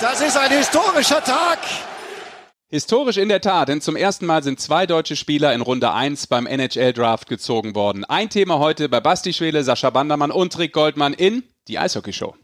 [0.00, 1.58] Das ist ein historischer Tag.
[2.68, 6.26] Historisch in der Tat, denn zum ersten Mal sind zwei deutsche Spieler in Runde 1
[6.26, 8.04] beim NHL-Draft gezogen worden.
[8.04, 12.34] Ein Thema heute bei Basti Schwele, Sascha Bandermann und Rick Goldmann in die Eishockey-Show.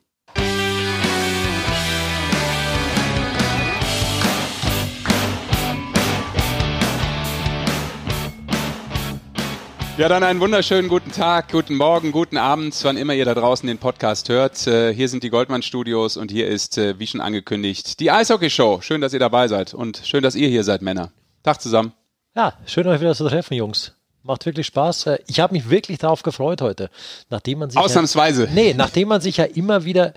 [10.01, 13.67] Ja, dann einen wunderschönen guten Tag, guten Morgen, guten Abend, wann immer ihr da draußen
[13.67, 14.67] den Podcast hört.
[14.67, 18.49] Äh, hier sind die Goldmann Studios und hier ist, äh, wie schon angekündigt, die Eishockey
[18.49, 18.81] Show.
[18.81, 21.13] Schön, dass ihr dabei seid und schön, dass ihr hier seid, Männer.
[21.43, 21.93] Tag zusammen.
[22.35, 23.93] Ja, schön euch wieder zu treffen, Jungs.
[24.23, 25.05] Macht wirklich Spaß.
[25.05, 26.89] Äh, ich habe mich wirklich darauf gefreut heute,
[27.29, 28.47] nachdem man sich ausnahmsweise.
[28.47, 30.15] Ja, nee, nachdem man sich ja immer wieder.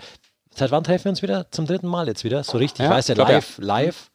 [0.56, 1.52] Seit wann treffen wir uns wieder?
[1.52, 2.46] Zum dritten Mal jetzt wieder.
[2.46, 2.86] So richtig.
[2.86, 3.66] Ja, ich weiß ja, live, ja.
[3.66, 4.12] live.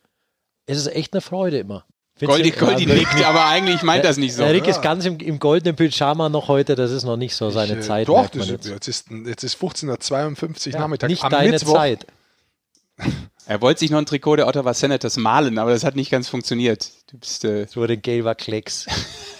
[0.64, 1.84] Es ist echt eine Freude immer.
[2.20, 4.42] Goldi, Goldi nickt, aber eigentlich meint das nicht so.
[4.42, 4.70] Der Rick ja.
[4.70, 7.78] ist ganz im, im, goldenen Pyjama noch heute, das ist noch nicht so seine ich,
[7.78, 8.08] äh, Zeit.
[8.08, 8.66] Doch, das jetzt.
[8.66, 11.10] Jetzt, ist, jetzt ist 15.52 Uhr ja, Nachmittag.
[11.10, 11.74] Nicht Am deine Mittwoch.
[11.74, 12.06] Zeit.
[13.46, 16.28] Er wollte sich noch ein Trikot der Ottawa Senators malen, aber das hat nicht ganz
[16.28, 16.90] funktioniert.
[17.10, 18.86] Du bist, äh so den Gelber Klecks.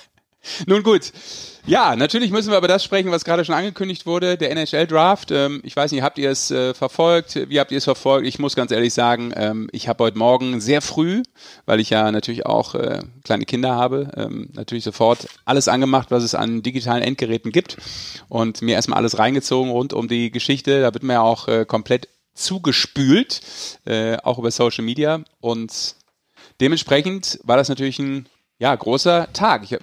[0.66, 1.12] Nun gut.
[1.66, 5.30] Ja, natürlich müssen wir über das sprechen, was gerade schon angekündigt wurde, der NHL-Draft.
[5.32, 7.50] Ähm, ich weiß nicht, habt ihr es äh, verfolgt?
[7.50, 8.26] Wie habt ihr es verfolgt?
[8.26, 11.22] Ich muss ganz ehrlich sagen, ähm, ich habe heute Morgen sehr früh,
[11.66, 16.24] weil ich ja natürlich auch äh, kleine Kinder habe, ähm, natürlich sofort alles angemacht, was
[16.24, 17.76] es an digitalen Endgeräten gibt
[18.28, 20.80] und mir erstmal alles reingezogen rund um die Geschichte.
[20.80, 23.40] Da wird mir ja auch äh, komplett zugespült,
[24.22, 25.96] auch über Social Media und
[26.60, 28.28] dementsprechend war das natürlich ein
[28.58, 29.64] ja, großer Tag.
[29.64, 29.76] Ich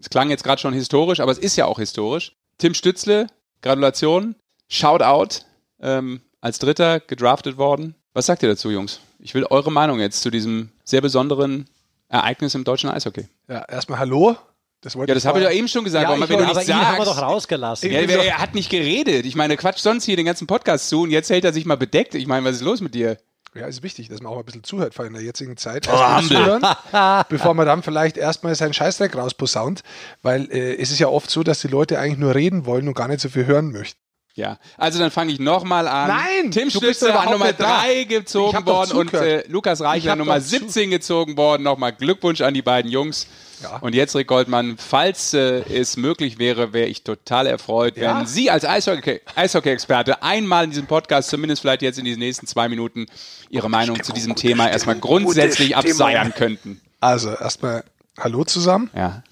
[0.00, 2.32] es klang jetzt gerade schon historisch, aber es ist ja auch historisch.
[2.58, 3.26] Tim Stützle,
[3.62, 4.34] Gratulation,
[4.68, 5.44] Shoutout,
[5.80, 7.94] ähm, als Dritter gedraftet worden.
[8.12, 9.00] Was sagt ihr dazu, Jungs?
[9.18, 11.68] Ich will eure Meinung jetzt zu diesem sehr besonderen
[12.08, 13.28] Ereignis im deutschen Eishockey.
[13.48, 14.36] Ja, erstmal Hallo.
[14.80, 16.08] Das ja, das habe ich ja eben schon gesagt.
[16.08, 17.90] Ja, ich, wenn du aber ihn haben wir doch rausgelassen.
[17.90, 19.26] Ja, er hat nicht geredet.
[19.26, 21.76] Ich meine, quatsch sonst hier den ganzen Podcast zu und jetzt hält er sich mal
[21.76, 22.14] bedeckt.
[22.14, 23.18] Ich meine, was ist los mit dir?
[23.54, 25.56] Ja, ist wichtig, dass man auch mal ein bisschen zuhört, vor allem in der jetzigen
[25.56, 25.88] Zeit.
[25.90, 26.62] Oh, zuhören,
[27.28, 29.82] bevor man dann vielleicht erstmal seinen Scheißdreck rausposaunt,
[30.22, 32.94] weil äh, es ist ja oft so, dass die Leute eigentlich nur reden wollen und
[32.94, 34.00] gar nicht so viel hören möchten.
[34.34, 36.08] Ja, also dann fange ich nochmal an.
[36.08, 36.50] Nein!
[36.52, 41.64] Tim Stütze war Nummer 3 gezogen worden und äh, Lukas Reichler Nummer 17 gezogen worden.
[41.64, 43.26] Nochmal Glückwunsch an die beiden Jungs.
[43.62, 43.76] Ja.
[43.78, 48.18] Und jetzt, Rick Goldmann, falls äh, es möglich wäre, wäre ich total erfreut, ja.
[48.18, 52.68] wenn Sie als Eishockey-Experte einmal in diesem Podcast, zumindest vielleicht jetzt in diesen nächsten zwei
[52.68, 53.06] Minuten,
[53.50, 56.80] Ihre Meinung Stimmung, zu diesem Thema Stimmung, erstmal grundsätzlich abseiern könnten.
[57.00, 57.84] Also erstmal
[58.18, 58.90] Hallo zusammen.
[58.94, 59.22] Ja.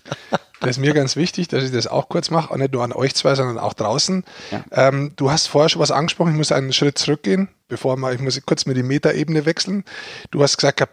[0.61, 2.93] Das ist mir ganz wichtig, dass ich das auch kurz mache, auch nicht nur an
[2.93, 4.25] euch zwei, sondern auch draußen.
[4.51, 4.65] Ja.
[4.73, 8.21] Ähm, du hast vorher schon was angesprochen, ich muss einen Schritt zurückgehen, bevor mal, ich
[8.21, 9.85] muss kurz mir die Metaebene wechseln.
[10.31, 10.89] Du hast gesagt,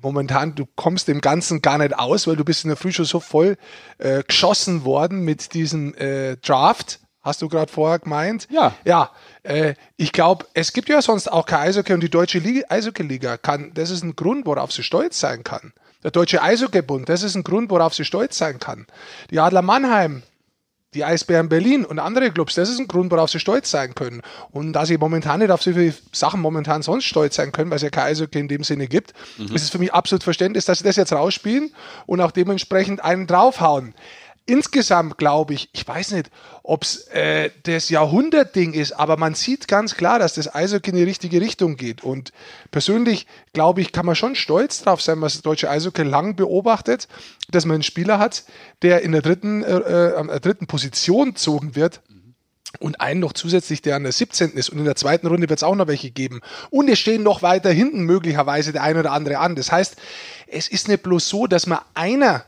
[0.00, 3.04] momentan, du kommst dem Ganzen gar nicht aus, weil du bist in der Früh schon
[3.04, 3.56] so voll
[3.98, 7.00] äh, geschossen worden mit diesem äh, Draft.
[7.20, 8.46] Hast du gerade vorher gemeint?
[8.50, 8.74] Ja.
[8.84, 9.10] Ja,
[9.42, 13.72] äh, ich glaube, es gibt ja sonst auch kein Eishockey und die deutsche Eishockey-Liga kann,
[13.74, 15.72] das ist ein Grund, worauf sie stolz sein kann.
[16.04, 18.86] Der Deutsche Eishockeybund, das ist ein Grund, worauf sie stolz sein kann.
[19.32, 20.22] Die Adler Mannheim,
[20.94, 24.22] die Eisbären Berlin und andere Clubs, das ist ein Grund, worauf sie stolz sein können.
[24.50, 27.76] Und da sie momentan nicht auf so viele Sachen momentan sonst stolz sein können, weil
[27.76, 29.54] es ja kein Eishockey in dem Sinne gibt, mhm.
[29.54, 31.72] ist es für mich absolut verständlich, dass sie das jetzt rausspielen
[32.06, 33.94] und auch dementsprechend einen draufhauen
[34.48, 36.30] insgesamt glaube ich, ich weiß nicht,
[36.62, 40.96] ob es äh, das Jahrhundertding ist, aber man sieht ganz klar, dass das Eishockey in
[40.96, 42.02] die richtige Richtung geht.
[42.02, 42.32] Und
[42.70, 47.08] persönlich glaube ich, kann man schon stolz drauf sein, was das deutsche Eishockey lang beobachtet,
[47.50, 48.44] dass man einen Spieler hat,
[48.82, 52.00] der in der dritten, äh, äh, der dritten Position gezogen wird
[52.80, 54.52] und einen noch zusätzlich, der an der 17.
[54.52, 54.70] ist.
[54.70, 56.40] Und in der zweiten Runde wird es auch noch welche geben.
[56.70, 59.56] Und es stehen noch weiter hinten möglicherweise der ein oder andere an.
[59.56, 59.96] Das heißt,
[60.46, 62.44] es ist nicht bloß so, dass man einer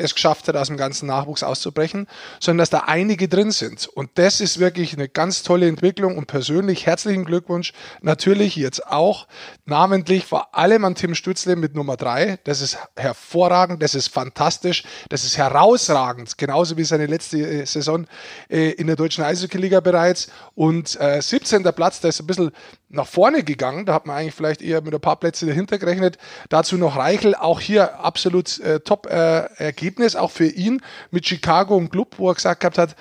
[0.00, 2.06] es geschafft hat, aus dem ganzen Nachwuchs auszubrechen,
[2.40, 3.86] sondern dass da einige drin sind.
[3.86, 7.72] Und das ist wirklich eine ganz tolle Entwicklung und persönlich herzlichen Glückwunsch.
[8.00, 9.26] Natürlich jetzt auch
[9.64, 12.38] namentlich vor allem an Tim Stützle mit Nummer drei.
[12.44, 18.06] Das ist hervorragend, das ist fantastisch, das ist herausragend, genauso wie seine letzte äh, Saison
[18.48, 20.28] äh, in der deutschen Eishockey-Liga bereits.
[20.54, 21.62] Und äh, 17.
[21.62, 22.50] Platz, da ist ein bisschen
[22.90, 23.86] nach vorne gegangen.
[23.86, 26.18] Da hat man eigentlich vielleicht eher mit ein paar Plätze dahinter gerechnet.
[26.48, 31.76] Dazu noch Reichel, auch hier absolut äh, top äh, Ergebnis, auch für ihn mit Chicago,
[31.76, 32.96] ein Club, wo er gesagt gehabt hat,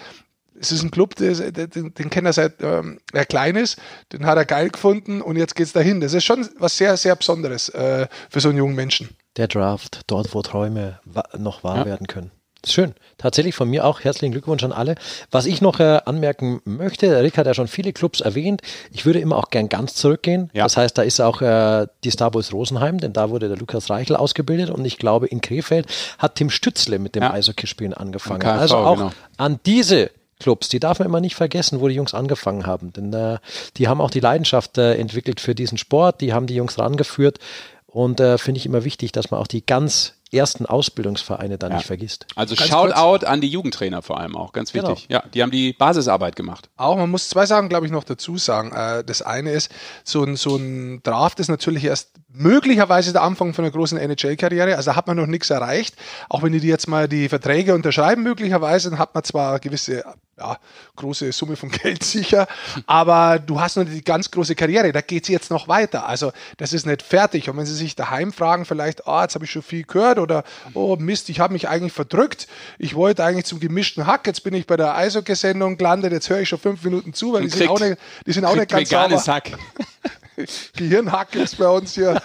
[0.61, 3.79] es ist ein Club, den, den, den kennt er seit ähm, er klein ist,
[4.11, 6.01] den hat er geil gefunden und jetzt geht es dahin.
[6.01, 9.09] Das ist schon was sehr, sehr Besonderes äh, für so einen jungen Menschen.
[9.37, 10.99] Der Draft, dort wo Träume
[11.37, 11.85] noch wahr ja.
[11.85, 12.31] werden können.
[12.65, 12.93] Schön.
[13.17, 14.95] Tatsächlich von mir auch herzlichen Glückwunsch an alle.
[15.31, 18.61] Was ich noch äh, anmerken möchte, Rick hat ja schon viele Clubs erwähnt.
[18.91, 20.49] Ich würde immer auch gern ganz zurückgehen.
[20.53, 20.63] Ja.
[20.63, 24.15] Das heißt, da ist auch äh, die Starboys Rosenheim, denn da wurde der Lukas Reichel
[24.15, 27.31] ausgebildet und ich glaube, in Krefeld hat Tim Stützle mit dem ja.
[27.31, 28.39] Eishockeyspielen angefangen.
[28.39, 29.11] KFV, also auch genau.
[29.37, 32.93] an diese Clubs, die darf man immer nicht vergessen, wo die Jungs angefangen haben.
[32.93, 33.37] Denn äh,
[33.77, 37.39] die haben auch die Leidenschaft äh, entwickelt für diesen Sport, die haben die Jungs rangeführt.
[37.85, 41.75] Und äh, finde ich immer wichtig, dass man auch die ganz ersten Ausbildungsvereine da ja.
[41.75, 42.27] nicht vergisst.
[42.35, 45.07] Also Shoutout an die Jugendtrainer vor allem auch, ganz wichtig.
[45.07, 45.21] Genau.
[45.21, 46.69] Ja, die haben die Basisarbeit gemacht.
[46.77, 48.71] Auch, man muss zwei Sachen, glaube ich, noch dazu sagen.
[48.71, 49.71] Äh, das eine ist,
[50.03, 54.75] so ein, so ein Draft ist natürlich erst möglicherweise der Anfang von einer großen NHL-Karriere.
[54.75, 55.95] Also da hat man noch nichts erreicht.
[56.29, 60.03] Auch wenn die jetzt mal die Verträge unterschreiben, möglicherweise, dann hat man zwar eine gewisse
[60.37, 60.57] ja,
[60.95, 62.47] große Summe von Geld sicher,
[62.85, 66.07] aber du hast noch die ganz große Karriere, da geht es jetzt noch weiter.
[66.07, 67.49] Also das ist nicht fertig.
[67.49, 70.43] Und wenn sie sich daheim fragen, vielleicht, oh, jetzt habe ich schon viel gehört oder
[70.73, 72.47] oh Mist, ich habe mich eigentlich verdrückt,
[72.77, 76.39] ich wollte eigentlich zum gemischten Hack, jetzt bin ich bei der Eishockey-Sendung gelandet, jetzt höre
[76.39, 78.89] ich schon fünf Minuten zu, weil die sind, auch nicht, die sind auch nicht ganz
[78.89, 79.19] sauber.
[79.19, 79.51] Hack.
[80.77, 82.21] Gehirnhack ist bei uns hier.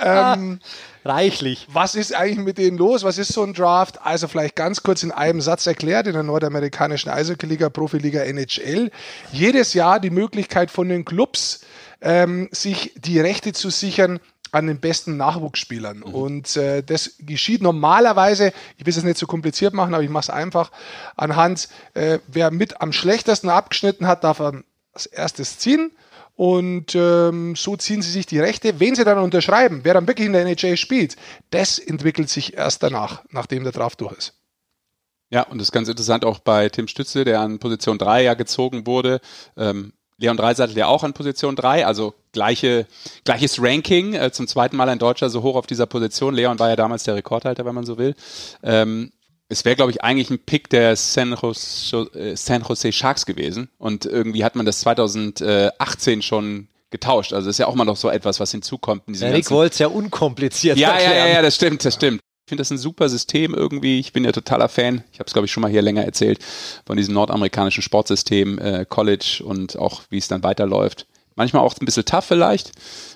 [0.00, 0.60] ähm,
[1.06, 1.68] Reichlich.
[1.70, 3.04] Was ist eigentlich mit denen los?
[3.04, 4.04] Was ist so ein Draft?
[4.04, 8.90] Also vielleicht ganz kurz in einem Satz erklärt, in der nordamerikanischen Eishockey-Liga, Profiliga NHL.
[9.32, 11.60] Jedes Jahr die Möglichkeit von den Clubs,
[12.00, 14.18] ähm, sich die Rechte zu sichern
[14.52, 15.98] an den besten Nachwuchsspielern.
[15.98, 16.04] Mhm.
[16.04, 20.22] Und äh, das geschieht normalerweise, ich will es nicht so kompliziert machen, aber ich mache
[20.22, 20.70] es einfach,
[21.16, 25.92] anhand, äh, wer mit am schlechtesten abgeschnitten hat, darf er als erstes ziehen.
[26.36, 28.78] Und ähm, so ziehen sie sich die Rechte.
[28.78, 31.16] Wen sie dann unterschreiben, wer dann wirklich in der NHL spielt,
[31.50, 34.34] das entwickelt sich erst danach, nachdem der Draft durch ist.
[35.30, 38.34] Ja, und das ist ganz interessant auch bei Tim Stütze, der an Position 3 ja
[38.34, 39.20] gezogen wurde.
[39.56, 42.86] Ähm, Leon Dreiseitel ja auch an Position 3, also gleiche,
[43.24, 46.34] gleiches Ranking, äh, zum zweiten Mal ein Deutscher so hoch auf dieser Position.
[46.34, 48.14] Leon war ja damals der Rekordhalter, wenn man so will.
[48.62, 49.12] Ähm,
[49.48, 53.68] es wäre, glaube ich, eigentlich ein Pick der San Jose, äh, San Jose Sharks gewesen.
[53.78, 57.32] Und irgendwie hat man das 2018 schon getauscht.
[57.32, 59.02] Also ist ja auch mal noch so etwas, was hinzukommt.
[59.06, 61.12] In Rick wollte es ja unkompliziert ja, erklären.
[61.12, 62.20] Ja, ja, ja, das stimmt, das stimmt.
[62.46, 63.98] Ich finde das ein super System irgendwie.
[63.98, 65.02] Ich bin ja totaler Fan.
[65.12, 66.38] Ich habe es, glaube ich, schon mal hier länger erzählt
[66.86, 71.06] von diesem nordamerikanischen Sportsystem, äh, College und auch wie es dann weiterläuft.
[71.34, 72.72] Manchmal auch ein bisschen tough vielleicht,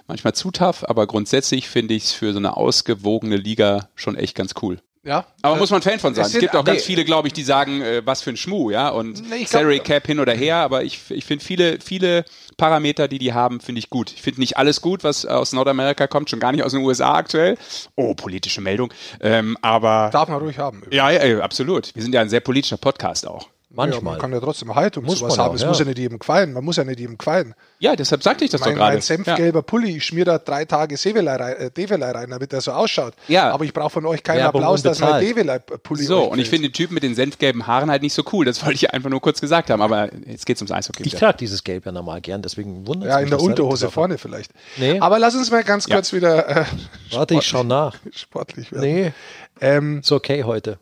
[0.07, 4.35] manchmal zu tough, aber grundsätzlich finde ich es für so eine ausgewogene Liga schon echt
[4.35, 4.79] ganz cool.
[5.03, 5.27] Ja.
[5.41, 6.27] Aber muss man Fan von sein.
[6.27, 8.71] Es, es gibt auch ganz viele, glaube ich, die sagen, äh, was für ein Schmuh,
[8.71, 12.25] ja, und nee, Salary Cap hin oder her, aber ich, ich finde viele, viele
[12.59, 14.13] Parameter, die die haben, finde ich gut.
[14.13, 17.15] Ich finde nicht alles gut, was aus Nordamerika kommt, schon gar nicht aus den USA
[17.15, 17.57] aktuell.
[17.97, 18.93] Oh, politische Meldung.
[19.21, 20.11] Ähm, aber.
[20.13, 20.83] Darf man ruhig haben.
[20.91, 21.95] Ja, ja, absolut.
[21.95, 23.49] Wir sind ja ein sehr politischer Podcast auch.
[23.73, 23.99] Manchmal.
[23.99, 25.51] Ja, man kann ja trotzdem Haltung muss sowas haben.
[25.51, 25.69] Auch, es ja.
[25.69, 26.53] muss ja nicht jedem gefallen.
[26.53, 27.55] Man muss ja nicht jedem gefallen.
[27.79, 28.95] Ja, deshalb sagte ich das mein, doch gerade.
[28.95, 29.63] Mein senfgelber ja.
[29.63, 33.15] Pulli, ich schmier da drei Tage Develei rein, äh, rein, damit er so ausschaut.
[33.29, 33.53] Ja.
[33.53, 36.69] Aber ich brauche von euch keinen Werbung Applaus, dass mein Develei-Pulli So, und ich finde
[36.69, 38.45] den Typ mit den senfgelben Haaren halt nicht so cool.
[38.45, 39.83] Das wollte ich einfach nur kurz gesagt haben.
[39.83, 41.05] Aber jetzt geht es ums Eishockey.
[41.05, 44.51] Ich trage dieses Gelb ja normal gern, deswegen wundert Ja, in der Unterhose vorne vielleicht.
[44.79, 44.99] Nee.
[44.99, 46.49] Aber lass uns mal ganz kurz wieder.
[46.49, 46.65] Äh,
[47.13, 47.95] Warte, ich schau nach.
[48.11, 48.83] Sportlich werden.
[48.83, 49.13] Nee.
[49.61, 50.79] Ähm, ist okay heute.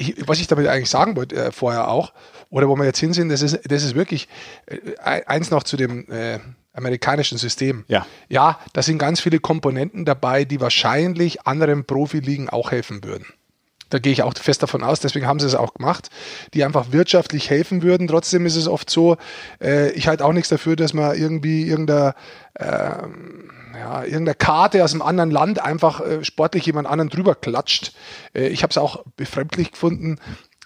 [0.00, 2.12] Ich, was ich damit eigentlich sagen wollte, äh, vorher auch,
[2.48, 4.28] oder wo wir jetzt hin sind, das ist, das ist wirklich
[4.66, 6.38] äh, eins noch zu dem äh,
[6.72, 7.84] amerikanischen System.
[7.86, 8.06] Ja.
[8.28, 13.26] Ja, da sind ganz viele Komponenten dabei, die wahrscheinlich anderen Profiligen auch helfen würden.
[13.90, 16.10] Da gehe ich auch fest davon aus, deswegen haben sie es auch gemacht,
[16.54, 18.06] die einfach wirtschaftlich helfen würden.
[18.06, 19.16] Trotzdem ist es oft so,
[19.60, 22.14] äh, ich halte auch nichts dafür, dass man irgendwie irgendeiner,
[22.54, 22.92] äh,
[23.80, 27.92] ja, irgendeine Karte aus einem anderen Land einfach äh, sportlich jemand anderen drüber klatscht.
[28.34, 30.18] Äh, ich habe es auch befremdlich gefunden,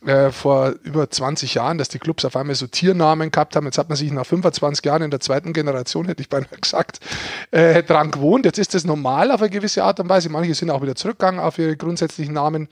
[0.04, 3.66] äh, vor über 20 Jahren, dass die Clubs auf einmal so Tiernamen gehabt haben.
[3.66, 6.98] Jetzt hat man sich nach 25 Jahren in der zweiten Generation, hätte ich beinahe gesagt,
[7.52, 8.44] äh, dran gewohnt.
[8.44, 10.28] Jetzt ist das normal auf eine gewisse Art und Weise.
[10.28, 12.68] Manche sind auch wieder zurückgegangen auf ihre grundsätzlichen Namen.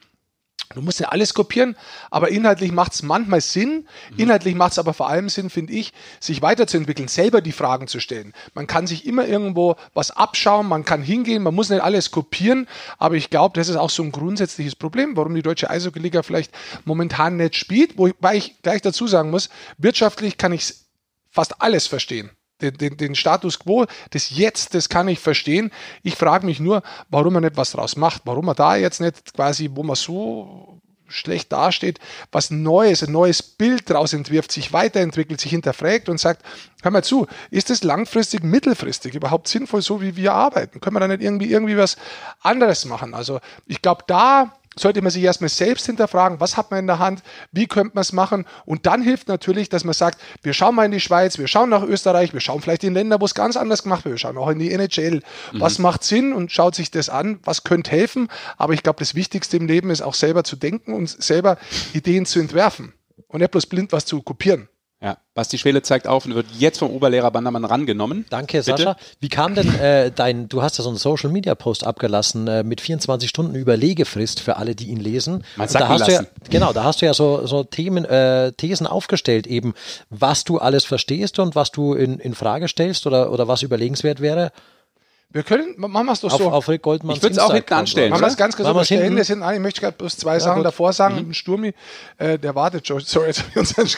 [0.75, 1.77] Du musst ja alles kopieren,
[2.11, 3.87] aber inhaltlich macht es manchmal Sinn.
[4.11, 4.19] Mhm.
[4.19, 8.01] Inhaltlich macht es aber vor allem Sinn, finde ich, sich weiterzuentwickeln, selber die Fragen zu
[8.01, 8.33] stellen.
[8.55, 12.69] Man kann sich immer irgendwo was abschauen, man kann hingehen, man muss nicht alles kopieren,
[12.99, 16.53] aber ich glaube, das ist auch so ein grundsätzliches Problem, warum die deutsche Eishockey-Liga vielleicht
[16.85, 19.49] momentan nicht spielt, wobei ich gleich dazu sagen muss,
[19.79, 20.75] wirtschaftlich kann ich
[21.31, 22.31] fast alles verstehen
[22.63, 25.71] den, den, den Status quo des Jetzt, das kann ich verstehen.
[26.03, 29.35] Ich frage mich nur, warum man nicht was draus macht, warum man da jetzt nicht
[29.35, 30.81] quasi, wo man so
[31.13, 31.99] schlecht dasteht,
[32.31, 36.43] was Neues, ein neues Bild daraus entwirft, sich weiterentwickelt, sich hinterfragt und sagt,
[36.83, 40.81] hör mal zu, ist es langfristig, mittelfristig überhaupt sinnvoll, so wie wir arbeiten?
[40.81, 41.97] Können wir da nicht irgendwie, irgendwie was
[42.41, 43.15] anderes machen?
[43.15, 46.99] Also ich glaube, da sollte man sich erstmal selbst hinterfragen, was hat man in der
[46.99, 48.47] Hand, wie könnte man es machen?
[48.65, 51.71] Und dann hilft natürlich, dass man sagt, wir schauen mal in die Schweiz, wir schauen
[51.71, 54.39] nach Österreich, wir schauen vielleicht in Länder, wo es ganz anders gemacht wird, wir schauen
[54.39, 55.17] auch in die NHL,
[55.53, 55.61] mhm.
[55.61, 59.15] was macht Sinn und schaut sich das an, was könnte helfen, aber ich glaube, das
[59.15, 61.59] Wichtigste im Leben ist auch selber zu denken und selber
[61.93, 62.95] Ideen zu entwerfen
[63.29, 64.69] und nicht bloß blind was zu kopieren.
[65.03, 68.25] Ja, Basti Schwele zeigt auf und wird jetzt vom Oberlehrer Bandermann rangenommen.
[68.31, 68.77] Danke, Bitte?
[68.77, 68.97] Sascha.
[69.19, 72.63] Wie kam denn äh, dein, du hast ja so einen Social Media Post abgelassen äh,
[72.63, 75.43] mit 24 Stunden Überlegefrist für alle, die ihn lesen.
[75.57, 78.87] Sacken da hast du ja, genau, da hast du ja so, so Themen, äh, Thesen
[78.87, 79.75] aufgestellt, eben,
[80.09, 84.21] was du alles verstehst und was du in, in Frage stellst oder, oder was überlegenswert
[84.21, 84.53] wäre.
[85.33, 86.51] Wir können, machen wir es doch Auf, so.
[86.51, 88.11] auf Rick Goldmanns Ich würd's auch hinten anstellen.
[88.11, 89.03] Machen wir es ganz kurz Machen über wir's Stellen.
[89.03, 89.17] hinten?
[89.19, 90.67] Das sind alle, ich möchte gerade bloß zwei Sachen gut.
[90.67, 91.15] davor sagen.
[91.15, 91.31] Mhm.
[91.31, 91.75] Ein Sturmi,
[92.19, 93.01] äh, der wartet schon.
[93.05, 93.89] Sorry, jetzt habe ich unseren,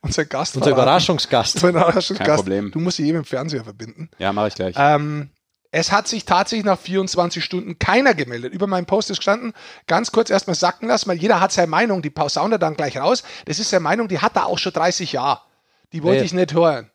[0.00, 0.82] unseren Gast Unser verraten.
[0.82, 1.54] Überraschungsgast.
[1.56, 2.18] Unser Überraschungsgast.
[2.28, 2.70] Kein Problem.
[2.72, 4.10] Du musst sie eben im Fernseher verbinden.
[4.18, 4.74] Ja, mache ich gleich.
[4.76, 5.30] Ähm,
[5.70, 8.52] es hat sich tatsächlich nach 24 Stunden keiner gemeldet.
[8.52, 9.54] Über meinen Post ist gestanden,
[9.86, 13.22] ganz kurz erstmal sacken lassen, weil jeder hat seine Meinung, die pausaune dann gleich raus.
[13.46, 15.40] Das ist seine Meinung, die hat er auch schon 30 Jahre.
[15.94, 16.24] Die wollte Wer?
[16.26, 16.90] ich nicht hören.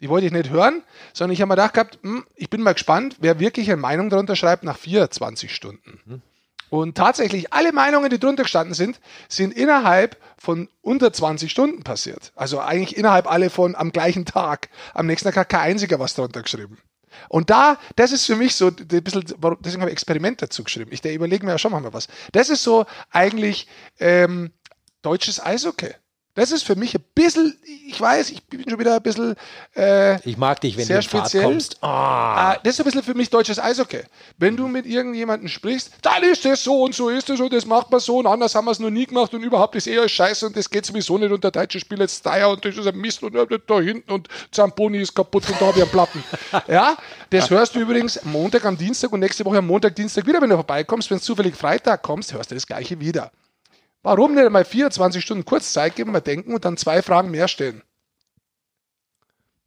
[0.00, 2.72] Die wollte ich nicht hören, sondern ich habe mir gedacht gehabt, hm, ich bin mal
[2.72, 6.22] gespannt, wer wirklich eine Meinung darunter schreibt nach 24 Stunden.
[6.70, 12.32] Und tatsächlich, alle Meinungen, die drunter gestanden sind, sind innerhalb von unter 20 Stunden passiert.
[12.36, 14.68] Also eigentlich innerhalb alle von am gleichen Tag.
[14.94, 16.78] Am nächsten Tag hat kein einziger was drunter geschrieben.
[17.28, 19.24] Und da, das ist für mich so, ein bisschen,
[19.60, 20.92] deswegen habe ich Experiment dazu geschrieben.
[20.92, 22.06] Ich überlege mir ja schon mal was.
[22.32, 23.66] Das ist so eigentlich
[23.98, 24.52] ähm,
[25.02, 25.90] deutsches Eishockey.
[26.34, 27.58] Das ist für mich ein bisschen,
[27.88, 29.34] ich weiß, ich bin schon wieder ein bisschen
[29.76, 31.42] äh, Ich mag dich, wenn Sehr du in Fahrt speziell.
[31.44, 31.76] kommst.
[31.82, 34.02] Ah, Ah, das ist ein bisschen für mich deutsches Eishockey.
[34.38, 37.66] Wenn du mit irgendjemandem sprichst, dann ist das so und so ist das und das
[37.66, 40.08] macht man so und anders haben wir es noch nie gemacht und überhaupt ist eher
[40.08, 42.86] scheiße und das geht sowieso nicht und der deutsche Spieler ist Steyr und das ist
[42.86, 46.22] ein Mist und da hinten und Zamponi ist kaputt und da habe ich einen Platten.
[46.68, 46.96] Ja,
[47.30, 50.50] das hörst du übrigens Montag am Dienstag und nächste Woche am Montag, Dienstag wieder, wenn
[50.50, 51.10] du vorbeikommst.
[51.10, 53.32] Wenn du zufällig Freitag kommst, hörst du das gleiche wieder.
[54.02, 57.48] Warum nicht einmal 24 Stunden kurz Zeit geben, mal denken und dann zwei Fragen mehr
[57.48, 57.82] stellen?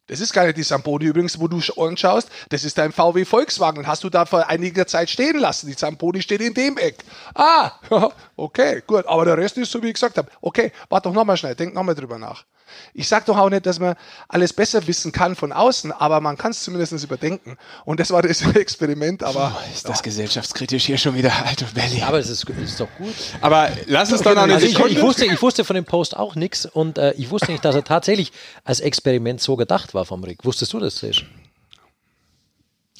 [0.08, 2.30] Das ist gar nicht die Samponi übrigens, wo du sch- anschaust.
[2.50, 3.88] Das ist dein VW Volkswagen.
[3.88, 5.68] Hast du da vor einiger Zeit stehen lassen.
[5.68, 6.98] Die Samponi steht in dem Eck.
[7.36, 7.72] Ah,
[8.36, 9.06] okay, gut.
[9.08, 10.30] Aber der Rest ist so, wie ich gesagt habe.
[10.42, 11.56] Okay, warte doch nochmal schnell.
[11.56, 12.44] Denk nochmal drüber nach.
[12.94, 13.96] Ich sage doch auch nicht, dass man
[14.27, 17.58] alles besser wissen kann von außen, aber man kann es zumindest überdenken.
[17.86, 19.24] Und das war das Experiment.
[19.24, 22.01] Aber ist das gesellschaftskritisch hier schon wieder, alter Belly.
[22.01, 23.13] aber es ist, ist doch gut.
[23.42, 26.36] Aber lass uns doch noch Also ich, ich, wusste, ich wusste von dem Post auch
[26.36, 28.32] nichts und äh, ich wusste nicht, dass er tatsächlich
[28.63, 30.46] als Experiment so gedacht war vom Rick.
[30.46, 31.25] Wusstest du das, Sesh?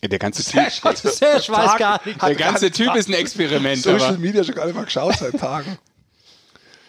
[0.08, 2.22] der ganze Typ, Sesh weiß gar nicht.
[2.22, 3.82] der ganze Typ ist ein Experiment.
[3.82, 5.78] Social Aber Media schon gar nicht mal geschaut seit Tagen.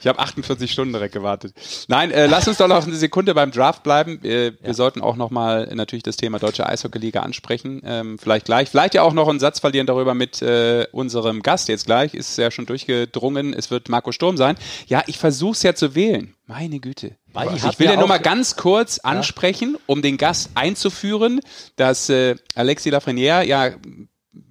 [0.04, 1.54] Ich habe 48 Stunden direkt gewartet.
[1.88, 4.22] Nein, äh, lass uns doch noch eine Sekunde beim Draft bleiben.
[4.22, 7.80] Äh, Wir sollten auch noch mal natürlich das Thema Deutsche Eishockey-Liga ansprechen.
[7.86, 8.68] Ähm, vielleicht gleich.
[8.68, 12.12] Vielleicht ja auch noch einen Satz verlieren darüber mit äh, unserem Gast jetzt gleich.
[12.12, 13.54] Ist ja schon durchgedrungen.
[13.54, 14.56] Es wird Marco Sturm sein.
[14.88, 16.34] Ja, ich versuche es ja zu wählen.
[16.46, 17.16] Meine Güte.
[17.56, 21.40] Ich will ja ja nur mal ganz kurz ansprechen, um den Gast einzuführen,
[21.76, 23.70] dass äh, Alexis Lafreniere ja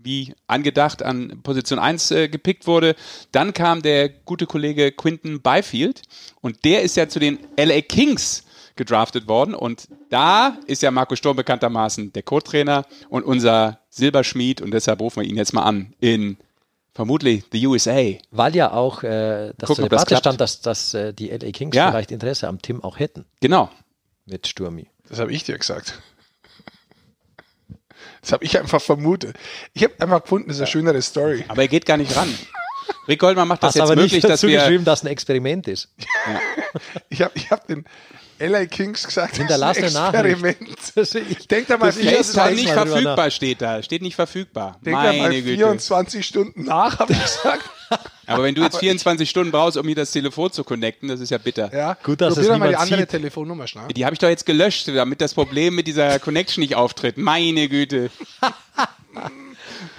[0.02, 2.96] wie angedacht an Position 1 äh, gepickt wurde.
[3.32, 6.02] Dann kam der gute Kollege Quinton Byfield
[6.42, 8.44] und der ist ja zu den LA Kings
[8.76, 14.72] gedraftet worden und da ist ja Marco Sturm bekanntermaßen der Co-Trainer und unser Silberschmied und
[14.72, 16.38] deshalb rufen wir ihn jetzt mal an in
[16.94, 18.14] vermutlich the USA.
[18.32, 20.20] Weil ja auch äh, das Gucken, zur das Debatte klappt.
[20.24, 21.92] stand, dass, dass äh, die LA Kings Ja.
[21.92, 23.70] vielleicht Interesse am Tim auch hätten Genau.
[24.26, 24.88] mit Sturmi.
[25.10, 26.02] Das habe ich dir gesagt.
[28.24, 29.36] Das habe ich einfach vermutet.
[29.74, 31.46] Ich habe einfach gefunden, das ist eine schönere Story.
[31.50, 32.34] Aber er geht gar nicht ran.
[33.08, 35.08] Rick Goldmann macht das Hast jetzt aber möglich, nicht dass dazu wir geschrieben, dass ein
[35.08, 35.90] Experiment ist.
[37.10, 37.86] Ich habe ich hab den
[38.40, 40.16] LA Kings gesagt, das ist ein.
[40.16, 40.58] Experiment.
[41.30, 43.84] ich Denk da mal, Das vier- ist weiß nicht verfügbar steht da.
[43.84, 44.80] Steht nicht verfügbar.
[44.84, 45.58] denk da mal Meine Güte.
[45.58, 47.70] 24 Stunden nach, habe ich gesagt.
[48.28, 51.30] Aber wenn du jetzt 24 Stunden brauchst, um mir das Telefon zu connecten, das ist
[51.30, 51.74] ja bitter.
[51.74, 51.98] Ja.
[52.02, 53.10] Gut, dass Probier es doch mal die andere sieht.
[53.10, 53.88] Telefonnummer schnell.
[53.90, 57.18] Die habe ich doch jetzt gelöscht, damit das Problem mit dieser Connection nicht auftritt.
[57.18, 58.10] Meine Güte.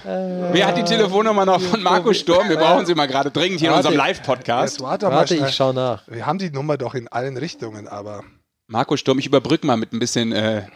[0.04, 2.48] Wer hat die Telefonnummer noch von Marco Sturm?
[2.48, 3.88] Wir brauchen sie mal gerade dringend hier in Warte.
[3.88, 4.80] unserem Jetzt Live-Podcast.
[4.80, 6.02] warte Warte, ich schau nach.
[6.06, 8.22] Wir haben die Nummer doch in allen Richtungen, aber
[8.66, 10.66] Marco Sturm, ich überbrücke mal mit ein bisschen äh,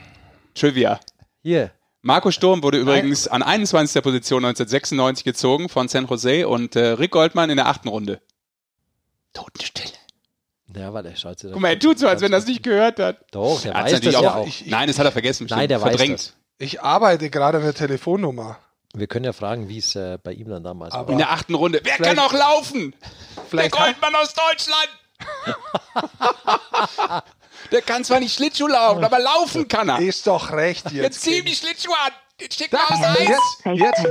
[0.55, 1.01] Trivia.
[1.43, 1.71] Hier.
[2.09, 4.03] Marco Sturm wurde übrigens an 21.
[4.03, 8.23] Position 1996 gezogen von San Jose und äh, Rick Goldmann in der achten Runde.
[9.35, 9.93] Totenstille.
[10.75, 12.63] Ja, weil er schaut sich Guck mal, er tut so, als wenn er das nicht
[12.63, 13.19] gehört hat.
[13.31, 14.47] Doch, der Er hat's weiß das ja auch- auch.
[14.47, 15.47] Ich- Nein, das hat er vergessen.
[15.51, 16.15] Nein, der weiß verdrängt.
[16.19, 16.33] das.
[16.57, 18.59] ich arbeite gerade an der Telefonnummer.
[18.95, 21.13] Wir können ja fragen, wie es äh, bei ihm dann damals Aber- war.
[21.13, 21.81] In der achten Runde.
[21.85, 22.95] Wer Vielleicht- kann auch laufen?
[23.51, 24.89] Vielleicht der Goldmann aus Deutschland.
[27.73, 29.99] der kann zwar nicht Schlittschuh laufen, aber laufen kann er.
[29.99, 30.95] ist doch recht jetzt.
[30.95, 32.13] Jetzt zieh ihm die Schlittschuhe an.
[32.41, 33.29] Jetzt steck mal Da, aufs Eis.
[33.75, 34.07] jetzt, jetzt.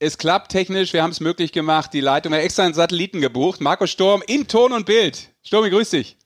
[0.00, 1.92] Es klappt technisch, wir haben es möglich gemacht.
[1.92, 3.60] Die Leitung hat extra einen Satelliten gebucht.
[3.60, 5.34] Marco Sturm in Ton und Bild.
[5.44, 6.16] Sturmi, grüß dich.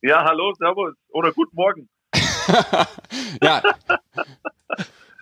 [0.00, 1.88] Ja, hallo, servus oder guten Morgen.
[3.42, 3.62] Ja,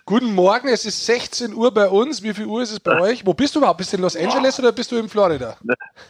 [0.05, 2.23] Guten Morgen, es ist 16 Uhr bei uns.
[2.23, 3.25] Wie viel Uhr ist es bei euch?
[3.25, 3.77] Wo bist du überhaupt?
[3.77, 5.57] Bist du in Los Angeles oder bist du in Florida?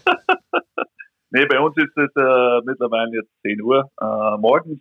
[1.31, 4.79] Nee, bei uns ist es äh, mittlerweile jetzt 10 Uhr äh, morgens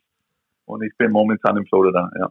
[0.67, 2.29] und ich bin momentan in Florida, ja.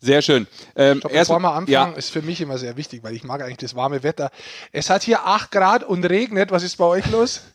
[0.00, 0.46] Sehr schön.
[0.76, 1.88] Ähm, Stopp, bevor wir anfangen, ja.
[1.96, 4.30] ist für mich immer sehr wichtig, weil ich mag eigentlich das warme Wetter.
[4.70, 6.52] Es hat hier 8 Grad und regnet.
[6.52, 7.52] Was ist bei euch los?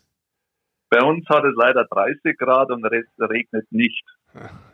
[0.90, 4.04] Bei uns hat es leider 30 Grad und es regnet nicht.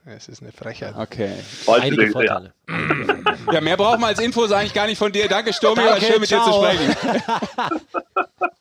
[0.05, 0.97] Es ist eine Frechheit.
[0.97, 1.33] Okay.
[1.69, 2.55] Einige Vorteile.
[2.69, 3.53] Ja.
[3.53, 5.29] ja, mehr brauchen wir als Infos eigentlich gar nicht von dir.
[5.29, 6.45] Danke, Sturmi, war schön mit ciao.
[6.45, 8.51] dir zu sprechen.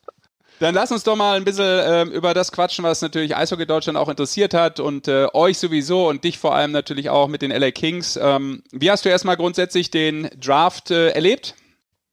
[0.60, 3.96] Dann lass uns doch mal ein bisschen äh, über das quatschen, was natürlich Eishockey Deutschland
[3.96, 7.50] auch interessiert hat und äh, euch sowieso und dich vor allem natürlich auch mit den
[7.50, 8.20] LA Kings.
[8.22, 11.54] Ähm, wie hast du erstmal grundsätzlich den Draft äh, erlebt?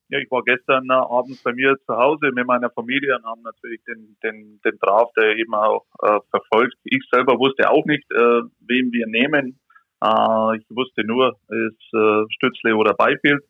[0.07, 3.81] Ja, ich war gestern Abend bei mir zu Hause mit meiner Familie und haben natürlich
[3.83, 6.77] den, den, den Draft äh, eben auch äh, verfolgt.
[6.85, 9.59] Ich selber wusste auch nicht, äh, wen wir nehmen.
[10.01, 13.43] Äh, ich wusste nur, es ist äh, Stützle oder Beifield.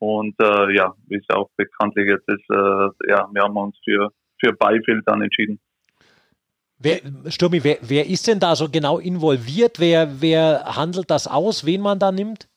[0.00, 4.10] Und äh, ja, wie es auch bekanntlich jetzt ist, äh, ja, wir haben uns für
[4.44, 5.58] für Beifeld dann entschieden.
[6.78, 9.80] Wer, Sturmi, wer, wer ist denn da so genau involviert?
[9.80, 12.48] Wer, wer handelt das aus, wen man da nimmt?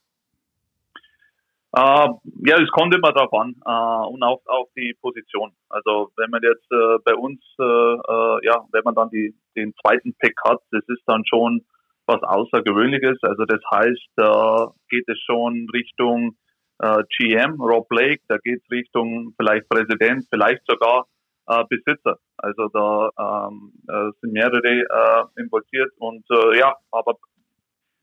[1.77, 5.51] Uh, ja, es kommt immer darauf an uh, und auch auf die Position.
[5.69, 10.33] Also wenn man jetzt uh, bei uns, ja, wenn man dann die, den zweiten Pick
[10.43, 11.65] hat, das ist dann schon
[12.07, 13.19] was Außergewöhnliches.
[13.21, 16.37] Also das heißt, da geht es schon Richtung
[16.79, 21.07] GM, Rob Blake, da geht es Richtung vielleicht Präsident, vielleicht sogar
[21.47, 22.17] äh, Besitzer.
[22.37, 23.09] Also da
[23.47, 27.15] ähm, äh, sind mehrere äh, involviert und äh, ja, aber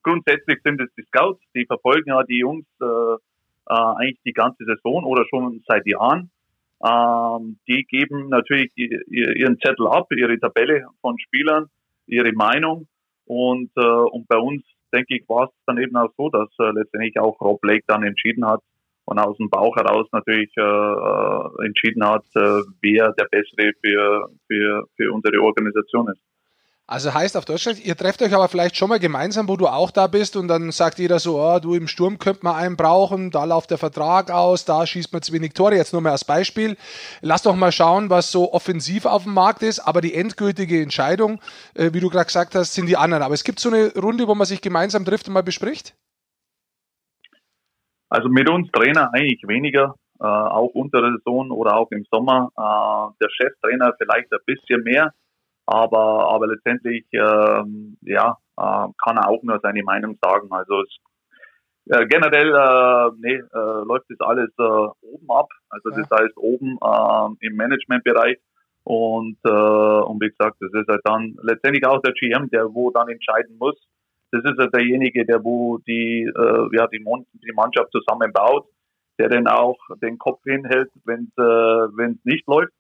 [0.03, 3.19] grundsätzlich sind es die Scouts, die verfolgen ja die Jungs äh, äh,
[3.69, 6.31] eigentlich die ganze Saison oder schon seit Jahren.
[6.85, 11.67] Ähm, die geben natürlich ihren Zettel ab, ihre Tabelle von Spielern,
[12.07, 12.89] ihre Meinung
[13.27, 16.71] und, äh, und bei uns denke ich war es dann eben auch so, dass äh,
[16.73, 18.61] letztendlich auch Rob Blake dann entschieden hat,
[19.05, 24.31] und aus dem Bauch heraus natürlich äh, äh, entschieden hat, äh, wer der Bessere für,
[24.47, 26.21] für, für unsere Organisation ist.
[26.87, 29.91] Also heißt auf Deutschland, ihr trefft euch aber vielleicht schon mal gemeinsam, wo du auch
[29.91, 33.31] da bist und dann sagt jeder so, oh, du im Sturm könnte man einen brauchen,
[33.31, 36.27] da läuft der Vertrag aus, da schießt man zu wenig Tore, jetzt nur mal als
[36.27, 36.77] Beispiel.
[37.23, 41.41] Lass doch mal schauen, was so offensiv auf dem Markt ist, aber die endgültige Entscheidung,
[41.73, 43.23] äh, wie du gerade gesagt hast, sind die anderen.
[43.23, 45.95] Aber es gibt so eine Runde, wo man sich gemeinsam trifft und mal bespricht?
[48.15, 52.49] Also mit uns Trainer eigentlich weniger, äh, auch unter der Saison oder auch im Sommer.
[52.57, 55.13] Äh, der Cheftrainer vielleicht ein bisschen mehr,
[55.67, 60.47] aber, aber letztendlich ähm, ja, äh, kann er auch nur seine Meinung sagen.
[60.53, 60.97] Also es,
[61.91, 65.97] äh, generell äh, nee, äh, läuft das alles oben ab, also ja.
[65.97, 66.79] das heißt oben
[67.41, 68.39] im Managementbereich.
[68.87, 73.09] Und, und wie gesagt, das ist halt dann letztendlich auch der GM, der wo dann
[73.09, 73.75] entscheiden muss,
[74.35, 78.67] das ist ja derjenige, der wo die, äh, ja, die, die Mannschaft zusammenbaut,
[79.19, 82.73] der dann auch den Kopf hinhält, wenn es äh, nicht läuft.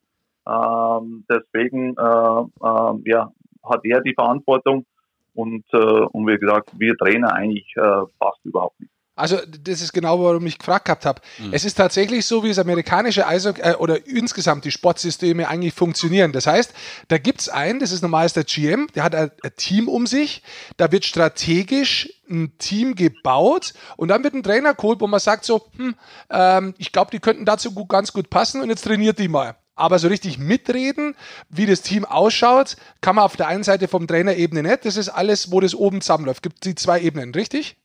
[0.47, 3.33] Ähm, deswegen äh, äh, ja,
[3.64, 4.85] hat er die Verantwortung
[5.35, 8.94] und, äh, und wie gesagt, wir Trainer eigentlich äh, fast überhaupt nicht.
[9.16, 11.22] Also das ist genau, warum ich gefragt gehabt habe.
[11.38, 11.53] Mhm.
[11.53, 16.33] Es ist tatsächlich so, wie das amerikanische Eishockey äh, oder insgesamt die Sportsysteme eigentlich funktionieren.
[16.33, 16.74] Das heißt,
[17.07, 20.09] da gibt es einen, das ist normalerweise der GM, der hat ein, ein, Team um
[20.09, 20.42] sich,
[20.79, 25.44] da wird strategisch ein Team gebaut und dann wird ein Trainer geholt, wo man sagt
[25.44, 25.94] so, hm,
[26.31, 29.55] ähm, ich glaube, die könnten dazu gut, ganz gut passen und jetzt trainiert die mal.
[29.77, 31.14] Aber so richtig mitreden,
[31.48, 34.85] wie das Team ausschaut, kann man auf der einen Seite vom Trainerebene nicht.
[34.85, 36.42] Das ist alles, wo das oben zusammenläuft.
[36.42, 37.77] Gibt die zwei Ebenen, richtig?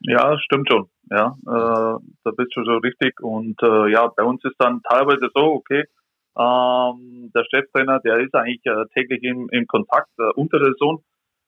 [0.00, 0.88] Ja, stimmt schon.
[1.10, 3.20] Ja, äh, da bist du so richtig.
[3.20, 5.84] Und äh, ja, bei uns ist dann teilweise so, okay,
[6.38, 11.02] ähm, der Cheftrainer, der ist eigentlich äh, täglich im, im Kontakt äh, unter der Saison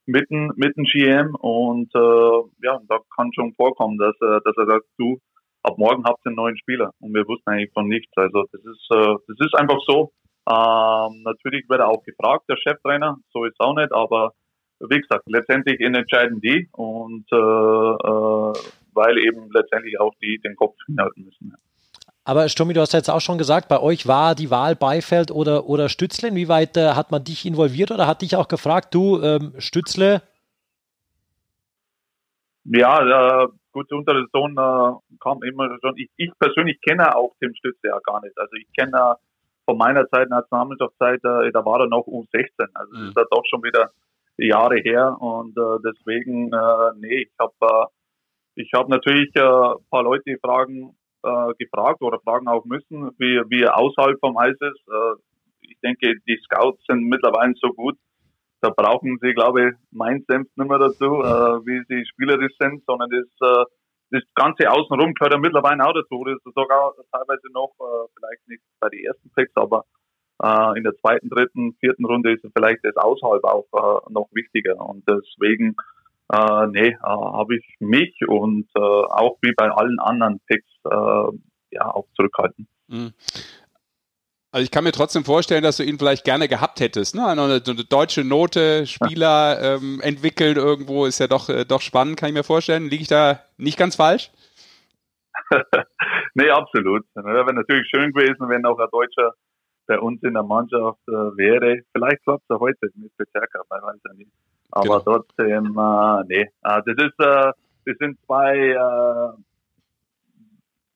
[0.06, 4.56] mit dem, mit dem GM und äh, ja, da kann schon vorkommen, dass, äh, dass
[4.56, 5.18] er sagt, du,
[5.62, 8.11] ab morgen habt ihr einen neuen Spieler und wir wussten eigentlich von nichts.
[8.16, 10.12] Also das ist, äh, das ist einfach so.
[10.48, 14.32] Ähm, natürlich wird er auch gefragt, der Cheftrainer, so ist auch nicht, aber
[14.80, 18.52] wie gesagt, letztendlich entscheiden die und äh, äh,
[18.92, 21.54] weil eben letztendlich auch die den Kopf hinhalten müssen.
[22.24, 25.66] Aber Sturmi, du hast jetzt auch schon gesagt, bei euch war die Wahl Beifeld oder,
[25.66, 26.28] oder Stützle.
[26.28, 30.20] Inwieweit äh, hat man dich involviert oder hat dich auch gefragt, du ähm, Stützle?
[32.64, 37.34] Ja, äh, gut, unter der Saison äh, kam immer schon, ich, ich persönlich kenne auch
[37.40, 38.36] Tim Stützle ja gar nicht.
[38.38, 39.16] Also ich kenne
[39.64, 42.66] von meiner Zeit, Nationalmannschaftszeit, äh, da war er noch um 16.
[42.74, 43.08] Also das mhm.
[43.08, 43.90] ist ja doch schon wieder
[44.46, 47.87] Jahre her und äh, deswegen, äh, nee, ich habe äh,
[48.55, 49.40] ich habe natürlich äh,
[49.90, 54.83] paar Leute Fragen äh, gefragt oder fragen auch müssen, wie, wie außerhalb vom Eis ist.
[54.88, 55.14] Äh,
[55.61, 57.96] ich denke, die Scouts sind mittlerweile so gut,
[58.61, 62.83] da brauchen sie, glaube ich, mein Senf nicht mehr dazu, äh, wie sie spielerisch sind,
[62.87, 63.64] sondern das, äh,
[64.11, 66.24] das Ganze außenrum gehört ja mittlerweile auch dazu.
[66.24, 69.85] Das ist sogar teilweise noch, äh, vielleicht nicht bei den ersten Picks, aber
[70.40, 74.77] in der zweiten, dritten, vierten Runde ist vielleicht das Außerhalb auch äh, noch wichtiger.
[74.79, 75.74] Und deswegen,
[76.33, 81.38] äh, nee, äh, habe ich mich und äh, auch wie bei allen anderen Picks äh,
[81.72, 82.68] ja auch zurückhalten.
[82.87, 83.12] Mhm.
[84.51, 87.14] Also ich kann mir trotzdem vorstellen, dass du ihn vielleicht gerne gehabt hättest.
[87.14, 87.27] Ne?
[87.27, 92.31] Eine, eine deutsche Note, Spieler ähm, entwickeln irgendwo, ist ja doch, äh, doch spannend, kann
[92.31, 92.88] ich mir vorstellen.
[92.88, 94.31] Liege ich da nicht ganz falsch?
[96.35, 97.05] nee, absolut.
[97.14, 99.35] Wäre natürlich schön gewesen, wenn auch ein Deutscher
[99.88, 101.81] bei uns in der Mannschaft äh, wäre.
[101.92, 104.31] Vielleicht klappt es ja heute mit Bezerka, man weiß ja nicht.
[104.70, 105.18] Aber genau.
[105.18, 106.46] trotzdem, äh, nee.
[106.62, 107.53] Äh, das ist, äh,
[107.87, 109.42] das sind zwei äh,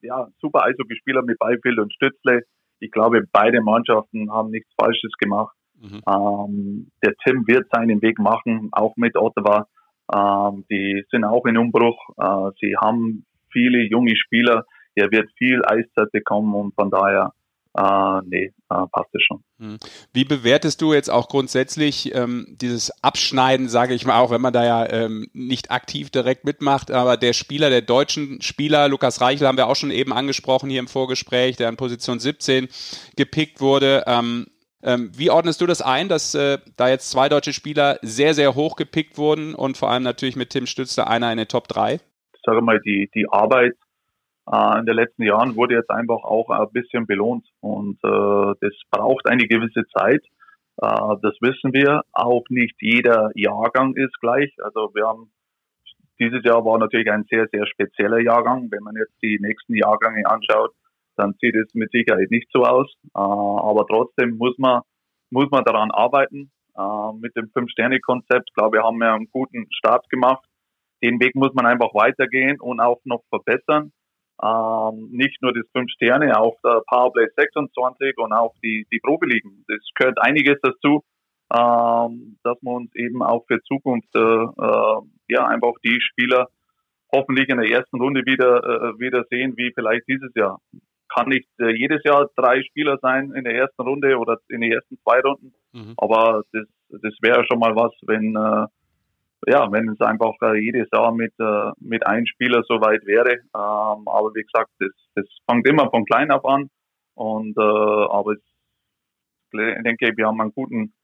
[0.06, 2.42] ja, super Eishockeyspieler mit Beifeld und Stützle.
[2.80, 5.56] Ich glaube, beide Mannschaften haben nichts Falsches gemacht.
[5.80, 6.00] Mhm.
[6.06, 9.66] Ähm, der Tim wird seinen Weg machen, auch mit Ottawa.
[10.14, 11.98] Ähm, die sind auch in Umbruch.
[12.18, 14.64] Äh, sie haben viele junge Spieler.
[14.94, 17.32] Er wird viel Eiszeit bekommen und von daher
[17.74, 19.42] äh, nee, äh, passt es schon.
[19.58, 19.78] Hm.
[20.12, 24.52] Wie bewertest du jetzt auch grundsätzlich ähm, dieses Abschneiden, sage ich mal, auch wenn man
[24.52, 29.46] da ja ähm, nicht aktiv direkt mitmacht, aber der Spieler, der deutschen Spieler, Lukas Reichel
[29.46, 32.68] haben wir auch schon eben angesprochen hier im Vorgespräch, der an Position 17
[33.16, 34.04] gepickt wurde.
[34.06, 34.46] Ähm,
[34.82, 38.54] ähm, wie ordnest du das ein, dass äh, da jetzt zwei deutsche Spieler sehr, sehr
[38.54, 41.94] hoch gepickt wurden und vor allem natürlich mit Tim Stützler einer in den Top 3?
[41.94, 43.74] Ich sage mal, die, die Arbeit
[44.44, 47.46] in den letzten Jahren wurde jetzt einfach auch ein bisschen belohnt.
[47.60, 50.24] Und äh, das braucht eine gewisse Zeit.
[50.80, 52.02] Äh, das wissen wir.
[52.12, 54.52] Auch nicht jeder Jahrgang ist gleich.
[54.62, 55.30] Also wir haben
[56.18, 58.68] dieses Jahr war natürlich ein sehr, sehr spezieller Jahrgang.
[58.70, 60.72] Wenn man jetzt die nächsten Jahrgänge anschaut,
[61.16, 62.92] dann sieht es mit Sicherheit nicht so aus.
[63.14, 64.82] Äh, aber trotzdem muss man,
[65.30, 66.50] muss man daran arbeiten.
[66.76, 70.44] Äh, mit dem Fünf-Sterne-Konzept, glaube ich, haben wir einen guten Start gemacht.
[71.02, 73.92] Den Weg muss man einfach weitergehen und auch noch verbessern.
[74.42, 79.64] Ähm, nicht nur das Fünf Sterne, auch der Powerplay 26 und auch die, die Profiligen.
[79.68, 81.04] Das gehört einiges dazu,
[81.54, 86.48] ähm, dass wir uns eben auch für Zukunft äh, äh, ja einfach die Spieler
[87.14, 90.60] hoffentlich in der ersten Runde wieder, äh, wieder sehen, wie vielleicht dieses Jahr.
[91.14, 94.72] Kann nicht äh, jedes Jahr drei Spieler sein in der ersten Runde oder in den
[94.72, 95.92] ersten zwei Runden, mhm.
[95.98, 98.66] aber das, das wäre schon mal was, wenn äh,
[99.46, 103.32] ja, wenn es einfach äh, jedes Jahr mit, äh, mit einem Spieler so weit wäre.
[103.32, 106.68] Ähm, aber wie gesagt, das, das fängt immer von klein auf an.
[107.14, 108.42] Und äh, aber ich
[109.84, 110.94] denke, wir haben einen guten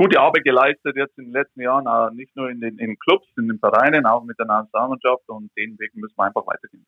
[0.00, 3.48] gute Arbeit geleistet jetzt in den letzten Jahren, nicht nur in den, in Clubs, in
[3.48, 6.86] den Vereinen, auch mit der Nationalmannschaft und den Weg müssen wir einfach weitergehen.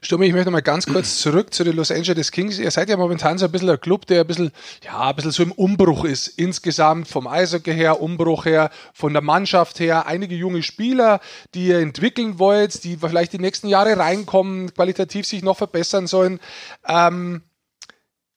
[0.00, 2.60] Stummi, ich möchte mal ganz kurz zurück zu den Los Angeles Kings.
[2.60, 4.52] Ihr seid ja momentan so ein bisschen ein Club, der ein bisschen,
[4.84, 6.38] ja, ein bisschen so im Umbruch ist.
[6.38, 10.06] Insgesamt vom Eishockey her, Umbruch her, von der Mannschaft her.
[10.06, 11.18] Einige junge Spieler,
[11.56, 16.38] die ihr entwickeln wollt, die vielleicht die nächsten Jahre reinkommen, qualitativ sich noch verbessern sollen.
[16.86, 17.42] Ähm,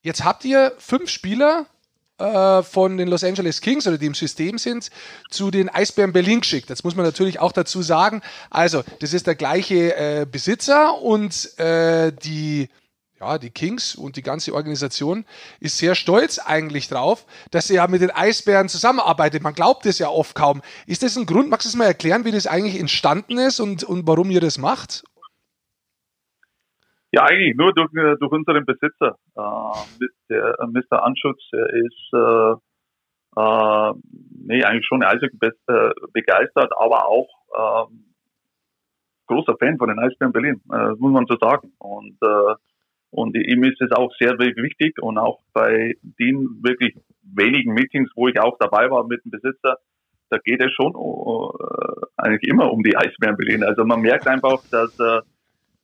[0.02, 1.68] jetzt habt ihr fünf Spieler,
[2.18, 4.90] äh, von den Los Angeles Kings oder die im System sind,
[5.30, 6.70] zu den Eisbären Berlin geschickt.
[6.70, 8.22] Das muss man natürlich auch dazu sagen.
[8.50, 12.70] Also, das ist der gleiche äh, Besitzer und äh, die
[13.20, 15.26] ja, die Kings und die ganze Organisation
[15.60, 19.42] ist sehr stolz eigentlich drauf, dass sie ja mit den Eisbären zusammenarbeitet.
[19.42, 20.62] Man glaubt es ja oft kaum.
[20.86, 21.50] Ist das ein Grund?
[21.50, 24.58] Magst du es mal erklären, wie das eigentlich entstanden ist und, und warum ihr das
[24.58, 25.06] macht?
[27.16, 29.16] Ja, eigentlich nur durch, äh, durch unseren Besitzer.
[29.38, 31.02] Äh, der äh, Mr.
[31.02, 32.56] Anschutz, der ist äh,
[33.40, 33.94] äh,
[34.46, 37.86] nee, eigentlich schon Eishockey äh, begeistert, aber auch äh,
[39.28, 41.72] großer Fan von den Eisbären Berlin, das muss man so sagen.
[41.78, 42.56] Und, äh,
[43.12, 48.28] und ihm ist es auch sehr wichtig und auch bei den wirklich wenigen Meetings, wo
[48.28, 49.78] ich auch dabei war mit dem Besitzer,
[50.30, 53.64] da geht es schon äh, eigentlich immer um die Eisbären Berlin.
[53.64, 55.22] Also man merkt einfach, dass äh,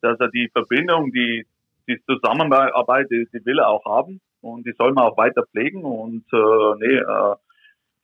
[0.02, 1.46] dass er die Verbindung, die,
[1.88, 5.84] die Zusammenarbeit, die, die will er auch haben und die soll man auch weiter pflegen
[5.84, 7.36] und äh, nee, äh,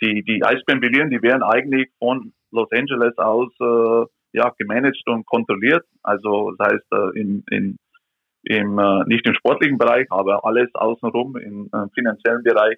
[0.02, 5.26] die, die Eisbären Berlin, die werden eigentlich von Los Angeles aus äh, ja, gemanagt und
[5.26, 5.86] kontrolliert.
[6.04, 7.78] Also das heißt äh, in, in,
[8.44, 12.78] im, äh, nicht im sportlichen Bereich, aber alles außenrum im äh, finanziellen Bereich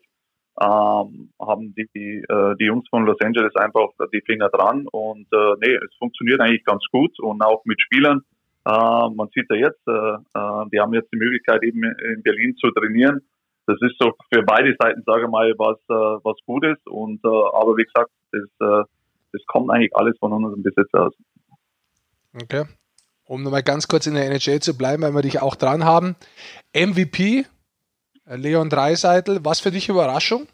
[0.61, 5.27] ähm, haben die, die, äh, die Jungs von Los Angeles einfach die Finger dran und
[5.31, 8.21] äh, nee, es funktioniert eigentlich ganz gut und auch mit Spielern,
[8.71, 12.71] man sieht ja jetzt, äh, äh, die haben jetzt die Möglichkeit eben in Berlin zu
[12.71, 13.21] trainieren.
[13.65, 16.77] Das ist so für beide Seiten, sage ich mal, was, äh, was Gutes.
[16.85, 18.83] Und, äh, aber wie gesagt, das, äh,
[19.31, 21.13] das kommt eigentlich alles von unserem Besitz aus.
[22.41, 22.65] Okay.
[23.25, 26.15] Um nochmal ganz kurz in der NHL zu bleiben, weil wir dich auch dran haben.
[26.73, 27.45] MVP,
[28.25, 30.47] Leon Dreiseitel, was für dich Überraschung?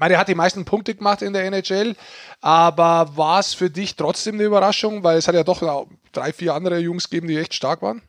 [0.00, 1.94] Meine, er hat die meisten Punkte gemacht in der NHL,
[2.40, 5.04] aber war es für dich trotzdem eine Überraschung?
[5.04, 8.02] Weil es hat ja doch drei, vier andere Jungs gegeben, die echt stark waren.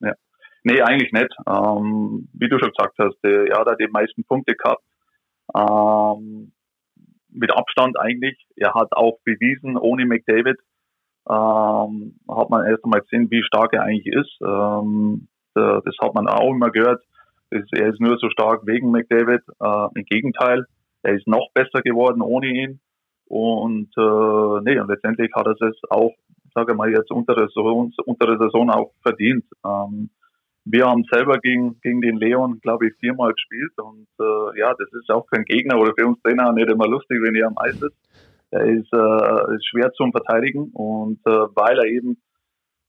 [0.00, 0.12] Ja.
[0.62, 1.34] Nee, eigentlich nicht.
[1.48, 4.84] Ähm, wie du schon gesagt hast, der, ja, hat die meisten Punkte gehabt.
[5.56, 6.52] Ähm,
[7.30, 8.46] mit Abstand eigentlich.
[8.56, 10.56] Er hat auch bewiesen, ohne McDavid
[11.28, 14.38] ähm, hat man erst einmal gesehen, wie stark er eigentlich ist.
[14.42, 17.02] Ähm, das hat man auch immer gehört.
[17.50, 19.42] Er ist nur so stark wegen McDavid.
[19.60, 20.66] Äh, Im Gegenteil,
[21.02, 22.80] er ist noch besser geworden ohne ihn.
[23.26, 26.14] Und äh, nee, und letztendlich hat er es auch,
[26.54, 29.44] sage mal jetzt unter der Saison, unter der Saison auch verdient.
[29.64, 30.10] Ähm,
[30.64, 33.72] wir haben selber gegen, gegen den Leon, glaube ich, viermal gespielt.
[33.76, 37.20] Und äh, ja, das ist auch kein Gegner oder für uns Trainer nicht immer lustig,
[37.22, 37.96] wenn er am Eis ist.
[38.50, 42.16] Er ist, äh, ist schwer zum Verteidigen und äh, weil er eben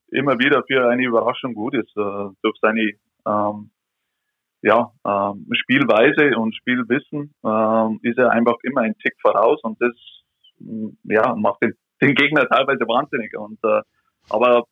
[0.08, 2.94] immer wieder für eine Überraschung gut ist, äh, durch seine
[3.28, 3.70] ähm,
[4.62, 9.94] ja, ähm, Spielweise und Spielwissen ähm, ist er einfach immer ein Tick voraus und das
[10.60, 13.38] mm, ja, macht den, den Gegner teilweise wahnsinnig.
[13.38, 13.82] Und äh,
[14.30, 14.66] aber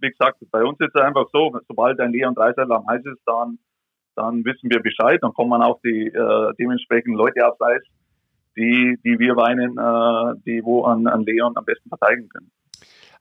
[0.00, 3.20] wie gesagt, bei uns ist es einfach so, sobald ein Leon Dreiseitel am Eis ist,
[3.26, 3.58] dann,
[4.16, 7.82] dann wissen wir Bescheid, dann kommen auch die äh, dementsprechenden Leute aufs Eis,
[8.56, 12.50] die, die wir weinen, äh, die wo an, an Leon am besten verteidigen können.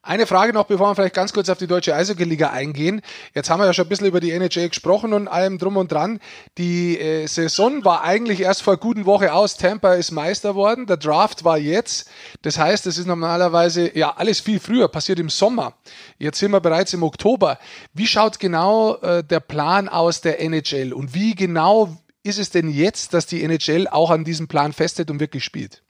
[0.02, 3.02] Eine Frage noch, bevor wir vielleicht ganz kurz auf die deutsche Eishockey-Liga eingehen.
[3.34, 5.92] Jetzt haben wir ja schon ein bisschen über die NHL gesprochen und allem drum und
[5.92, 6.22] dran.
[6.58, 9.58] Die äh, Saison war eigentlich erst vor einer guten Woche aus.
[9.58, 10.86] Tampa ist Meister worden.
[10.86, 12.10] Der Draft war jetzt.
[12.44, 15.74] Das heißt, es ist normalerweise ja alles viel früher, passiert im Sommer.
[16.18, 17.60] Jetzt sind wir bereits im Oktober.
[17.94, 22.70] Wie schaut genau äh, der Plan aus der NHL und wie genau ist es denn
[22.70, 25.84] jetzt, dass die NHL auch an diesem Plan festhält und wirklich spielt?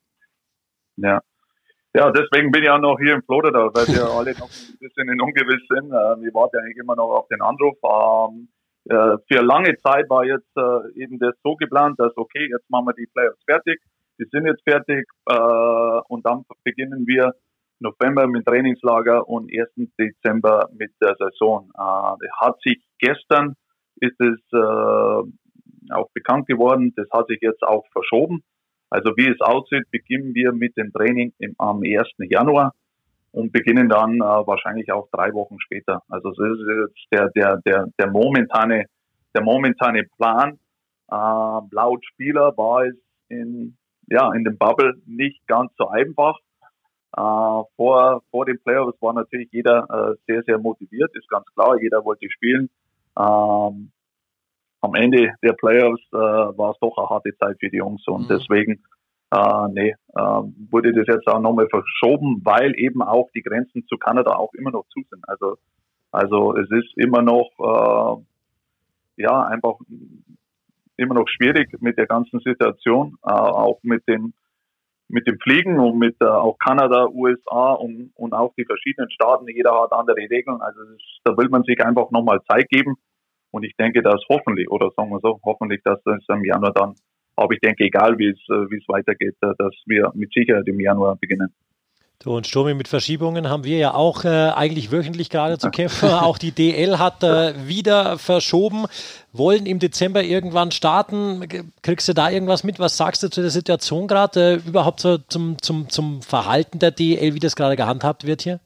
[0.97, 1.21] Ja,
[1.95, 5.09] ja, deswegen bin ich auch noch hier in Florida, weil wir alle noch ein bisschen
[5.09, 5.89] in Ungewiss sind.
[5.89, 7.77] Äh, wir warten eigentlich immer noch auf den Anruf.
[7.83, 8.49] Ähm,
[8.85, 12.85] äh, für lange Zeit war jetzt äh, eben das so geplant, dass okay, jetzt machen
[12.85, 13.81] wir die Playoffs fertig.
[14.19, 15.07] Die sind jetzt fertig
[16.09, 17.35] und dann beginnen wir
[17.79, 19.89] November mit Trainingslager und 1.
[19.97, 21.71] Dezember mit der Saison.
[21.77, 23.55] hat sich gestern
[24.01, 28.43] ist es auch bekannt geworden, das hat sich jetzt auch verschoben.
[28.89, 32.07] Also wie es aussieht, beginnen wir mit dem Training im, am 1.
[32.29, 32.73] Januar
[33.31, 36.01] und beginnen dann äh, wahrscheinlich auch drei Wochen später.
[36.09, 38.85] Also das ist jetzt der, der, der, der momentane,
[39.35, 40.57] der momentane Plan.
[41.11, 41.15] Äh,
[41.71, 42.95] laut Spieler war es
[43.27, 46.37] in, ja, in dem Bubble nicht ganz so einfach.
[47.15, 51.79] Äh, vor, vor den Playoffs war natürlich jeder äh, sehr, sehr motiviert, ist ganz klar,
[51.79, 52.69] jeder wollte spielen.
[53.17, 53.91] Ähm,
[54.81, 58.23] am Ende der Playoffs äh, war es doch eine harte Zeit für die Jungs und
[58.23, 58.27] mhm.
[58.29, 58.83] deswegen
[59.31, 60.21] äh, nee, äh,
[60.71, 64.71] wurde das jetzt auch nochmal verschoben, weil eben auch die Grenzen zu Kanada auch immer
[64.71, 65.23] noch zu sind.
[65.27, 65.57] Also
[66.11, 69.75] also es ist immer noch äh, ja einfach
[70.97, 74.33] immer noch schwierig mit der ganzen Situation, äh, auch mit dem
[75.09, 79.47] mit dem Fliegen und mit äh, auch Kanada, USA und, und auch die verschiedenen Staaten.
[79.47, 80.61] Jeder hat andere Regeln.
[80.61, 82.95] Also ist, da will man sich einfach nochmal Zeit geben.
[83.51, 86.95] Und ich denke, dass hoffentlich, oder sagen wir so, hoffentlich, dass das im Januar dann,
[87.35, 90.67] aber ich denke, egal wie es, äh, wie es weitergeht, äh, dass wir mit Sicherheit
[90.67, 91.53] im Januar beginnen.
[92.21, 96.09] So, und Sturmi mit Verschiebungen haben wir ja auch äh, eigentlich wöchentlich gerade zu kämpfen.
[96.09, 98.87] auch die DL hat äh, wieder verschoben,
[99.31, 101.47] wollen im Dezember irgendwann starten.
[101.81, 102.77] Kriegst du da irgendwas mit?
[102.77, 104.55] Was sagst du zu der Situation gerade?
[104.55, 108.59] Äh, überhaupt so zum, zum, zum Verhalten der DL, wie das gerade gehandhabt wird hier?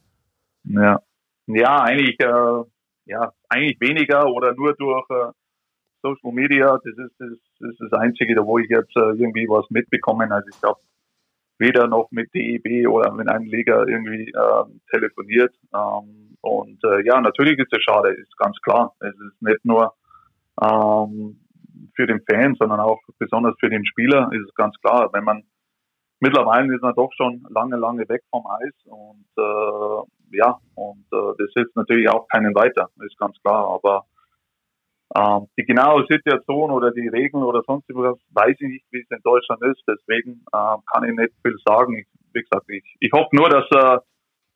[0.63, 0.99] Ja,
[1.45, 2.63] ja eigentlich äh,
[3.05, 5.31] ja, eigentlich weniger oder nur durch äh,
[6.01, 6.77] Social Media.
[6.83, 10.31] Das ist, das, ist das Einzige, wo ich jetzt äh, irgendwie was mitbekommen.
[10.31, 10.79] Also ich habe
[11.59, 15.55] weder noch mit DEB oder mit einem Liga irgendwie äh, telefoniert.
[15.73, 18.93] Ähm, und äh, ja, natürlich ist es schade, ist ganz klar.
[18.99, 19.93] Es ist nicht nur
[20.61, 21.39] ähm,
[21.95, 25.43] für den Fan, sondern auch besonders für den Spieler ist es ganz klar, wenn man
[26.19, 31.33] mittlerweile ist man doch schon lange, lange weg vom Eis und äh, ja, und äh,
[31.37, 33.67] das hilft natürlich auch keinen weiter, ist ganz klar.
[33.67, 34.05] Aber
[35.15, 39.11] äh, die genaue Situation oder die Regeln oder sonst was weiß ich nicht, wie es
[39.11, 39.83] in Deutschland ist.
[39.87, 41.97] Deswegen äh, kann ich nicht viel sagen.
[41.97, 43.99] Ich, wie gesagt, ich, ich hoffe nur, dass äh,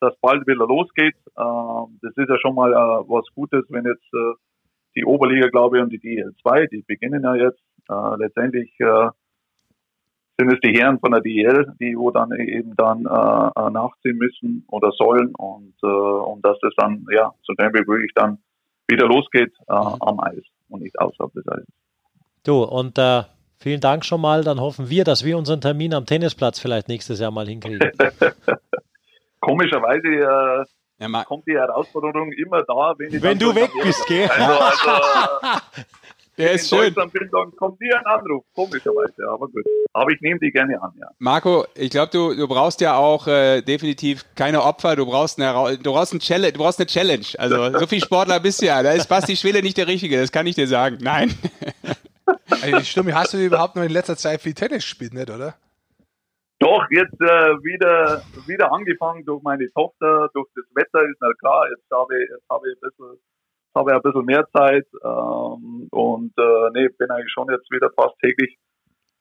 [0.00, 1.14] das bald wieder losgeht.
[1.36, 2.76] Äh, das ist ja schon mal äh,
[3.08, 4.34] was Gutes, wenn jetzt äh,
[4.96, 9.10] die Oberliga, glaube ich, und die DL2, die beginnen ja jetzt äh, letztendlich äh,
[10.38, 14.16] sind es die Herren von der DL, die wo dann eben dann äh, äh, nachziehen
[14.16, 18.38] müssen oder sollen und, äh, und dass das dann ja so schnell wie möglich dann
[18.86, 19.96] wieder losgeht äh, mhm.
[20.00, 21.66] am Eis und nicht außerhalb des Eises.
[22.44, 23.24] Du und äh,
[23.58, 24.44] vielen Dank schon mal.
[24.44, 27.90] Dann hoffen wir, dass wir unseren Termin am Tennisplatz vielleicht nächstes Jahr mal hinkriegen.
[29.40, 30.64] Komischerweise äh,
[31.00, 34.28] ja, kommt die Herausforderung immer da, wenn, wenn du weg bist, gell?
[34.28, 35.60] Also, also,
[36.38, 36.94] Der ist schön.
[36.94, 39.64] bin, dann kommt dir ein Anruf, komischerweise, aber gut.
[39.92, 41.08] Aber ich nehme die gerne an, ja.
[41.18, 45.78] Marco, ich glaube, du, du brauchst ja auch äh, definitiv keine Opfer, du brauchst eine,
[45.78, 47.26] du brauchst, ein Challenge, du brauchst eine Challenge.
[47.38, 50.30] Also so viel Sportler bist du ja, da ist Basti Schwele nicht der Richtige, das
[50.30, 50.98] kann ich dir sagen.
[51.00, 51.34] Nein.
[52.62, 55.54] Ey, Sturmi, hast du überhaupt noch in letzter Zeit viel Tennis gespielt, nicht, oder?
[56.60, 61.68] Doch, jetzt äh, wieder, wieder angefangen durch meine Tochter, durch das Wetter ist na klar,
[61.70, 63.18] jetzt habe ich, jetzt habe ich ein bisschen,
[63.78, 67.90] habe ich ein bisschen mehr Zeit ähm, und äh, nee, bin eigentlich schon jetzt wieder
[67.96, 68.58] fast täglich,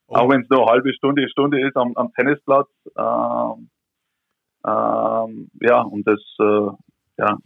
[0.10, 0.15] Oh.
[0.15, 2.70] auch wenn es nur eine halbe Stunde, Stunde ist am, am Tennisplatz.
[2.98, 3.70] Ähm,
[4.65, 6.70] ähm, ja, und das äh,
[7.17, 7.38] ja,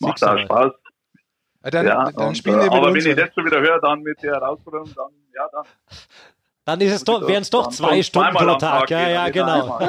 [0.00, 0.38] macht auch.
[0.38, 0.72] Spaß.
[1.64, 3.04] Ja, dann, ja, dann und, spielen äh, wir mit aber uns.
[3.04, 5.64] wenn ich das schon wieder höre, dann mit der Herausforderung, dann ja, dann
[6.66, 8.90] Dann ist es doch, wären es doch zwei Stunden pro am Tag.
[8.90, 9.78] Ja, ja, genau.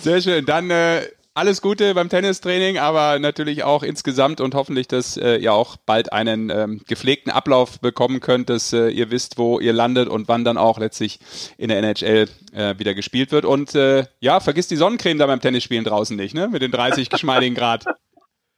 [0.00, 0.44] Sehr schön.
[0.44, 1.02] Dann äh,
[1.36, 6.10] alles Gute beim Tennistraining, aber natürlich auch insgesamt und hoffentlich, dass äh, ihr auch bald
[6.10, 10.44] einen ähm, gepflegten Ablauf bekommen könnt, dass äh, ihr wisst, wo ihr landet und wann
[10.44, 11.20] dann auch letztlich
[11.58, 13.44] in der NHL äh, wieder gespielt wird.
[13.44, 16.48] Und äh, ja, vergiss die Sonnencreme da beim Tennisspielen draußen nicht, ne?
[16.48, 17.84] Mit den 30 geschmeidigen Grad.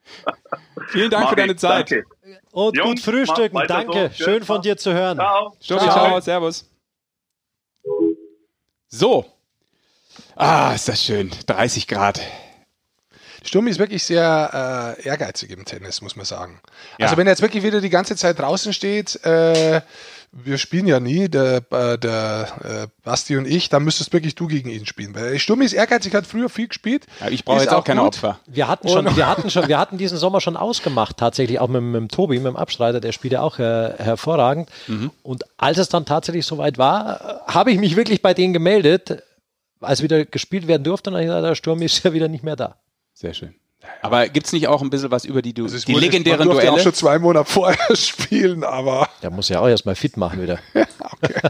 [0.87, 1.91] Vielen Dank Mach für deine ich, Zeit.
[1.91, 2.07] Danke.
[2.53, 3.59] Und Jungs, gut frühstücken.
[3.67, 4.13] Danke.
[4.17, 4.25] so.
[4.25, 5.19] Schön von dir zu hören.
[5.19, 5.57] Ciao.
[5.61, 5.79] Ciao.
[5.81, 6.71] ciao, servus.
[8.89, 9.27] So.
[10.37, 11.33] Ah, ist das schön.
[11.47, 12.21] 30 Grad.
[13.45, 16.61] Sturmi ist wirklich sehr äh, ehrgeizig im Tennis, muss man sagen.
[16.99, 17.07] Ja.
[17.07, 19.81] Also wenn er jetzt wirklich wieder die ganze Zeit draußen steht, äh,
[20.31, 24.47] wir spielen ja nie, der, äh, der äh, Basti und ich, dann müsstest wirklich du
[24.47, 25.15] gegen ihn spielen.
[25.15, 27.07] Weil Sturmi ist ehrgeizig, hat früher viel gespielt.
[27.21, 28.09] Ja, ich brauche jetzt auch keine gut.
[28.09, 28.39] Opfer.
[28.47, 31.83] Wir hatten schon, wir hatten schon, wir hatten diesen Sommer schon ausgemacht, tatsächlich auch mit,
[31.83, 34.71] mit dem Tobi, mit dem Abstreiter, der spielt ja auch äh, hervorragend.
[35.23, 39.23] Und als es dann tatsächlich soweit war, habe ich mich wirklich bei denen gemeldet,
[39.81, 42.57] als wieder gespielt werden durfte, und dann gesagt, der Sturm ist ja wieder nicht mehr
[42.57, 42.77] da.
[43.21, 43.53] Sehr schön.
[44.01, 46.39] Aber gibt's nicht auch ein bisschen was über die, du Also es die wurde- legendären
[46.47, 46.71] man Duelle?
[46.73, 50.61] auch schon zwei Monate vorher spielen, aber Der muss ja auch erstmal fit machen wieder.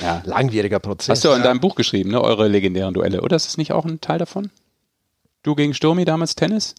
[0.00, 0.22] Ja.
[0.24, 1.08] Langwieriger Prozess.
[1.10, 2.22] Hast du in deinem Buch geschrieben, ne?
[2.22, 3.20] Eure legendären Duelle.
[3.20, 4.50] Oder ist das nicht auch ein Teil davon?
[5.42, 6.74] Du gegen Sturmi damals Tennis?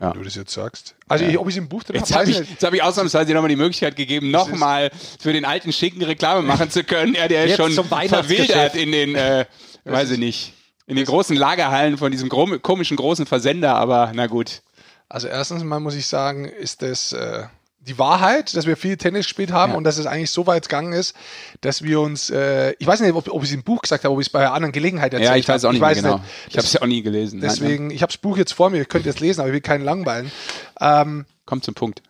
[0.00, 0.94] wenn du das jetzt sagst.
[1.08, 2.72] Also ich, ob ich es im Buch drin Jetzt habe, habe ich, ich jetzt hab
[2.72, 4.90] ich ausnahmsweise nochmal die Möglichkeit gegeben, nochmal
[5.20, 7.14] für den alten Schicken Reklame machen zu können.
[7.14, 9.44] Er, der ist schon verwildert in den, äh,
[9.84, 10.54] weiß ich nicht,
[10.90, 14.62] in den großen Lagerhallen von diesem komischen großen Versender, aber na gut.
[15.08, 17.44] Also erstens mal muss ich sagen, ist das äh,
[17.80, 19.78] die Wahrheit, dass wir viel Tennis gespielt haben Ja.
[19.78, 21.14] und dass es eigentlich so weit gegangen ist,
[21.62, 24.12] dass wir uns, äh, ich weiß nicht, ob, ob ich es im Buch gesagt habe,
[24.12, 25.68] ob ich es bei einer anderen Gelegenheit erzählt Ja, ich weiß habe.
[25.68, 26.20] auch nicht mehr genau.
[26.48, 27.38] Ich habe es ja auch nie gelesen.
[27.40, 29.54] Nein, Deswegen, ich habe das Buch jetzt vor mir, ihr könnt jetzt lesen, aber ich
[29.54, 30.30] will keinen langweilen.
[30.80, 31.24] Ähm.
[31.46, 32.02] Kommt zum Punkt.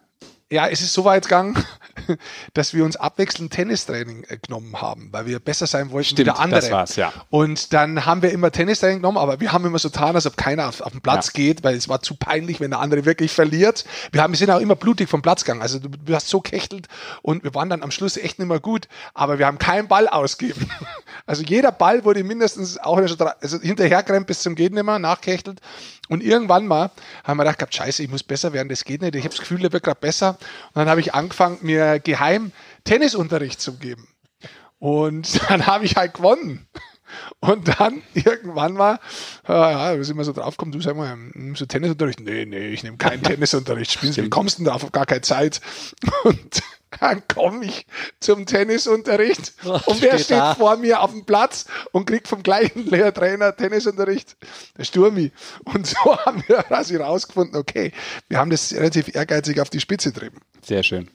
[0.53, 1.57] Ja, es ist so weit gegangen,
[2.55, 6.27] dass wir uns abwechselnd Tennistraining äh, genommen haben, weil wir besser sein wollten wie Stimmt,
[6.27, 6.61] der andere.
[6.61, 7.13] das war's, ja.
[7.31, 10.37] Und dann haben wir immer Tennistraining genommen, aber wir haben immer so getan, als ob
[10.37, 11.33] keiner auf, auf den Platz Ja.
[11.35, 13.85] geht, weil es war zu peinlich, wenn der andere wirklich verliert.
[14.11, 15.63] Wir haben, wir sind auch immer blutig vom Platz gegangen.
[15.63, 16.89] Also du, du hast so kechtelt
[17.23, 20.09] und wir waren dann am Schluss echt nicht mehr gut, aber wir haben keinen Ball
[20.09, 20.69] ausgeben.
[21.27, 25.61] Also jeder Ball wurde mindestens auch also hinterhergerannt bis zum geht nimmer, nachkechtelt.
[26.11, 26.91] Und irgendwann mal
[27.23, 29.15] haben wir gedacht, gehabt, scheiße, ich muss besser werden, das geht nicht.
[29.15, 30.31] Ich habe das Gefühl, der wird gerade besser.
[30.31, 32.51] Und dann habe ich angefangen, mir geheim
[32.83, 34.09] Tennisunterricht zu geben.
[34.81, 36.67] Und dann habe ich halt gewonnen.
[37.39, 38.99] Und dann irgendwann mal,
[39.47, 42.21] ja, ja, da sind wir so draufgekommen, du sag mal, nimmst du Tennisunterricht?
[42.21, 43.93] Nee, nee, ich nehme keinen Tennisunterricht.
[43.93, 45.61] Spielen wie kommst du denn da auf gar keine Zeit?
[46.25, 46.63] Und
[46.99, 47.87] dann komme ich
[48.19, 50.55] zum Tennisunterricht Was und wer steht steht da?
[50.55, 54.37] vor mir auf dem Platz und kriegt vom gleichen Lehrtrainer Tennisunterricht?
[54.77, 55.33] Der Sturmi.
[55.65, 57.93] Und so haben wir quasi rausgefunden, okay,
[58.29, 60.41] wir haben das relativ ehrgeizig auf die Spitze getrieben.
[60.65, 61.11] Sehr schön.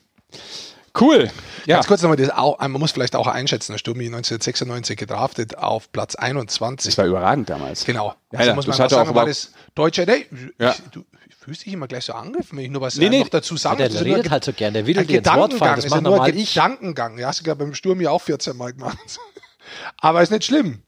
[0.99, 1.29] Cool.
[1.65, 5.57] Ja, Ganz kurz nochmal, das auch, man muss vielleicht auch einschätzen, der Sturmi 1996 gedraftet
[5.57, 6.91] auf Platz 21.
[6.91, 7.85] das war überragend damals.
[7.85, 8.13] Genau.
[8.31, 10.05] Ja, also ja, muss das man einfach sagen, auch war das deutsche.
[10.05, 10.25] Nee,
[10.59, 10.71] Ja.
[10.71, 13.09] ich, du ich fühlst dich immer gleich so angegriffen, wenn ich nur was Nee, äh,
[13.09, 13.19] nee.
[13.21, 15.27] noch dazu sagen der Das ist redet nur halt so gern, der will dir ins
[15.27, 15.75] Wort fallen, Gedankengang.
[15.75, 16.53] das ist macht ja nur normal ein ich.
[16.53, 17.17] Gedankengang.
[17.19, 18.97] Ja, hast du ja beim Sturmi auch 14 Mal gemacht.
[19.99, 20.81] Aber ist nicht schlimm.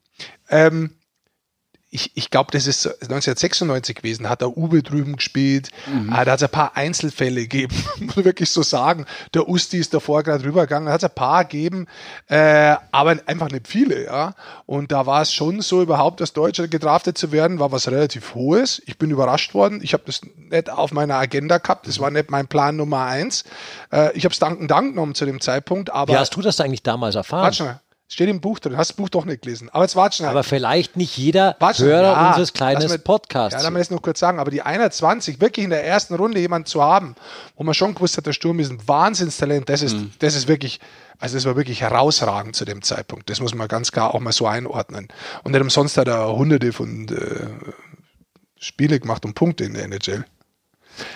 [0.50, 0.92] Ähm,
[1.90, 6.10] ich, ich glaube, das ist 1996 gewesen, hat der Uwe drüben gespielt, Mhm.
[6.10, 9.06] äh, da hat es ein paar Einzelfälle gegeben, muss wirklich so sagen.
[9.34, 11.88] Der Usti ist davor gerade rübergegangen, da hat es ein paar gegeben,
[12.28, 14.34] äh, aber einfach nicht viele, ja.
[14.66, 18.36] Und da war es schon so überhaupt, als Deutscher gedraftet zu werden, war was relativ
[18.36, 18.82] Hohes.
[18.86, 22.30] Ich bin überrascht worden, ich habe das nicht auf meiner Agenda gehabt, das war nicht
[22.30, 23.46] mein Plan Nummer eins.
[23.94, 26.60] Äh, ich habe es danken Dank genommen zu dem Zeitpunkt, aber Wie hast du das
[26.60, 27.44] eigentlich damals erfahren?
[27.44, 30.30] warte steht im Buch drin, hast das Buch doch nicht gelesen, aber jetzt warte schnell.
[30.30, 33.62] Aber vielleicht nicht jeder Hörer ja, unseres lass kleinen Podcasts.
[33.62, 36.40] Ja, will ich es noch kurz sagen, aber die 21, wirklich in der ersten Runde
[36.40, 37.16] jemanden zu haben,
[37.58, 40.12] wo man schon gewusst hat, der Sturm ist ein Wahnsinnstalent, das ist, Mhm.
[40.20, 40.80] das ist wirklich,
[41.20, 43.30] also das war wirklich herausragend zu dem Zeitpunkt.
[43.30, 45.10] Das muss man ganz klar auch mal so einordnen.
[45.44, 47.48] Und nicht umsonst hat er hunderte von äh,
[48.60, 50.26] Spiele gemacht und Punkte in der NHL.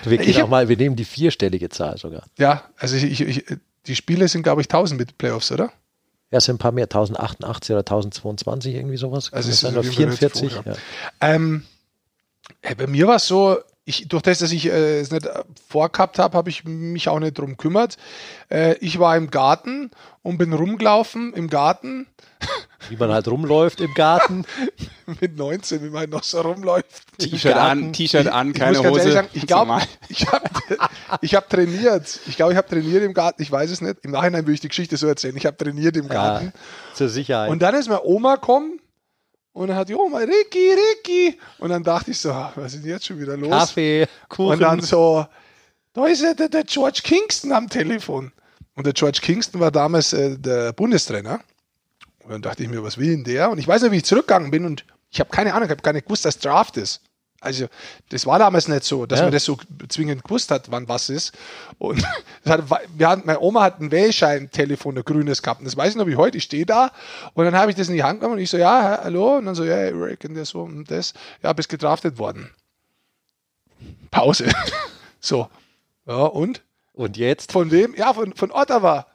[0.03, 2.23] wir gehen hab- auch mal, wir nehmen die vierstellige Zahl sogar.
[2.37, 3.45] Ja, also ich, ich, ich,
[3.87, 5.71] die Spiele sind, glaube ich, 1000 mit Playoffs, oder?
[6.39, 9.33] Sind ein paar mehr, 1088 oder 1022, irgendwie sowas.
[9.33, 10.57] Also es ist relativ 44?
[10.57, 10.71] hoch, ja.
[10.71, 10.77] ja.
[11.21, 11.65] Ähm,
[12.61, 15.43] hey, bei mir war es so, ich, durch das, dass ich äh, es nicht äh,
[15.67, 17.97] vorgehabt habe, habe ich mich auch nicht drum gekümmert.
[18.49, 19.89] Äh, ich war im Garten
[20.21, 22.07] und bin rumgelaufen im Garten.
[22.89, 24.45] Wie man halt rumläuft im Garten.
[25.19, 27.17] Mit 19, wie man noch so rumläuft.
[27.19, 29.11] T-Shirt an, T-Shirt an, Ich keine ehrlich Hose.
[29.11, 29.79] sagen, ich glaube,
[30.09, 30.49] ich habe
[31.21, 32.19] ich hab trainiert.
[32.25, 33.41] Ich glaube, ich habe trainiert im Garten.
[33.41, 33.97] Ich weiß es nicht.
[34.03, 35.35] Im Nachhinein will ich die Geschichte so erzählen.
[35.37, 36.45] Ich habe trainiert im Garten.
[36.55, 37.51] Ja, zur Sicherheit.
[37.51, 38.80] Und dann ist meine Oma gekommen
[39.53, 41.39] und dann hat die Oma, Ricky, Ricky.
[41.59, 43.49] Und dann dachte ich so, ah, was ist denn jetzt schon wieder los?
[43.49, 44.53] Kaffee, Kuchen.
[44.53, 45.25] Und dann so,
[45.93, 48.31] da ist ja der, der George Kingston am Telefon.
[48.75, 51.41] Und der George Kingston war damals äh, der Bundestrainer.
[52.23, 53.49] Und dann dachte ich mir, was will denn der?
[53.51, 55.81] Und ich weiß nicht, wie ich zurückgegangen bin und ich habe keine Ahnung, ich habe
[55.81, 57.01] gar nicht gewusst, dass Draft ist.
[57.43, 57.65] Also,
[58.09, 59.25] das war damals nicht so, dass Ja.
[59.25, 59.57] man das so
[59.89, 61.33] zwingend gewusst hat, wann was ist.
[61.79, 62.01] Und
[62.45, 62.63] hat,
[62.95, 65.59] wir hatten, meine Oma hat ein Wählschein-Telefon, ein grünes gehabt.
[65.59, 66.37] Und das weiß ich noch wie heute.
[66.37, 66.91] Ich stehe da
[67.33, 69.37] und dann habe ich das in die Hand genommen und ich so, ja, hallo.
[69.37, 71.13] Und dann so, ja, Rick und das so und das.
[71.41, 72.51] Ja, bist gedraftet worden.
[74.11, 74.45] Pause.
[75.19, 75.49] so.
[76.05, 76.61] Ja, und?
[76.93, 77.51] Und jetzt?
[77.51, 77.95] Von wem?
[77.95, 79.07] Ja, von, von Ottawa.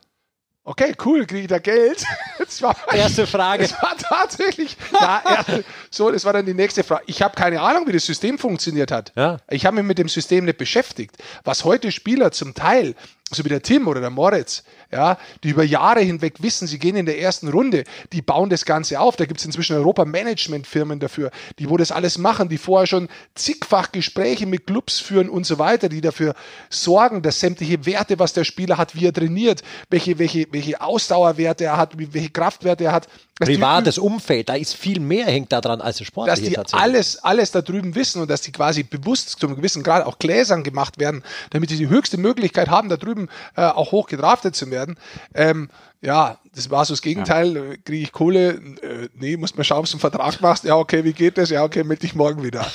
[0.68, 2.04] Okay, cool, kriege ich da Geld?
[2.38, 3.64] Das war, Erste Frage.
[3.64, 4.76] das war tatsächlich.
[4.92, 5.44] Ja, ja,
[5.90, 7.02] so, das war dann die nächste Frage.
[7.06, 9.12] Ich habe keine Ahnung, wie das System funktioniert hat.
[9.16, 9.38] Ja.
[9.50, 11.16] Ich habe mich mit dem System nicht beschäftigt.
[11.42, 12.94] Was heute Spieler zum Teil,
[13.32, 14.62] so wie der Tim oder der Moritz,
[14.92, 18.64] ja, die über Jahre hinweg wissen, sie gehen in der ersten Runde, die bauen das
[18.64, 19.16] Ganze auf.
[19.16, 23.90] Da gibt es inzwischen Europa-Management-Firmen dafür, die wo das alles machen, die vorher schon zigfach
[23.90, 26.34] Gespräche mit Clubs führen und so weiter, die dafür
[26.70, 31.64] sorgen, dass sämtliche Werte, was der Spieler hat, wie er trainiert, welche, welche, welche Ausdauerwerte
[31.64, 33.08] er hat, welche Kraftwerte er hat.
[33.38, 36.50] dass die Privates Umfeld, da ist viel mehr hängt da dran als das dass Sportliche
[36.50, 40.06] die alles, alles da drüben wissen und dass die quasi bewusst zu einem gewissen Grad
[40.06, 43.15] auch gläsern gemacht werden, damit sie die höchste Möglichkeit haben, da drüben
[43.56, 44.98] äh, auch hoch gedraftet zu werden.
[45.34, 45.68] Ähm,
[46.00, 47.56] ja, das war so das Gegenteil.
[47.56, 48.50] Äh, Kriege ich Kohle?
[48.82, 50.64] Äh, nee, muss man schauen, ob du einen Vertrag machst.
[50.64, 51.50] Ja, okay, wie geht das?
[51.50, 52.66] Ja, okay, melde dich morgen wieder.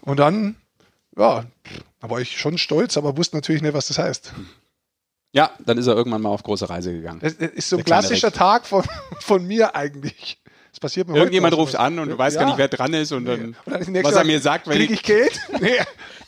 [0.00, 0.56] Und dann,
[1.16, 1.44] ja,
[2.00, 4.32] da war ich schon stolz, aber wusste natürlich nicht, was das heißt.
[5.32, 7.20] Ja, dann ist er irgendwann mal auf große Reise gegangen.
[7.20, 8.32] Das ist so ein klassischer.
[8.32, 8.84] Tag von,
[9.20, 10.40] von mir eigentlich.
[10.70, 12.42] Das passiert mir Irgendjemand ruft an und du weißt Ja.
[12.42, 14.90] gar nicht, wer dran ist und dann, Und dann was er mir sagt, wenn krieg
[14.90, 15.40] ich, ich Geld?
[15.60, 15.76] nee.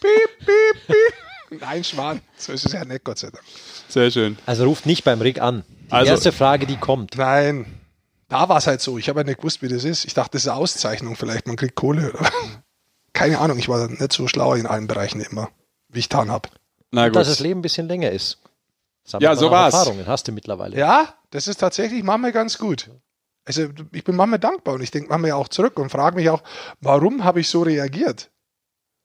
[0.00, 1.14] Piep, piep, piep.
[1.50, 2.20] Nein, Schwan.
[2.36, 3.44] So ist es ja nicht, Gott sei Dank.
[3.88, 4.38] Sehr schön.
[4.46, 5.64] Also ruft nicht beim Rick an.
[5.88, 7.16] Die Also- erste Frage, die kommt.
[7.16, 7.66] Nein.
[8.28, 8.96] Da war es halt so.
[8.98, 10.04] Ich habe ja nicht gewusst, wie das ist.
[10.04, 11.48] Ich dachte, das ist eine Auszeichnung vielleicht.
[11.48, 12.12] Man kriegt Kohle.
[12.12, 12.30] Oder?
[13.12, 13.58] Keine Ahnung.
[13.58, 15.50] Ich war nicht so schlau in allen Bereichen immer,
[15.88, 16.48] wie ich getan habe.
[16.92, 17.16] Na gut.
[17.16, 18.38] Dass das Leben ein bisschen länger ist.
[19.04, 19.74] Sammelt Ja, so war's.
[19.74, 20.76] Erfahrungen hast du mittlerweile.
[20.78, 22.88] Ja, das ist tatsächlich manchmal ganz gut.
[23.44, 26.42] Also ich bin manchmal dankbar und ich denke manchmal auch zurück und frage mich auch,
[26.80, 28.30] warum habe ich so reagiert?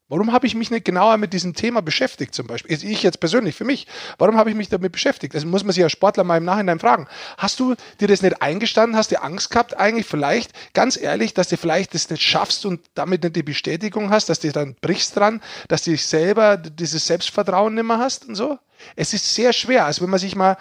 [0.08, 2.78] Warum habe ich mich nicht genauer mit diesem Thema beschäftigt zum Beispiel?
[2.84, 3.88] Ich jetzt persönlich, für mich.
[4.20, 5.34] Warum habe ich mich damit beschäftigt?
[5.34, 7.08] Also muss man sich als Sportler mal im Nachhinein fragen.
[7.40, 8.96] Hast du dir das nicht eingestanden?
[8.96, 12.82] Hast du Angst gehabt eigentlich vielleicht, ganz ehrlich, dass du vielleicht das nicht schaffst und
[12.94, 17.74] damit nicht die Bestätigung hast, dass du dann brichst dran, dass du selber dieses Selbstvertrauen
[17.74, 18.60] nicht mehr hast und so?
[18.96, 19.86] Es ist sehr schwer.
[19.86, 20.58] Also wenn man sich mal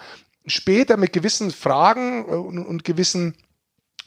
[0.47, 3.35] später mit gewissen Fragen äh, und, und gewissen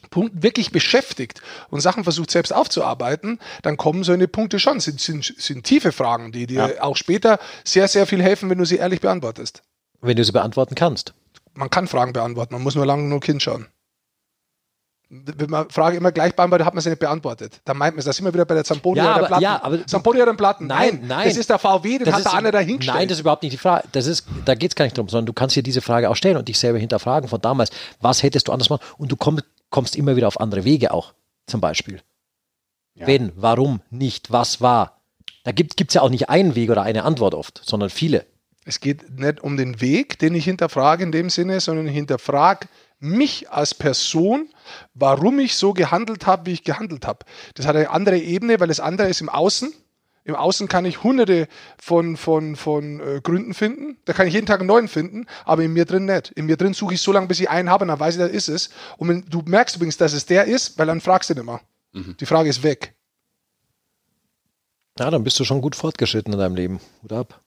[0.09, 4.79] Punkten wirklich beschäftigt und Sachen versucht selbst aufzuarbeiten, dann kommen so eine Punkte schon.
[4.79, 6.83] Sind, sind, sind tiefe Fragen, die dir Ja.
[6.83, 9.61] auch später sehr, sehr viel helfen, wenn du sie ehrlich beantwortest.
[10.01, 11.13] Wenn du sie beantworten kannst.
[11.53, 13.67] Man kann Fragen beantworten, man muss nur lang genug hinschauen.
[15.11, 17.61] Wenn man Frage immer gleich beantwortet, hat man sie nicht beantwortet.
[17.65, 19.43] Dann meint man es, da sind wir wieder bei der Zamponia Ja, oder aber- Platten.
[19.43, 20.67] ja, aber- Zamponia oder Platten.
[20.67, 21.27] Nein, nein.
[21.27, 22.95] Das ist der VW, den Das hat ist- der andere dahingestellt.
[22.95, 23.87] Nein, das ist überhaupt nicht die Frage.
[23.91, 26.15] Das ist, da geht es gar nicht drum, sondern du kannst dir diese Frage auch
[26.15, 27.71] stellen und dich selber hinterfragen von damals.
[28.01, 28.83] Was hättest du anders machen?
[28.99, 29.39] Und du komm,
[29.69, 31.13] kommst immer wieder auf andere Wege auch,
[31.47, 32.01] zum Beispiel.
[32.95, 33.07] Ja.
[33.07, 35.01] Wenn, warum, nicht, was war.
[35.43, 38.25] Da gibt es ja auch nicht einen Weg oder eine Antwort oft, sondern viele.
[38.65, 42.67] Es geht nicht um den Weg, den ich hinterfrage in dem Sinne, sondern ich hinterfrage
[42.99, 44.49] mich als Person,
[44.93, 47.25] warum ich so gehandelt habe, wie ich gehandelt habe.
[47.55, 49.73] Das hat eine andere Ebene, weil das andere ist im Außen.
[50.29, 51.47] Im Außen kann ich hunderte
[51.81, 53.97] von, von, von äh, Gründen finden.
[54.05, 56.29] Da kann ich jeden Tag einen neuen finden, aber in mir drin nicht.
[56.31, 58.19] In mir drin suche ich so lange, bis ich einen habe und dann weiß ich,
[58.21, 58.69] das ist es.
[58.97, 61.59] Und wenn, du merkst übrigens, dass es der ist, weil dann fragst du nicht mehr.
[62.19, 62.93] Die Frage ist weg.
[64.99, 66.79] Ja, dann bist du schon gut fortgeschritten in deinem Leben.
[67.01, 67.41] Hut ab.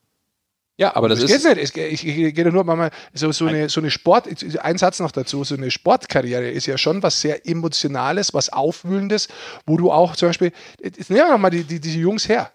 [0.78, 1.42] Ja, aber das, Das ist.
[1.44, 1.62] geht nicht.
[1.64, 4.26] Es, geht- ich, ich gehe nur mal so, so eine, so eine Sport,
[4.62, 9.28] ein Satz noch dazu, so eine Sportkarriere ist ja schon was sehr Emotionales, was Aufwühlendes,
[9.66, 10.50] wo du auch zum Beispiel,
[10.82, 12.50] jetzt nehmen wir noch mal die, die, diese Jungs her.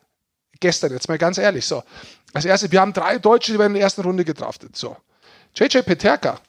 [0.60, 1.84] Gestern, jetzt mal ganz ehrlich, so.
[2.34, 4.76] Als erstes, wir haben drei Deutsche, die werden in der ersten Runde gedraftet.
[4.76, 4.97] So.
[5.55, 6.39] JJ Peterka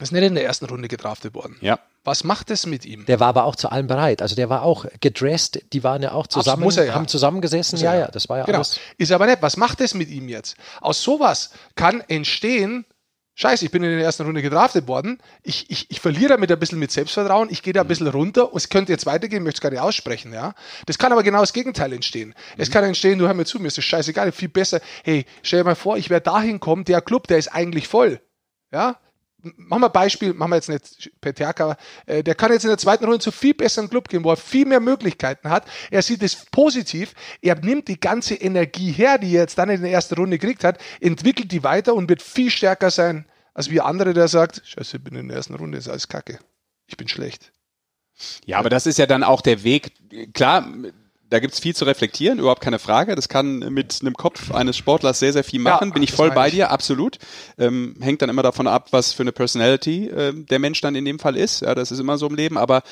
[0.00, 1.56] ist nicht in der ersten Runde gedraftet worden.
[1.60, 1.78] Ja.
[2.04, 3.04] Was macht es mit ihm?
[3.06, 4.22] Der war aber auch zu allem bereit.
[4.22, 6.94] Also der war auch gedressed, die waren ja auch zusammen, muss er ja.
[6.94, 7.78] haben zusammengesessen.
[7.78, 8.58] Ja, ja, das war ja Genau.
[8.58, 8.78] alles.
[8.96, 9.42] Ist aber nicht.
[9.42, 10.56] Was macht es mit ihm jetzt?
[10.80, 12.86] Aus sowas kann entstehen
[13.40, 15.22] Scheiße, ich bin in der ersten Runde gedraftet worden.
[15.44, 17.50] Ich, ich, ich verliere damit ein bisschen mit Selbstvertrauen.
[17.52, 18.52] Ich gehe da ein bisschen runter.
[18.52, 20.32] Und es könnte jetzt weitergehen, möchte es gar nicht aussprechen.
[20.32, 20.54] Ja?
[20.86, 22.34] Das kann aber genau das Gegenteil entstehen.
[22.56, 24.80] Es kann entstehen, du hör mir zu, mir ist das scheißegal, viel besser.
[25.04, 28.20] Hey, stell dir mal vor, ich werde dahin kommen, der Club, der ist eigentlich voll.
[28.72, 28.98] Ja,
[29.56, 31.76] machen wir ein Beispiel, machen wir jetzt nicht Peterka,
[32.06, 34.36] äh, der kann jetzt in der zweiten Runde zu viel besseren Club gehen, wo er
[34.36, 35.66] viel mehr Möglichkeiten hat.
[35.90, 39.82] Er sieht es positiv, er nimmt die ganze Energie her, die er jetzt dann in
[39.82, 43.80] der ersten Runde gekriegt hat, entwickelt die weiter und wird viel stärker sein, als wie
[43.80, 46.38] andere, der sagt, scheiße, ich bin in der ersten Runde, ist alles kacke.
[46.86, 47.52] Ich bin schlecht.
[48.44, 49.92] Ja, aber das ist ja dann auch der Weg.
[50.32, 50.66] Klar,
[51.30, 53.14] da gibt's viel zu reflektieren, überhaupt keine Frage.
[53.14, 55.88] Das kann mit einem Kopf eines Sportlers sehr, sehr viel machen.
[55.88, 56.54] Ja, Bin ich voll bei ich.
[56.54, 57.18] dir, absolut.
[57.58, 61.04] Ähm, hängt dann immer davon ab, was für eine Personality äh, der Mensch dann in
[61.04, 61.60] dem Fall ist.
[61.60, 62.56] Ja, das ist immer so im Leben.
[62.56, 62.82] Aber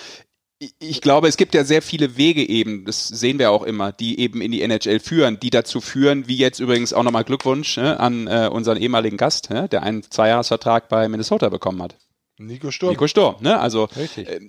[0.78, 4.18] ich- glaube, es gibt ja sehr viele Wege eben, das sehen wir auch immer, die
[4.20, 8.01] eben in die NHL führen, die dazu führen, wie jetzt übrigens auch nochmal Glückwunsch ne,
[8.01, 11.97] an äh, unseren ehemaligen Gast, ne, der einen Zweijahresvertrag bei Minnesota bekommen hat.
[12.39, 12.91] Nico Sturm.
[12.93, 13.59] Nico Sturm, ne?
[13.61, 14.28] Also Richtig.
[14.28, 14.41] äh,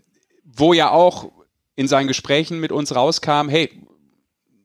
[0.45, 1.29] wo ja auch
[1.77, 3.69] in seinen Gesprächen mit uns rauskam, hey,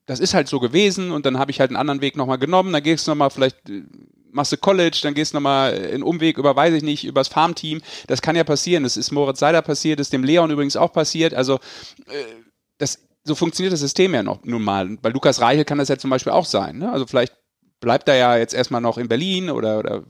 [0.06, 2.72] das ist halt so gewesen und dann habe ich halt einen anderen Weg nochmal genommen,
[2.72, 3.82] dann gehst du nochmal vielleicht äh,
[4.32, 7.82] machst du College, dann gehst du nochmal einen Umweg über, weiß ich nicht, übers Farmteam.
[8.06, 8.82] Das kann ja passieren.
[8.82, 11.34] Das ist Moritz Seider passiert, das ist dem Leon übrigens auch passiert.
[11.34, 11.56] Also
[12.06, 12.24] äh,
[12.78, 14.88] das, so funktioniert das System ja noch nun mal.
[15.02, 16.78] Bei Lukas Reichel kann das ja zum Beispiel auch sein.
[16.78, 16.90] Ne?
[16.90, 17.34] Also vielleicht
[17.82, 20.02] bleibt er ja jetzt erstmal noch in Berlin oder, oder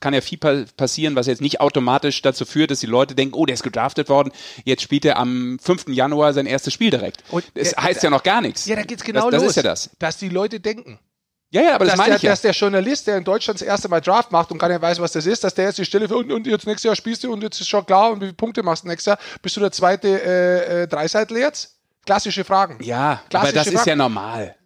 [0.00, 3.34] kann ja viel pa passieren, was jetzt nicht automatisch dazu führt, dass die Leute denken,
[3.34, 4.32] oh, der ist gedraftet worden,
[4.64, 5.88] jetzt spielt er am 5.
[5.88, 7.24] Januar sein erstes Spiel direkt.
[7.30, 8.66] Und das der- heißt ja noch gar nichts.
[8.66, 9.50] Ja, da geht's genau das, das los.
[9.50, 9.90] ist ja das.
[9.98, 10.98] Dass die Leute denken.
[11.50, 12.30] Ja, ja, aber das dass, meine der, ich ja.
[12.30, 15.00] dass der Journalist, der in Deutschland das erste Mal Draft macht und gar nicht weiß,
[15.00, 17.22] was das ist, dass der jetzt die Stelle für und, und jetzt nächstes Jahr spielst
[17.24, 19.18] du und jetzt ist schon klar und wie viele Punkte machst du nächstes Jahr?
[19.42, 21.76] Bist du der zweite äh, äh, Dreiseitel jetzt?
[22.06, 22.82] Klassische Fragen.
[22.82, 23.88] Ja, aber Klassische das ist Fragen.
[23.90, 24.56] ja normal.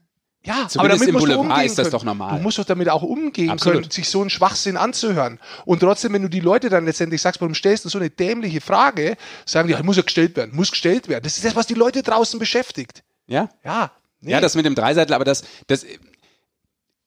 [0.47, 2.37] Ja, aber Zumindest damit im musst du Boulevard umgehen ist das doch normal.
[2.37, 3.81] Du musst doch damit auch umgehen Absolut.
[3.81, 5.41] können, sich so einen Schwachsinn anzuhören.
[5.65, 8.61] Und trotzdem, wenn du die Leute dann letztendlich sagst, warum stellst du so eine dämliche
[8.61, 11.25] Frage, sagen die, ja, muss ja gestellt werden, muss gestellt werden.
[11.25, 13.03] Das ist das, was die Leute draußen beschäftigt.
[13.27, 13.51] Ja?
[13.65, 13.91] Ja,
[14.21, 14.31] nee.
[14.31, 15.85] Ja, das mit dem Dreiseitel, aber das, das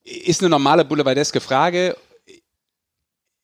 [0.04, 1.96] ist eine normale boulevardeske Frage.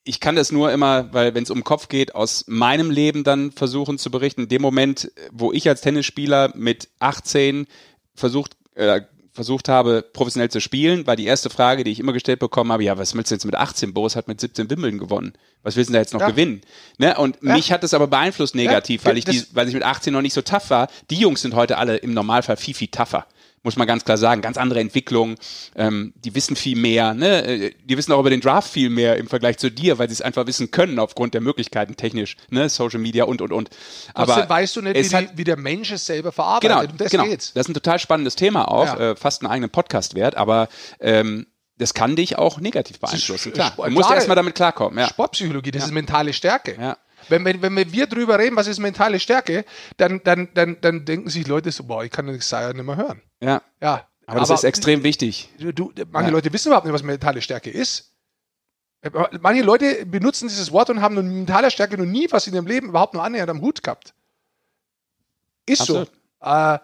[0.04, 3.24] Ich kann das nur immer, weil wenn es um den Kopf geht, aus meinem Leben
[3.24, 4.41] dann versuchen zu berichten.
[4.41, 7.66] In dem Moment, wo ich als Tennisspieler mit 18
[8.14, 9.02] versucht, äh,
[9.36, 12.84] versucht habe, professionell zu spielen, war die erste Frage, die ich immer gestellt bekommen habe,
[12.86, 13.94] ja, was willst du jetzt mit 18?
[13.94, 15.34] Boris hat mit 17 Wimbledon gewonnen.
[15.62, 16.30] Was willst du da jetzt noch Ja.
[16.30, 16.62] gewinnen?
[16.98, 17.18] Ne?
[17.18, 17.54] Und Ja.
[17.54, 20.14] mich hat es aber beeinflusst negativ, Ja, weil ich die, das- weil ich mit 18
[20.14, 20.88] noch nicht so tough war.
[21.10, 23.28] Die Jungs sind heute alle im Normalfall viel, viel tougher.
[23.66, 24.41] Muss man ganz klar sagen.
[24.41, 25.36] Ganz andere Entwicklung.
[25.76, 27.13] Ähm, die wissen viel mehr.
[27.13, 27.43] Ne?
[27.45, 30.13] Äh, Die wissen auch über den Draft viel mehr im Vergleich zu dir, weil sie
[30.13, 32.38] es einfach wissen können aufgrund der Möglichkeiten technisch.
[32.49, 32.70] Ne?
[32.70, 33.70] Social Media und, und, und.
[34.13, 36.70] Trotzdem Aber weißt du nicht, wie, hat, die, wie der Mensch es selber verarbeitet.
[36.80, 37.24] Genau, um das genau.
[37.26, 37.51] geht's.
[37.53, 38.86] Das ist ein total spannendes Thema auch.
[38.86, 39.11] Ja.
[39.11, 40.36] Äh, fast einen eigenen Podcast wert.
[40.38, 41.47] Aber ähm,
[41.78, 43.51] das kann dich auch negativ beeinflussen.
[43.51, 43.72] Klar.
[43.72, 44.97] Sport- Du musst erstmal damit klarkommen.
[44.99, 45.09] Ja.
[45.09, 46.78] Sportpsychologie, das ist mentale Stärke.
[46.80, 46.97] Ja.
[47.30, 49.66] Wenn, wenn, wenn wir drüber reden, was ist mentale Stärke,
[49.98, 52.96] dann, dann, dann, dann denken sich Leute so, boah, ich kann das Sire nicht mehr
[52.98, 53.22] hören.
[53.42, 53.62] ja.
[53.82, 55.50] Ja, Aber das ist extrem wichtig.
[55.60, 56.36] Du, manche Ja.
[56.36, 58.12] Leute wissen überhaupt nicht, was mentale Stärke ist.
[59.40, 62.66] Manche Leute benutzen dieses Wort und haben mit mentaler Stärke noch nie was in ihrem
[62.66, 64.16] Leben überhaupt nur annähernd am Hut gehabt.
[65.68, 66.08] Ist Absolut.
[66.42, 66.48] so.
[66.48, 66.80] Äh,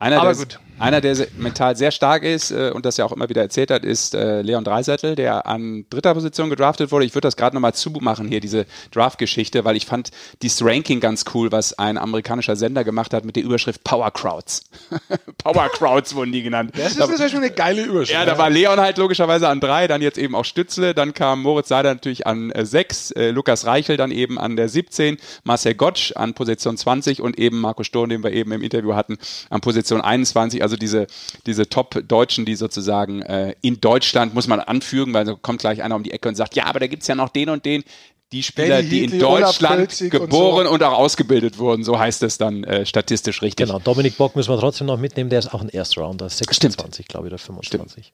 [0.00, 0.58] Einer, Aber der, gut.
[0.78, 3.84] Einer, der mental sehr stark ist äh, und das ja auch immer wieder erzählt hat,
[3.84, 7.04] ist äh, Leon Dreiseitel, der an dritter Position gedraftet wurde.
[7.04, 10.10] Ich würde das gerade nochmal zumachen hier, diese Draft-Geschichte, weil ich fand
[10.42, 14.64] dieses Ranking ganz cool, was ein amerikanischer Sender gemacht hat mit der Überschrift Power Crowds.
[15.38, 16.72] Power Crowds wurden die genannt.
[16.76, 18.12] das ist natürlich schon eine geile Überschrift.
[18.12, 21.42] Ja, da war Leon halt logischerweise an drei, dann jetzt eben auch Stützle, dann kam
[21.42, 25.74] Moritz Seider natürlich an äh, sechs, äh, Lukas Reichel dann eben an der 17, Marcel
[25.74, 29.18] Gottsch an Position 20 und eben Marco Sturm, den wir eben im Interview hatten,
[29.50, 30.62] an Position 21.
[30.62, 31.06] Also diese,
[31.46, 35.96] diese Top-Deutschen, die sozusagen äh, in Deutschland, muss man anfügen, weil so kommt gleich einer
[35.96, 37.84] um die Ecke und sagt, ja, aber da gibt's ja noch den und den.
[38.32, 40.72] Die Spieler, die in Deutschland Völzig und geboren so.
[40.72, 43.66] und, auch ausgebildet wurden, so heißt es dann äh, statistisch richtig.
[43.66, 47.28] Genau, Dominik Bock müssen wir trotzdem noch mitnehmen, der ist auch ein Erstrounder, 26, glaube
[47.28, 48.12] ich, oder 25.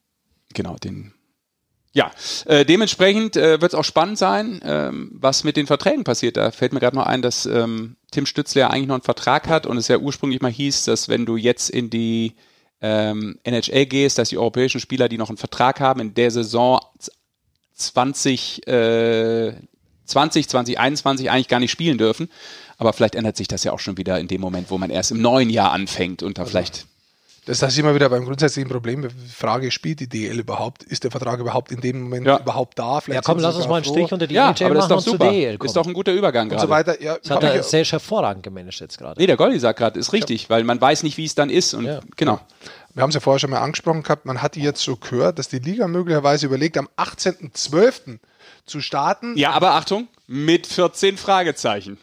[0.53, 1.15] Genau, den.
[1.95, 2.11] Ja,
[2.47, 6.37] äh, dementsprechend äh, wird es auch spannend sein, ähm, was mit den Verträgen passiert.
[6.37, 9.47] Da fällt mir gerade noch ein, dass ähm, Tim Stützle ja eigentlich noch einen Vertrag
[9.47, 12.35] hat und es ja ursprünglich mal hieß, dass wenn du jetzt in die
[12.81, 16.81] ähm, NHL gehst, dass die europäischen Spieler, die noch einen Vertrag haben, in der Saison
[17.75, 19.53] 20, äh,
[20.05, 22.29] 20, 2021 eigentlich gar nicht spielen dürfen.
[22.77, 25.13] Aber vielleicht ändert sich das ja auch schon wieder in dem Moment, wo man erst
[25.13, 26.87] im neuen Jahr anfängt und da vielleicht
[27.47, 29.03] Das ist immer wieder beim grundsätzlichen Problem.
[29.03, 30.83] Die Frage, spielt die DL überhaupt?
[30.83, 32.39] Ist der Vertrag überhaupt in dem Moment Ja.
[32.41, 33.01] überhaupt da?
[33.03, 34.91] Vielleicht Ja, komm, lass uns mal einen Strich unter die ja, NHL aber das ist
[34.91, 35.31] machen doch super.
[35.31, 35.67] DL kommen.
[35.69, 36.63] Ist doch ein guter Übergang gerade.
[36.63, 37.03] so weiter.
[37.03, 39.21] Ja, das hat er ich- sehr hervorragend gemanagt jetzt gerade.
[39.21, 41.75] Nee, der Goldi sagt gerade, ist richtig, weil man weiß nicht, wie es dann ist
[41.75, 42.01] und Ja.
[42.17, 42.41] genau.
[42.95, 45.49] wir haben es ja vorher schon mal angesprochen gehabt, man hat jetzt so gehört, dass
[45.49, 48.21] die Liga möglicherweise überlegt, am 18.12.
[48.65, 49.37] zu starten.
[49.37, 51.99] Ja, aber Achtung, mit 14 Fragezeichen.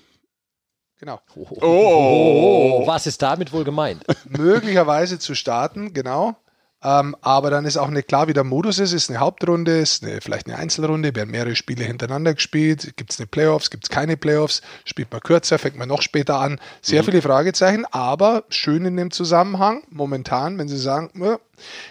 [1.01, 1.19] Genau.
[1.35, 4.05] Oh, was ist damit wohl gemeint?
[4.29, 6.35] möglicherweise zu starten, genau.
[6.83, 8.93] Ähm, aber dann ist auch nicht klar, wie der Modus ist.
[8.93, 12.95] Ist eine Hauptrunde, ist eine, vielleicht eine Einzelrunde, werden mehrere Spiele hintereinander gespielt.
[12.97, 14.61] Gibt es eine Playoffs, gibt es keine Playoffs?
[14.85, 16.59] Spielt man kürzer, fängt man noch später an?
[16.83, 17.05] Sehr mhm.
[17.05, 21.09] viele Fragezeichen, aber schön in dem Zusammenhang, momentan, wenn Sie sagen,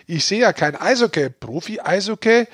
[0.07, 2.47] ich sehe ja kein Eishockey, Profi-Eishockey,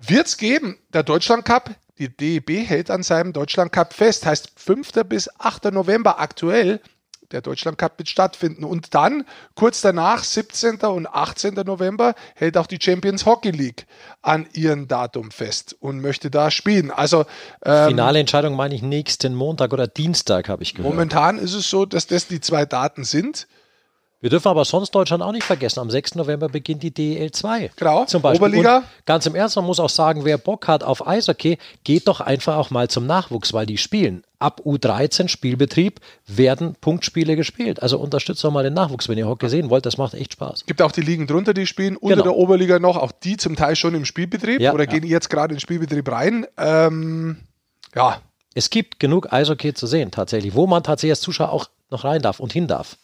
[0.00, 0.78] wird es geben.
[0.92, 4.92] Der Deutschland Cup, die DEB hält an seinem Deutschland Cup fest, heißt 5.
[5.08, 5.72] bis 8.
[5.72, 6.80] November aktuell
[7.32, 8.64] der Deutschland Cup wird stattfinden.
[8.64, 9.24] Und dann,
[9.54, 10.76] kurz danach, 17.
[10.80, 11.54] und 18.
[11.54, 13.86] November, hält auch die Champions Hockey League
[14.22, 16.90] an ihrem Datum fest und möchte da spielen.
[16.90, 17.26] Also
[17.64, 20.92] ähm, Finale Entscheidung meine ich nächsten Montag oder Dienstag, habe ich gehört.
[20.92, 23.46] Momentan ist es so, dass das die zwei Daten sind.
[24.20, 25.78] Wir dürfen aber sonst Deutschland auch nicht vergessen.
[25.78, 26.16] Am 6.
[26.16, 27.70] November beginnt die DEL 2.
[27.76, 28.48] Genau, zum Beispiel.
[28.48, 28.78] Oberliga.
[28.78, 32.20] Und ganz im Ernst, man muss auch sagen, wer Bock hat auf Eishockey, geht doch
[32.20, 34.24] einfach auch mal zum Nachwuchs, weil die spielen.
[34.40, 37.80] Ab U13 Spielbetrieb werden Punktspiele gespielt.
[37.80, 39.86] Also unterstützt doch mal den Nachwuchs, wenn ihr Hockey sehen wollt.
[39.86, 40.66] Das macht echt Spaß.
[40.66, 41.96] Gibt auch die Ligen drunter, die spielen.
[41.96, 42.24] Unter genau.
[42.24, 44.90] der Oberliga noch, auch die zum Teil schon im Spielbetrieb ja, oder ja.
[44.90, 46.44] gehen jetzt gerade in den Spielbetrieb rein.
[46.56, 47.36] Ähm,
[47.94, 48.20] ja.
[48.54, 52.20] Es gibt genug Eishockey zu sehen, tatsächlich, wo man tatsächlich als Zuschauer auch noch rein
[52.20, 52.96] darf und hin darf.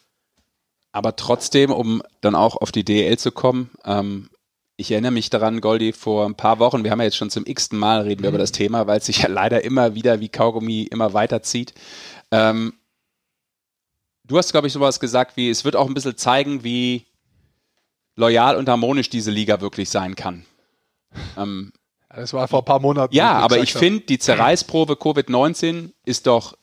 [0.94, 4.30] Aber trotzdem, um dann auch auf die DL zu kommen, ähm,
[4.76, 7.44] ich erinnere mich daran, Goldi, vor ein paar Wochen, wir haben ja jetzt schon zum
[7.44, 8.36] x-ten Mal reden wir mhm.
[8.36, 11.74] über das Thema, weil es sich ja leider immer wieder wie Kaugummi immer weiterzieht.
[12.30, 12.74] Ähm,
[14.22, 17.06] du hast, glaube ich, sowas gesagt wie, es wird auch ein bisschen zeigen, wie
[18.14, 20.44] loyal und harmonisch diese Liga wirklich sein kann.
[21.36, 21.72] Ähm,
[22.08, 23.12] das war vor ein paar Monaten.
[23.12, 26.56] Ja, aber ich finde, die Zerreißprobe Covid-19 ist doch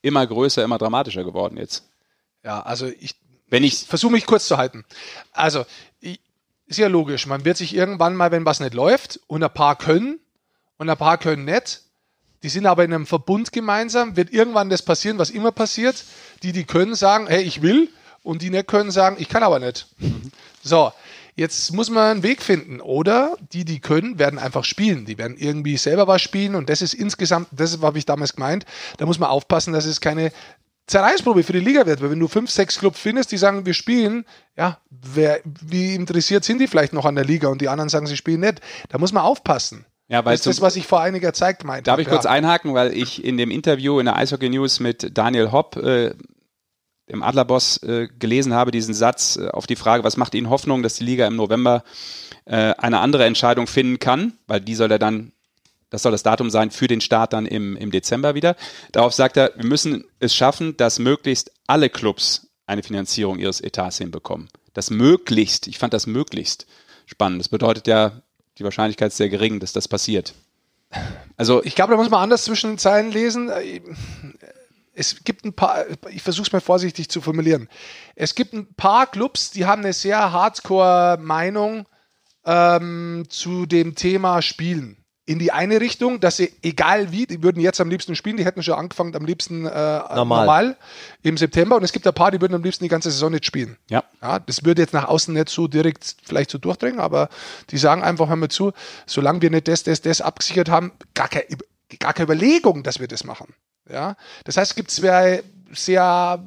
[0.00, 1.86] immer größer, immer dramatischer geworden jetzt.
[2.42, 3.16] Ja, also ich,
[3.46, 4.84] wenn ich versuche mich kurz zu halten.
[5.32, 5.64] Also,
[6.66, 7.26] ist ja logisch.
[7.26, 10.18] Man wird sich irgendwann mal, wenn was nicht läuft, und ein paar können
[10.78, 11.82] und ein paar können nicht,
[12.42, 16.04] die sind aber in einem Verbund gemeinsam, wird irgendwann das passieren, was immer passiert.
[16.42, 17.88] Die, die können, sagen, hey, ich will,
[18.22, 19.86] und die nicht können, sagen, ich kann aber nicht.
[20.62, 20.92] So,
[21.36, 22.80] jetzt muss man einen Weg finden.
[22.80, 25.04] Oder die, die können, werden einfach spielen.
[25.04, 28.64] Die werden irgendwie selber was spielen und das ist insgesamt, das habe ich damals gemeint,
[28.98, 30.32] da muss man aufpassen, dass es keine
[30.86, 33.74] Zerreißprobe für die Liga wird, weil wenn du fünf, sechs Clubs findest, die sagen, wir
[33.74, 34.26] spielen,
[34.56, 38.06] ja, wer, wie interessiert sind die vielleicht noch an der Liga und die anderen sagen,
[38.06, 38.60] sie spielen nicht,
[38.90, 39.86] da muss man aufpassen.
[40.08, 41.84] Ja, weil das ist das, was ich vor einiger Zeit meinte.
[41.84, 42.12] Darf ich ja.
[42.12, 46.14] kurz einhaken, weil ich in dem Interview in der Eishockey News mit Daniel Hopp, äh,
[47.10, 50.82] dem Adlerboss, äh, gelesen habe, diesen Satz äh, auf die Frage, was macht Ihnen Hoffnung,
[50.82, 51.84] dass die Liga im November
[52.44, 55.32] äh, eine andere Entscheidung finden kann, weil die soll er dann
[55.90, 58.56] das soll das Datum sein für den Start dann im, im Dezember wieder.
[58.92, 63.98] Darauf sagt er, wir müssen es schaffen, dass möglichst alle Clubs eine Finanzierung ihres Etats
[63.98, 64.48] hinbekommen.
[64.72, 66.66] Das möglichst, ich fand das möglichst
[67.06, 67.40] spannend.
[67.40, 68.22] Das bedeutet ja,
[68.58, 70.34] die Wahrscheinlichkeit ist sehr gering, dass das passiert.
[71.36, 73.50] Also ich glaube, da muss man anders zwischen den Zeilen lesen.
[74.94, 77.68] Es gibt ein paar, ich versuche es mal vorsichtig zu formulieren.
[78.14, 81.86] Es gibt ein paar Clubs, die haben eine sehr Hardcore-Meinung
[82.44, 87.60] ähm, zu dem Thema Spielen in die eine Richtung, dass sie, egal wie, die würden
[87.60, 90.16] jetzt am liebsten spielen, die hätten schon angefangen am liebsten äh, normal.
[90.16, 90.76] normal.
[91.22, 93.46] im September und es gibt ein paar, die würden am liebsten die ganze Saison nicht
[93.46, 93.78] spielen.
[93.88, 94.04] Ja.
[94.20, 94.38] ja.
[94.38, 97.30] Das würde jetzt nach außen nicht so direkt vielleicht so durchdringen, aber
[97.70, 98.72] die sagen einfach, hör mal zu,
[99.06, 101.46] solange wir nicht das, das, das abgesichert haben, gar keine,
[101.98, 103.54] gar keine Überlegung, dass wir das machen.
[103.90, 104.16] Ja.
[104.44, 106.44] Das heißt, es gibt zwei sehr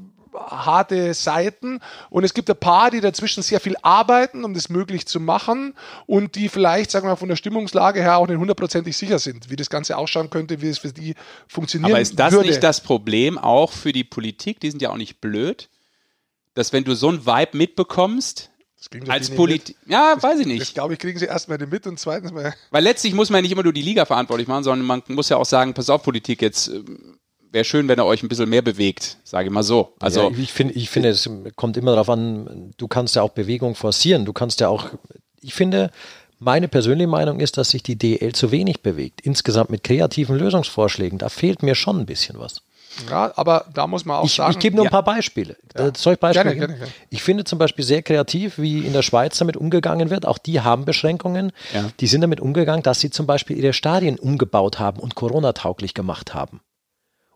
[0.47, 1.79] harte Seiten
[2.09, 5.73] und es gibt ein paar, die dazwischen sehr viel arbeiten, um das möglich zu machen
[6.05, 9.49] und die vielleicht, sagen wir mal, von der Stimmungslage her auch nicht hundertprozentig sicher sind,
[9.49, 11.15] wie das Ganze ausschauen könnte, wie es für die
[11.47, 12.49] funktionieren Aber ist das würde.
[12.49, 14.59] nicht das Problem auch für die Politik?
[14.59, 15.69] Die sind ja auch nicht blöd,
[16.53, 18.51] dass wenn du so ein Vibe mitbekommst,
[19.07, 19.75] als Politik.
[19.87, 20.61] Ja, das, weiß ich nicht.
[20.61, 22.53] Ich glaube, ich kriegen sie erstmal mit und zweitens mal.
[22.71, 25.29] Weil letztlich muss man ja nicht immer nur die Liga verantwortlich machen, sondern man muss
[25.29, 27.17] ja auch sagen, pass auf, Politik, jetzt ähm,
[27.51, 29.93] wäre schön, wenn er euch ein bisschen mehr bewegt, sage ich mal so.
[29.99, 33.31] Also ja, ich finde, ich finde, es kommt immer darauf an, du kannst ja auch
[33.31, 34.89] Bewegung forcieren, du kannst ja auch,
[35.41, 35.91] ich finde,
[36.39, 39.21] meine persönliche Meinung ist, dass sich die DL zu wenig bewegt.
[39.21, 42.61] Insgesamt mit kreativen Lösungsvorschlägen, da fehlt mir schon ein bisschen was.
[43.09, 44.51] Ja, aber da muss man auch ich, sagen.
[44.51, 44.89] Ich gebe nur ja.
[44.89, 45.55] ein paar Beispiele.
[45.77, 45.91] Ja.
[45.95, 46.91] Soll ich Beispiele gerne, gerne, gerne.
[47.09, 50.25] Ich finde zum Beispiel sehr kreativ, wie in der Schweiz damit umgegangen wird.
[50.25, 51.51] Auch die haben Beschränkungen.
[51.73, 51.89] Ja.
[51.99, 56.33] Die sind damit umgegangen, dass sie zum Beispiel ihre Stadien umgebaut haben und Corona-tauglich gemacht
[56.33, 56.61] haben.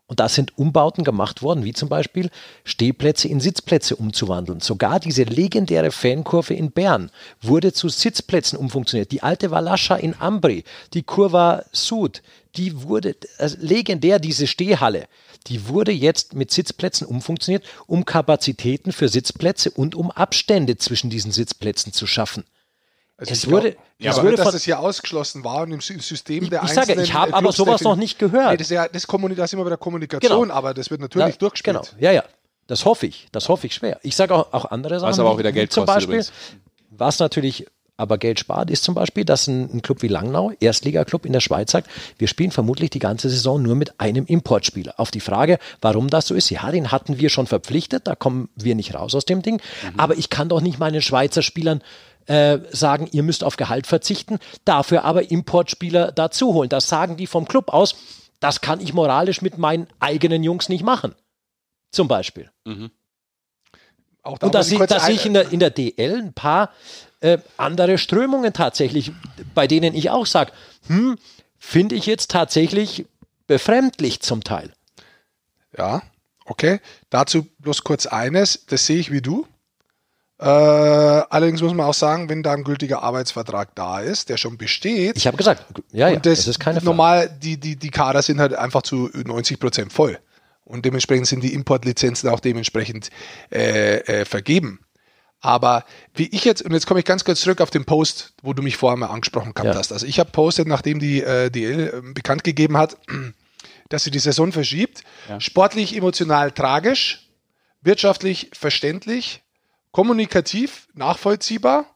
[0.06, 2.28] Und da sind Umbauten gemacht worden, wie zum Beispiel
[2.64, 4.60] Stehplätze in Sitzplätze umzuwandeln.
[4.60, 9.10] Sogar diese legendäre Fankurve in Bern wurde zu Sitzplätzen umfunktioniert.
[9.10, 12.22] Die alte Valascha in Ambri, die Kurva Sud,
[12.56, 15.06] die wurde also legendär, diese Stehhalle,
[15.46, 21.32] die wurde jetzt mit Sitzplätzen umfunktioniert, um Kapazitäten für Sitzplätze und um Abstände zwischen diesen
[21.32, 22.44] Sitzplätzen zu schaffen.
[23.22, 25.80] Also es ich wurde, glaub, es aber wurde dass es ja ausgeschlossen war und im
[25.80, 28.50] Sy- System Ich- der ich sage, einzelnen ich habe aber Clubs sowas noch nicht gehört.
[28.50, 30.54] Nee, das, ist ja, das, Kommuni- da sind wir bei der Kommunikation, Genau.
[30.54, 31.76] aber das wird natürlich Na, durchgespielt.
[31.76, 32.24] Genau, ja, ja.
[32.66, 33.28] Das hoffe ich.
[33.32, 33.98] Das hoffe ich schwer.
[34.02, 35.20] Ich sage auch, auch andere Sachen.
[35.20, 36.32] aber auch wie- wieder wie Geld zum kostet Beispiel, übrigens.
[36.90, 37.66] was natürlich
[37.98, 41.40] aber Geld spart, ist zum Beispiel, dass ein, ein Club wie Langnau, Erstligaklub in der
[41.40, 44.94] Schweiz, sagt, wir spielen vermutlich die ganze Saison nur mit einem Importspieler.
[44.98, 48.48] Auf die Frage, warum das so ist, ja, den hatten wir schon verpflichtet, da kommen
[48.56, 49.56] wir nicht raus aus dem Ding.
[49.92, 50.00] Mhm.
[50.00, 51.82] Aber ich kann doch nicht meinen Schweizer Spielern
[52.26, 56.68] äh, sagen, ihr müsst auf Gehalt verzichten, dafür aber Importspieler dazu holen.
[56.68, 57.96] Das sagen die vom Club aus.
[58.40, 61.14] Das kann ich moralisch mit meinen eigenen Jungs nicht machen.
[61.90, 62.50] Zum Beispiel.
[64.22, 66.70] Auch da Und da, sehe ich in der, in der DL ein paar
[67.20, 69.12] äh, andere Strömungen tatsächlich,
[69.54, 70.52] bei denen ich auch sage,
[70.86, 71.18] hm,
[71.58, 73.06] finde ich jetzt tatsächlich
[73.46, 74.72] befremdlich zum Teil.
[75.76, 76.02] Ja,
[76.44, 76.80] okay.
[77.10, 79.46] Dazu bloß kurz eines, das sehe ich wie du.
[80.42, 80.46] Äh,
[81.30, 85.16] allerdings muss man auch sagen, wenn da ein gültiger Arbeitsvertrag da ist, der schon besteht,
[85.16, 86.86] Ich habe gesagt, ja, ja, das, das ist keine Frage.
[86.86, 90.18] normal, die, die, die Kader sind halt einfach zu 90 Prozent voll.
[90.64, 93.10] Und dementsprechend sind die Importlizenzen auch dementsprechend
[93.52, 94.80] äh, äh, vergeben.
[95.40, 95.84] Aber
[96.14, 98.62] wie ich jetzt, und jetzt komme ich ganz kurz zurück auf den Post, wo du
[98.62, 99.78] mich vorher mal angesprochen gehabt Ja.
[99.78, 99.92] hast.
[99.92, 102.96] Also ich habe postet, nachdem die äh, DL äh, bekannt gegeben hat,
[103.90, 105.02] dass sie die Saison verschiebt.
[105.38, 107.28] Sportlich, emotional tragisch,
[107.82, 109.42] wirtschaftlich verständlich,
[109.92, 111.86] kommunikativ nachvollziehbar,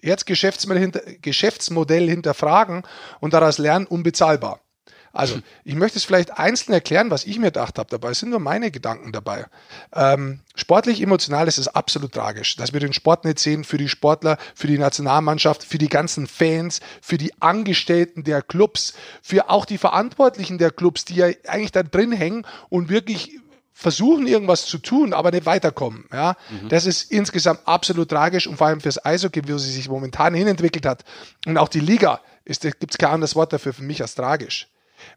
[0.00, 2.84] jetzt Geschäftsmodell, hinter, Geschäftsmodell hinterfragen
[3.20, 4.60] und daraus lernen, unbezahlbar.
[5.12, 7.88] Also, ich möchte es vielleicht einzeln erklären, was ich mir gedacht habe.
[7.88, 9.46] Dabei Es sind nur meine Gedanken dabei.
[9.94, 13.88] Ähm, sportlich, emotional ist es absolut tragisch, dass wir den Sport nicht sehen für die
[13.88, 19.64] Sportler, für die Nationalmannschaft, für die ganzen Fans, für die Angestellten der Clubs, für auch
[19.64, 23.38] die Verantwortlichen der Clubs, die ja eigentlich da drin hängen und wirklich
[23.74, 26.04] versuchen irgendwas zu tun, aber nicht weiterkommen.
[26.12, 26.36] Ja,
[26.68, 30.86] das ist insgesamt absolut tragisch und vor allem fürs Eishockey, wie sie sich momentan hinentwickelt
[30.86, 31.04] hat
[31.44, 34.68] und auch die Liga ist, gibt es kein anderes Wort dafür für mich als tragisch.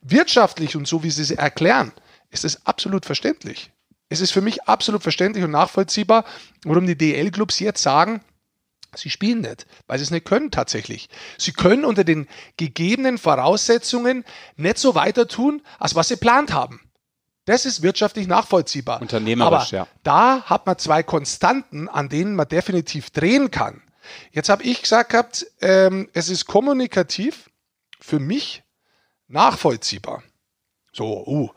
[0.01, 1.93] Wirtschaftlich und so wie sie es erklären,
[2.31, 3.71] ist es absolut verständlich.
[4.09, 6.25] Es ist für mich absolut verständlich und nachvollziehbar,
[6.63, 8.21] warum die DL-Clubs jetzt sagen,
[8.95, 11.09] Sie spielen nicht, weil sie es nicht können tatsächlich.
[11.37, 14.23] Sie können unter den gegebenen Voraussetzungen
[14.55, 16.79] nicht so weiter tun, als was sie plant haben.
[17.47, 19.01] Das ist wirtschaftlich nachvollziehbar.
[19.01, 19.87] Unternehmerisch, Aber ja.
[20.03, 23.81] da hat man zwei Konstanten, an denen man definitiv drehen kann.
[24.31, 27.49] Jetzt habe ich gesagt gehabt, ähm, es ist kommunikativ
[28.01, 28.63] für mich
[29.29, 30.23] nachvollziehbar.
[30.91, 31.49] So, uh,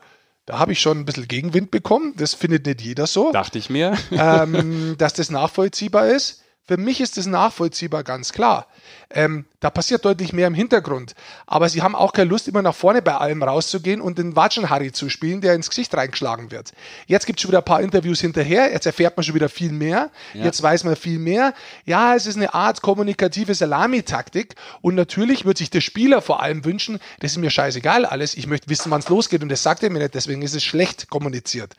[0.45, 2.13] da habe ich schon ein bisschen Gegenwind bekommen.
[2.15, 3.97] Das findet nicht jeder so Dachte ich mir.
[4.11, 6.40] ähm, dass das nachvollziehbar ist.
[6.71, 8.65] Für mich ist das nachvollziehbar, ganz klar.
[9.09, 11.15] Ähm, da passiert deutlich mehr im Hintergrund.
[11.45, 14.93] Aber sie haben auch keine Lust, immer nach vorne bei allem rauszugehen und den Watschen-Harry
[14.93, 16.71] zu spielen, der ins Gesicht reingeschlagen wird.
[17.07, 18.71] Jetzt gibt es schon wieder ein paar Interviews hinterher.
[18.71, 20.11] Jetzt erfährt man schon wieder viel mehr.
[20.33, 21.53] Jetzt weiß man viel mehr.
[21.83, 24.55] Ja, es ist eine Art kommunikative Salamitaktik.
[24.79, 28.33] Und natürlich wird sich der Spieler vor allem wünschen, das ist mir scheißegal alles.
[28.33, 29.43] Ich möchte wissen, wann es losgeht.
[29.43, 30.15] Und das sagt er mir nicht.
[30.15, 31.75] Deswegen ist es schlecht kommuniziert.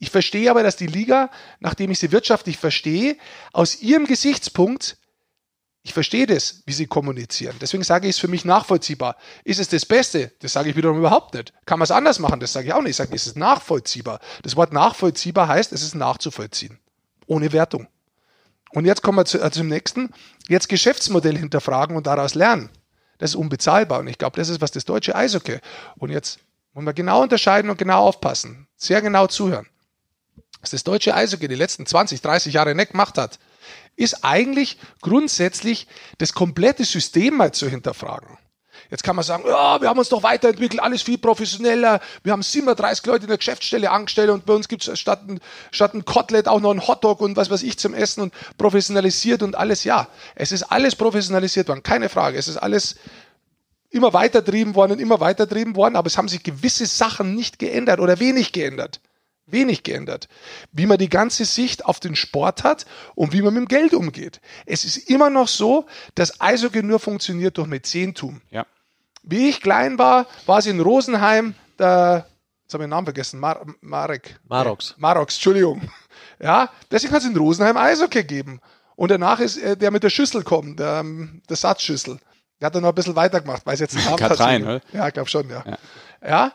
[0.00, 1.30] Ich verstehe aber, dass die Liga,
[1.60, 3.16] nachdem ich sie wirtschaftlich verstehe,
[3.52, 4.96] aus ihrem Gesichtspunkt,
[5.82, 7.56] ich verstehe das, wie sie kommunizieren.
[7.60, 9.16] Deswegen sage ich es für mich nachvollziehbar.
[9.44, 10.32] Ist es das Beste?
[10.40, 11.52] Das sage ich wiederum überhaupt nicht.
[11.64, 12.40] Kann man es anders machen?
[12.40, 12.90] Das sage ich auch nicht.
[12.90, 14.20] Ich sage, ist es nachvollziehbar?
[14.42, 16.78] Das Wort nachvollziehbar heißt, es ist nachzuvollziehen.
[17.26, 17.88] Ohne Wertung.
[18.72, 20.10] Und jetzt kommen wir zu, äh, zum nächsten.
[20.46, 22.68] Jetzt Geschäftsmodell hinterfragen und daraus lernen.
[23.16, 24.00] Das ist unbezahlbar.
[24.00, 25.58] Und ich glaube, das ist, was das deutsche Eishockey.
[25.96, 26.38] Und jetzt
[26.74, 28.68] muss man genau unterscheiden und genau aufpassen.
[28.76, 29.66] Sehr genau zuhören
[30.60, 33.38] was das deutsche Eishockey die letzten 20, 30 Jahre nicht gemacht hat,
[33.96, 35.86] ist eigentlich grundsätzlich
[36.18, 38.38] das komplette System mal zu hinterfragen.
[38.90, 42.00] Jetzt kann man sagen, ja, wir haben uns doch weiterentwickelt, alles viel professioneller.
[42.22, 45.40] Wir haben 37 Leute in der Geschäftsstelle angestellt und bei uns gibt es statt, ein-
[45.72, 49.42] statt ein Kotelett auch noch ein Hotdog und was weiß ich zum Essen und professionalisiert
[49.42, 49.84] und alles.
[49.84, 52.38] Ja, es ist alles professionalisiert worden, keine Frage.
[52.38, 52.94] Es ist alles
[53.90, 58.00] immer weitertrieben worden und immer weitertrieben worden, aber es haben sich gewisse Sachen nicht geändert
[58.00, 59.00] oder wenig geändert.
[59.50, 60.28] Wenig geändert.
[60.72, 63.94] Wie man die ganze Sicht auf den Sport hat und wie man mit dem Geld
[63.94, 64.40] umgeht.
[64.66, 68.40] Es ist immer noch so, dass Eishockey nur funktioniert durch Mäzentum.
[68.50, 68.66] Ja.
[69.22, 72.26] Wie ich klein war, war es in Rosenheim, der,
[72.64, 74.38] jetzt habe ich den Namen vergessen, Mar Marek.
[74.48, 74.94] Marox.
[74.98, 75.82] Marox, Entschuldigung.
[76.40, 78.60] Ja, deswegen hat es in Rosenheim Eishockey geben.
[78.94, 82.18] Und danach ist äh, der mit der Schüssel kommen, der, ähm, der Satzschüssel.
[82.60, 84.92] Der hat dann noch ein bisschen weitergemacht, weiß jetzt den Namen Katrein, tatsächlich.
[84.92, 84.98] oder?
[84.98, 85.64] Ja, ich glaube schon, ja.
[86.24, 86.52] Ja,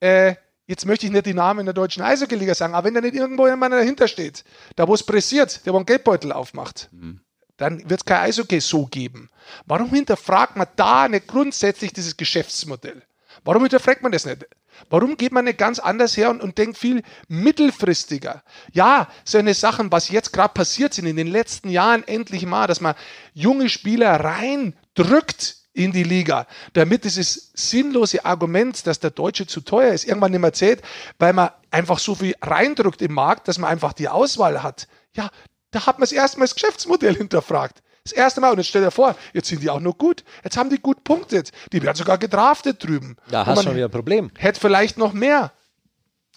[0.00, 0.34] äh,
[0.66, 3.14] jetzt möchte ich nicht die Namen in der deutschen Eishockey-Liga sagen, aber wenn da nicht
[3.14, 4.44] irgendwo jemand dahinter steht,
[4.76, 7.20] da wo es pressiert, der wo einen Geldbeutel aufmacht, mhm.
[7.56, 9.30] dann wird es kein Eishockey so geben.
[9.66, 13.02] Warum hinterfragt man da nicht grundsätzlich dieses Geschäftsmodell?
[13.44, 14.46] Warum hinterfragt man das nicht?
[14.90, 18.42] Warum geht man nicht ganz anders her und, und denkt viel mittelfristiger?
[18.72, 22.66] Ja, so eine Sachen, was jetzt gerade passiert sind in den letzten Jahren endlich mal,
[22.66, 22.94] dass man
[23.32, 29.92] junge Spieler reindrückt in die Liga, damit dieses sinnlose Argument, dass der Deutsche zu teuer
[29.92, 30.82] ist, irgendwann nicht mehr zählt,
[31.18, 34.86] weil man einfach so viel reindrückt im Markt, dass man einfach die Auswahl hat.
[35.14, 35.30] Ja,
[35.72, 37.82] da hat man das erste Mal das Geschäftsmodell hinterfragt.
[38.04, 38.50] Das erste Mal.
[38.50, 40.24] Und jetzt stell dir vor, jetzt sind die auch noch gut.
[40.44, 41.52] Jetzt haben die gut punktet.
[41.72, 43.16] Die werden sogar gedraftet drüben.
[43.28, 44.30] Da hast du schon wieder ein Problem.
[44.36, 45.52] Hätte vielleicht noch mehr.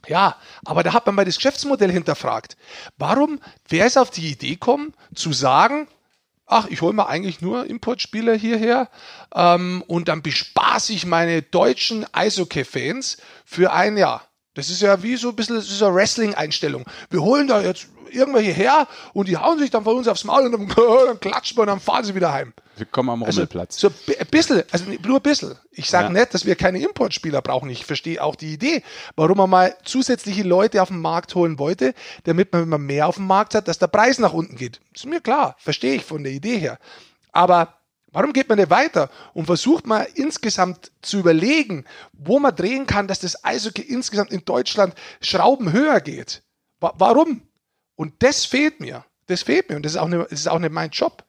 [0.07, 2.55] Ja, aber da hat man mal das Geschäftsmodell hinterfragt.
[2.97, 5.87] Warum, wer ist auf die Idee gekommen, zu sagen,
[6.47, 8.89] ach, ich hole mir eigentlich nur Importspieler hierher
[9.35, 14.26] ähm, und dann bespaße ich meine deutschen Eishockey-Fans für ein Jahr.
[14.57, 16.83] Das ist ja wie so ein bisschen das ist eine Wrestling-Einstellung.
[17.11, 20.47] Wir holen da jetzt irgendwelche her und die hauen sich dann von uns aufs Maul
[20.47, 20.67] und dann,
[21.05, 22.53] dann klatschen wir und dann fahren sie wieder heim.
[22.75, 23.79] Wir kommen am also, Rummelplatz.
[23.79, 25.55] So ein bisschen, also nur ein bisschen.
[25.71, 26.13] Ich sage ja.
[26.13, 27.69] nicht, dass wir keine Importspieler brauchen.
[27.69, 28.81] Ich verstehe auch die Idee,
[29.15, 31.93] warum man mal zusätzliche Leute auf den Markt holen wollte,
[32.23, 34.79] damit man, wenn man mehr auf dem Markt hat, dass der Preis nach unten geht.
[34.95, 36.79] ist mir klar, verstehe ich von der Idee her.
[37.31, 37.76] Aber
[38.17, 43.07] Warum geht man nicht weiter und versucht mal insgesamt zu überlegen, wo man drehen kann,
[43.07, 46.41] dass das Eishockey insgesamt in Deutschland Schrauben höher geht?
[46.79, 47.43] Warum?
[47.95, 49.05] Und das fehlt mir.
[49.27, 49.75] Das fehlt mir.
[49.75, 51.25] Und das ist auch nicht, das ist auch nicht mein Job.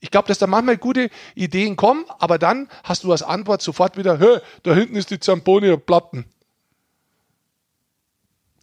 [0.00, 3.96] Ich glaube, dass da manchmal gute Ideen kommen, aber dann hast du als Antwort sofort
[3.96, 6.24] wieder, Hö, da hinten ist die Zamponi Platten.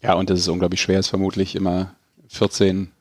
[0.01, 1.95] Ja, und das ist unglaublich schwer, ist vermutlich immer
[2.28, 2.91] 14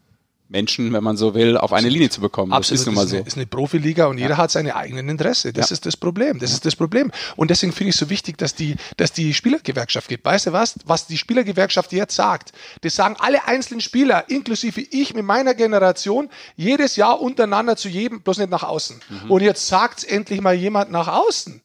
[0.53, 2.53] Menschen, wenn man so will, auf eine Linie zu bekommen.
[2.53, 3.17] Absolut, das ist nun mal so.
[3.17, 4.25] Eine, ist eine Profiliga und ja.
[4.25, 5.53] jeder hat seine eigenen Interesse.
[5.53, 5.75] Das ja.
[5.75, 6.39] ist das Problem.
[6.39, 6.57] Das ja.
[6.57, 7.11] ist das Problem.
[7.37, 10.25] Und deswegen finde ich es so wichtig, dass die, dass die Spielergewerkschaft geht.
[10.25, 10.77] Weißt du was?
[10.85, 16.29] Was die Spielergewerkschaft jetzt sagt, das sagen alle einzelnen Spieler, inklusive ich mit meiner Generation,
[16.55, 19.01] jedes Jahr untereinander zu jedem, bloß nicht nach außen.
[19.09, 19.31] Mhm.
[19.31, 21.63] Und jetzt sagt es endlich mal jemand nach außen.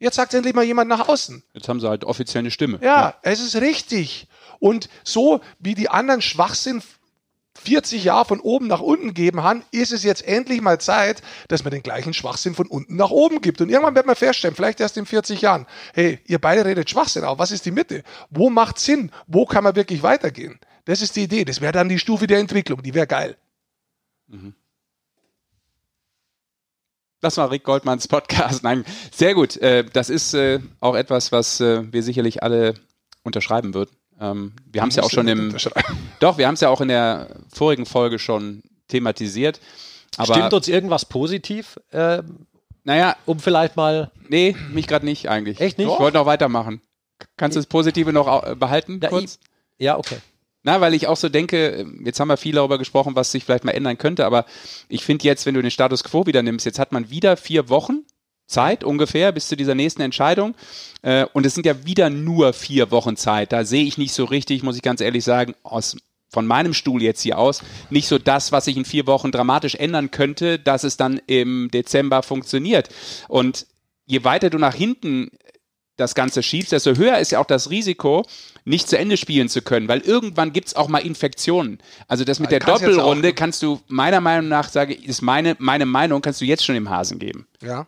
[0.00, 1.42] Jetzt sagt endlich mal jemand nach außen.
[1.54, 2.78] Jetzt haben sie halt offiziell eine Stimme.
[2.82, 4.26] Ja, es ist richtig.
[4.60, 6.82] Und so wie die anderen Schwachsinn
[7.58, 11.64] 40 Jahre von oben nach unten geben haben, ist es jetzt endlich mal Zeit, dass
[11.64, 13.60] man den gleichen Schwachsinn von unten nach oben gibt.
[13.60, 17.24] Und irgendwann wird man feststellen, vielleicht erst in 40 Jahren, hey, ihr beide redet Schwachsinn,
[17.24, 18.02] aber was ist die Mitte?
[18.30, 19.10] Wo macht Sinn?
[19.26, 20.58] Wo kann man wirklich weitergehen?
[20.84, 21.44] Das ist die Idee.
[21.44, 22.82] Das wäre dann die Stufe der Entwicklung.
[22.82, 23.36] Die wäre geil.
[24.28, 24.54] Mhm.
[27.20, 28.62] Das war Rick Goldmanns Podcast.
[28.62, 29.56] Nein, sehr gut.
[29.56, 32.74] Äh, das ist äh, auch etwas, was äh, wir sicherlich alle
[33.24, 33.97] unterschreiben würden.
[34.20, 35.54] Ähm, wir haben es ja auch schon im.
[36.20, 39.60] Doch, wir haben es ja auch in der vorigen Folge schon thematisiert.
[40.16, 41.78] Aber, Stimmt uns irgendwas positiv?
[41.90, 42.22] Äh,
[42.84, 44.10] naja, um vielleicht mal.
[44.28, 45.60] Nee, mich gerade nicht eigentlich.
[45.60, 45.88] Echt nicht?
[45.90, 46.80] Ich wollte noch weitermachen.
[47.36, 49.00] Kannst du das Positive noch äh, behalten?
[49.02, 49.38] Ja, kurz?
[49.76, 50.16] Ich, ja, okay.
[50.62, 53.64] Na, weil ich auch so denke, jetzt haben wir viel darüber gesprochen, was sich vielleicht
[53.64, 54.44] mal ändern könnte, aber
[54.88, 57.68] ich finde jetzt, wenn du den Status quo wieder nimmst, jetzt hat man wieder vier
[57.68, 58.04] Wochen
[58.48, 60.54] Zeit ungefähr bis zu dieser nächsten Entscheidung.
[61.02, 63.52] Äh, und es sind ja wieder nur vier Wochen Zeit.
[63.52, 65.96] Da sehe ich nicht so richtig, muss ich ganz ehrlich sagen, aus
[66.30, 69.74] von meinem Stuhl jetzt hier aus, nicht so das, was sich in vier Wochen dramatisch
[69.74, 72.90] ändern könnte, dass es dann im Dezember funktioniert.
[73.28, 73.66] Und
[74.04, 75.30] je weiter du nach hinten
[75.96, 78.24] das Ganze schiebst, desto höher ist ja auch das Risiko,
[78.64, 81.78] nicht zu Ende spielen zu können, weil irgendwann gibt es auch mal Infektionen.
[82.06, 85.86] Also das mit der Doppelrunde kannst du meiner Meinung nach, sage ich, ist meine, meine
[85.86, 87.48] Meinung, kannst du jetzt schon im Hasen geben.
[87.62, 87.86] Ja.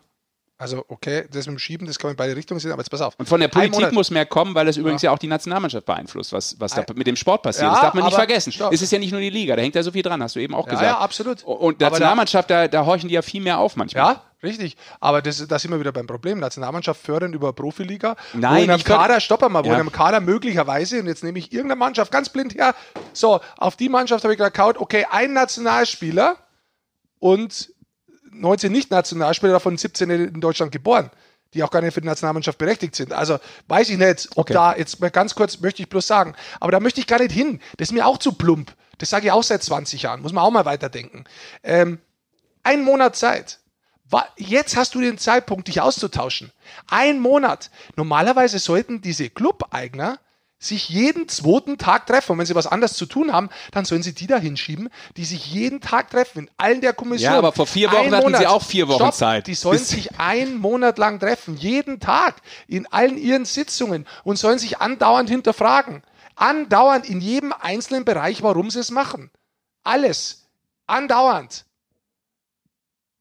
[0.61, 2.91] Also, okay, das mit dem Schieben, das kann man in beide Richtungen sehen, aber jetzt
[2.91, 3.15] pass auf.
[3.17, 5.87] Und von der Politik muss mehr kommen, weil das übrigens ja, ja auch die Nationalmannschaft
[5.87, 7.65] beeinflusst, was, was da mit dem Sport passiert.
[7.65, 8.51] Ja, das darf man nicht vergessen.
[8.51, 8.71] Stopp.
[8.71, 10.39] Es ist ja nicht nur die Liga, da hängt ja so viel dran, hast du
[10.39, 10.85] eben auch gesagt.
[10.85, 11.41] Ja, absolut.
[11.43, 14.13] Und Nationalmannschaft, da, da horchen die ja viel mehr auf manchmal.
[14.13, 16.39] Ja, Richtig, aber das, da sind wir wieder beim Problem.
[16.39, 18.15] Nationalmannschaft fördern über Profiliga.
[18.33, 19.75] Nein, wo in einem Kader, stopp mal, wo ja.
[19.75, 22.73] in einem Kader möglicherweise, und jetzt nehme ich irgendeine Mannschaft ganz blind her,
[23.13, 26.37] so, auf die Mannschaft habe ich gerade okay, ein Nationalspieler
[27.19, 27.71] und
[28.41, 31.11] 19 Nicht-Nationalspieler, davon 17 in Deutschland geboren
[31.53, 33.13] die auch gar nicht für die Nationalmannschaft berechtigt sind.
[33.13, 33.37] Also
[33.67, 34.53] weiß ich nicht, ob okay.
[34.53, 37.59] da, jetzt ganz kurz möchte ich bloß sagen, aber da möchte ich gar nicht hin.
[37.77, 38.73] Das ist mir auch zu plump.
[38.97, 40.21] Das sage ich auch seit 20 Jahren.
[40.21, 41.25] Muss man auch mal weiterdenken.
[41.63, 41.99] Ähm,
[42.63, 43.59] ein Monat Zeit.
[44.37, 46.51] Jetzt hast du den Zeitpunkt, dich auszutauschen.
[46.89, 47.71] Ein Monat.
[47.95, 50.19] Normalerweise sollten diese Club-Eigner
[50.61, 52.33] sich jeden zweiten Tag treffen.
[52.33, 55.25] Und wenn sie was anderes zu tun haben, dann sollen sie die da hinschieben, die
[55.25, 57.31] sich jeden Tag treffen, in allen der Kommission.
[57.31, 59.47] Ja, aber vor vier Wochen hatten sie auch vier Wochen Stopp, Zeit.
[59.47, 62.35] Die sollen sich einen Monat lang treffen, jeden Tag,
[62.67, 66.03] in allen ihren Sitzungen und sollen sich andauernd hinterfragen.
[66.35, 69.31] Andauernd in jedem einzelnen Bereich, warum sie es machen.
[69.83, 70.47] Alles.
[70.85, 71.65] Andauernd.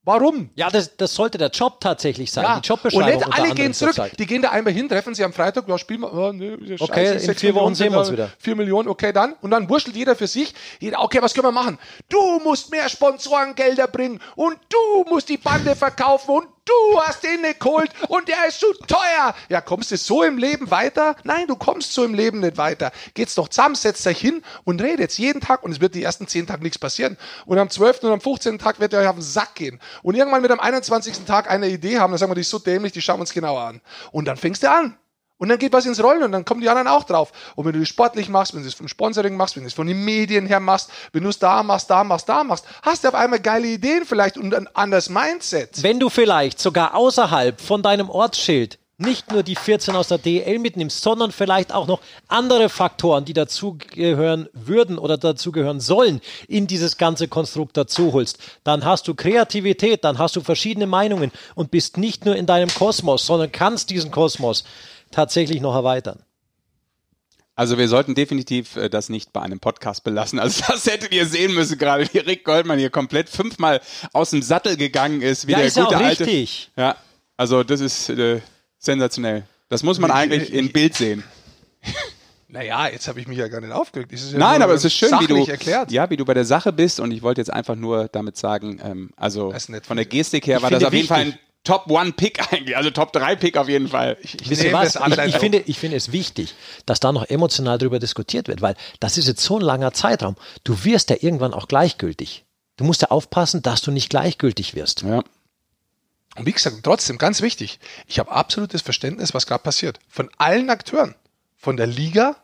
[0.02, 0.48] Warum?
[0.54, 2.44] Ja, das, das sollte der Job tatsächlich sein.
[2.44, 2.52] Ja.
[2.52, 3.94] Die Und Jobbeschreibung nicht unter alle gehen zurück.
[3.94, 4.18] zurzeit.
[4.18, 6.12] Die gehen da einmal hin, treffen sie am Freitag, ja, spielen wir.
[6.12, 8.30] Oh, nee, ist Okay, scheiße, in vier Wochen Millionen sehen wir uns wieder.
[8.38, 9.34] Vier Millionen, okay, dann.
[9.42, 10.54] Und dann wurschtelt jeder für sich.
[10.78, 11.78] Jeder, okay, was können wir machen?
[12.08, 17.42] Du musst mehr Sponsorengelder bringen und du musst die Bande verkaufen und du hast den
[17.42, 19.34] nicht geholt und der ist zu teuer.
[19.48, 21.16] Ja, kommst du so im Leben weiter?
[21.24, 22.92] Nein, du kommst so im Leben nicht weiter.
[23.14, 26.26] Geht's doch zusammen, setzt euch hin und redet jeden Tag und es wird die ersten
[26.26, 27.16] zehn Tage nichts passieren.
[27.46, 28.04] Und am 12.
[28.04, 28.58] und am 15.
[28.58, 29.80] Tag wird ihr euch auf den Sack gehen.
[30.02, 31.24] Und irgendwann mit am 21.
[31.26, 33.32] Tag eine Idee haben, dann sagen wir, die ist so dämlich, die schauen wir uns
[33.32, 33.80] genauer an.
[34.12, 34.96] Und dann fängst du an.
[35.40, 37.32] Und dann geht was ins Rollen und dann kommen die anderen auch drauf.
[37.56, 39.74] Und wenn du das sportlich machst, wenn du es vom Sponsoring machst, wenn du es
[39.74, 43.04] von den Medien her machst, wenn du es da machst, da machst, da machst, hast
[43.04, 45.82] du auf einmal geile Ideen vielleicht und ein anderes Mindset.
[45.82, 50.58] Wenn du vielleicht sogar außerhalb von deinem Ortsschild nicht nur die 14 aus der DL
[50.58, 56.98] mitnimmst, sondern vielleicht auch noch andere Faktoren, die dazugehören würden oder dazugehören sollen, in dieses
[56.98, 61.96] ganze Konstrukt dazu holst, dann hast du Kreativität, dann hast du verschiedene Meinungen und bist
[61.96, 64.64] nicht nur in deinem Kosmos, sondern kannst diesen Kosmos
[65.10, 66.20] tatsächlich noch erweitern.
[67.56, 70.38] Also wir sollten definitiv äh, das nicht bei einem Podcast belassen.
[70.38, 73.80] Also das hättet ihr sehen müssen gerade, wie Rick Goldmann hier komplett fünfmal
[74.12, 75.46] aus dem Sattel gegangen ist.
[75.46, 76.24] Wie Ja, der ist ja gute auch alte.
[76.26, 76.70] richtig.
[76.76, 76.96] Ja,
[77.36, 78.40] also das ist äh,
[78.78, 79.44] sensationell.
[79.68, 81.22] Das muss man eigentlich in Bild sehen.
[82.52, 84.10] Naja, jetzt habe ich mich ja gar nicht aufgeregt.
[84.12, 85.92] Ja Nein, aber es ist schön, wie du, erklärt.
[85.92, 86.98] ja, wie du bei der Sache bist.
[86.98, 89.54] Und ich wollte jetzt einfach nur damit sagen, ähm, also
[89.84, 90.04] von der.
[90.04, 92.90] Gestik her Ich war das auf jeden Fall wichtig- ein Top One Pick eigentlich, also
[92.90, 94.16] Top 3 Pick auf jeden Fall.
[94.22, 94.96] Ich Wisst ihr nehme was?
[94.96, 96.54] Ich, ich, finde, ich finde es wichtig,
[96.86, 100.36] dass da noch emotional darüber diskutiert wird, weil das ist jetzt so ein langer Zeitraum.
[100.64, 102.44] Du wirst ja irgendwann auch gleichgültig.
[102.76, 105.02] Du musst ja aufpassen, dass du nicht gleichgültig wirst.
[105.02, 105.22] Ja.
[106.36, 109.98] Und wie gesagt, trotzdem, ganz wichtig, ich habe absolutes Verständnis, was gerade passiert.
[110.08, 111.14] Von allen Akteuren.
[111.56, 112.36] Von der Liga,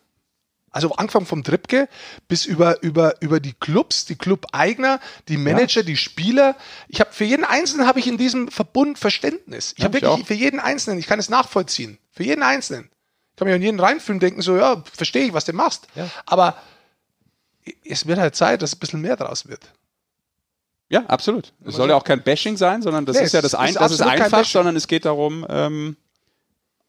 [0.77, 1.89] also angefangen vom Tripke
[2.29, 6.55] bis über, über, über die Clubs, die Club-Eigner, die Manager, die Spieler.
[6.89, 9.73] Ich habe für jeden Einzelnen habe ich in diesem Verbund Verständnis.
[9.73, 10.27] Ich Ja, habe ich wirklich auch.
[10.27, 11.97] für jeden Einzelnen, ich kann es nachvollziehen.
[12.13, 12.91] Für jeden Einzelnen.
[13.31, 15.87] Ich kann mich an jeden reinfühlen, denken so, ja, verstehe ich, was du machst.
[15.95, 16.11] Ja.
[16.27, 16.57] Aber
[17.89, 19.73] es wird halt Zeit, dass ein bisschen mehr draus wird.
[20.91, 21.55] Ja, absolut.
[21.65, 23.59] Es soll ja auch kein Bashing sein, sondern das Nee, ist ja es das, ist
[23.59, 25.97] ein, das ist einfach, sondern es geht darum, ähm,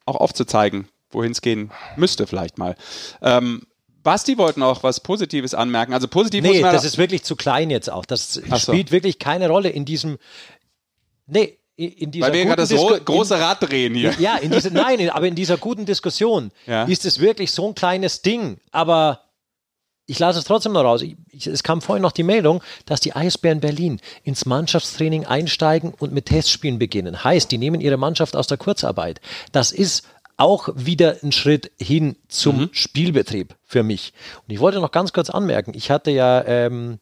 [0.06, 2.76] auch aufzuzeigen, wohin es gehen müsste vielleicht mal.
[3.22, 3.66] Ähm,
[4.08, 5.94] Basti wollte noch was Positives anmerken.
[5.94, 8.06] Also positiv muss Nee, man das ist wirklich zu klein jetzt auch.
[8.06, 8.42] Das so.
[8.58, 10.18] spielt wirklich keine Rolle in diesem.
[11.26, 14.14] Nee, in- in dieser weil wir guten das Disku- ro- große Rad drehen hier.
[14.18, 16.86] Ja, in diese, nein, in- aber in dieser guten Diskussion Ja.
[16.86, 18.60] ist es wirklich so ein kleines Ding.
[18.72, 19.24] Aber
[20.06, 21.02] ich lasse es trotzdem noch raus.
[21.02, 25.94] Ich, ich, es kam vorhin noch die Meldung, dass die Eisbären Berlin ins Mannschaftstraining einsteigen
[26.00, 27.26] und mit Testspielen beginnen.
[27.26, 29.20] Heißt, die nehmen ihre Mannschaft aus der Kurzarbeit.
[29.52, 30.08] Das ist
[30.38, 34.14] auch wieder ein Schritt hin zum Spielbetrieb für mich.
[34.48, 37.00] Und ich wollte noch ganz kurz anmerken, ich hatte ja ähm,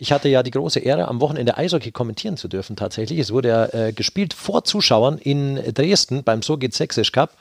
[0.00, 3.18] ich hatte ja die große Ehre, am Wochenende Eishockey kommentieren zu dürfen tatsächlich.
[3.18, 7.36] Es wurde ja äh, gespielt vor Zuschauern in Dresden beim So geht Sächsisch Cup.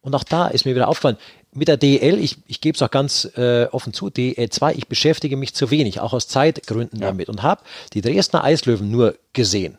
[0.00, 1.18] Und auch da ist mir wieder aufgefallen,
[1.52, 4.88] mit der DEL, ich, ich gebe es auch ganz äh, offen zu, DEL 2, ich
[4.88, 7.62] beschäftige mich zu wenig, auch aus Zeitgründen damit und habe
[7.92, 9.76] die Dresdner Eislöwen nur gesehen.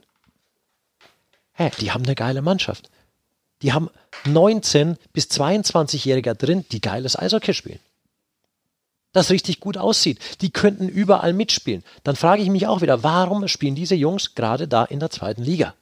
[1.53, 2.89] Hä, die haben eine geile Mannschaft.
[3.61, 3.89] Die haben
[4.25, 7.79] 19 bis 22-Jähriger drin, die geiles Eishockey spielen
[9.15, 10.19] das richtig gut aussieht.
[10.41, 11.83] Die könnten überall mitspielen.
[12.03, 15.41] Dann frage ich mich auch wieder, warum spielen diese Jungs gerade da in der zweiten
[15.41, 15.73] Liga?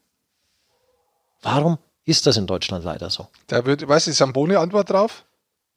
[1.42, 3.28] Warum ist das in Deutschland leider so?
[3.48, 5.24] Da wird, weißt du, die Samboni-Antwort drauf?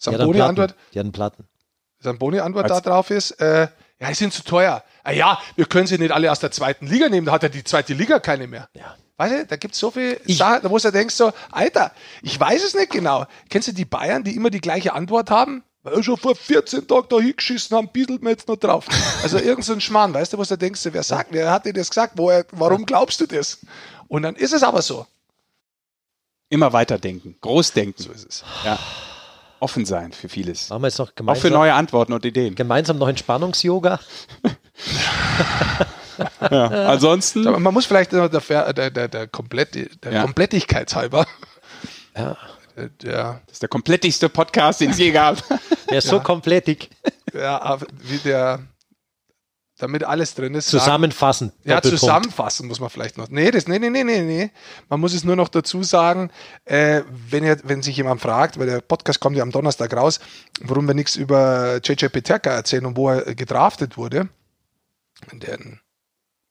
[0.04, 0.34] Die hatten Platten.
[0.34, 1.44] Samboni-Antwort Die hatten Platten.
[2.00, 3.68] Samboni-Antwort da drauf ist, äh,
[3.98, 4.84] ja, die sind zu teuer.
[5.02, 7.48] Ah ja, wir können sie nicht alle aus der zweiten Liga nehmen, da hat ja
[7.48, 8.68] die zweite Liga keine mehr.
[8.74, 8.96] Ja.
[9.18, 11.92] Weißt du, da gibt es so viel Sachen, wo du denkst so, Alter,
[12.22, 13.26] ich weiß es nicht genau.
[13.48, 15.62] Kennst du die Bayern, die immer die gleiche Antwort haben?
[15.82, 18.86] Weil wir schon vor 14 Tagen da hingeschissen haben, bieselt mir jetzt noch drauf.
[19.22, 21.72] Also irgend so ein Schmarrn, weißt du, wo du denkst, wer sagt, wer hat dir
[21.72, 22.14] das gesagt?
[22.16, 23.58] Woher, warum glaubst du das?
[24.08, 25.06] Und dann ist es aber so.
[26.48, 28.04] Immer weiterdenken, großdenken.
[28.04, 28.44] So ist es.
[28.64, 28.78] Ja.
[29.60, 30.68] Offen sein für vieles.
[30.68, 32.54] Machen wir jetzt noch Auch für gemeinsam, neue Antworten und Ideen.
[32.54, 33.98] gemeinsam noch Entspannungs-Yoga?
[36.50, 36.66] Ja.
[36.88, 40.22] Ansonsten, Aber man muss vielleicht noch der, der, der, der, Komplett, der Ja.
[40.22, 41.26] Komplettigkeit halber,
[42.16, 42.36] Ja.
[42.76, 45.42] äh, der, das ist der komplettigste Podcast, den es je gab.
[45.88, 46.90] Der ist so komplettig.
[47.32, 48.58] ja, wie der,
[49.78, 50.68] damit alles drin ist.
[50.68, 51.52] sagen- Zusammenfassen.
[51.62, 52.00] Ja, Doppelpunkt.
[52.00, 53.28] zusammenfassen muss man vielleicht noch.
[53.28, 54.50] Nee, das, nee, nee, nee, nee, nee.
[54.88, 56.32] Man muss es nur noch dazu sagen,
[56.64, 60.18] äh, wenn, ihr, wenn sich jemand fragt, weil der Podcast kommt ja am Donnerstag raus,
[60.60, 64.28] warum wir nichts über JJ Peterka erzählen und wo er äh, gedraftet wurde.
[65.32, 65.78] Den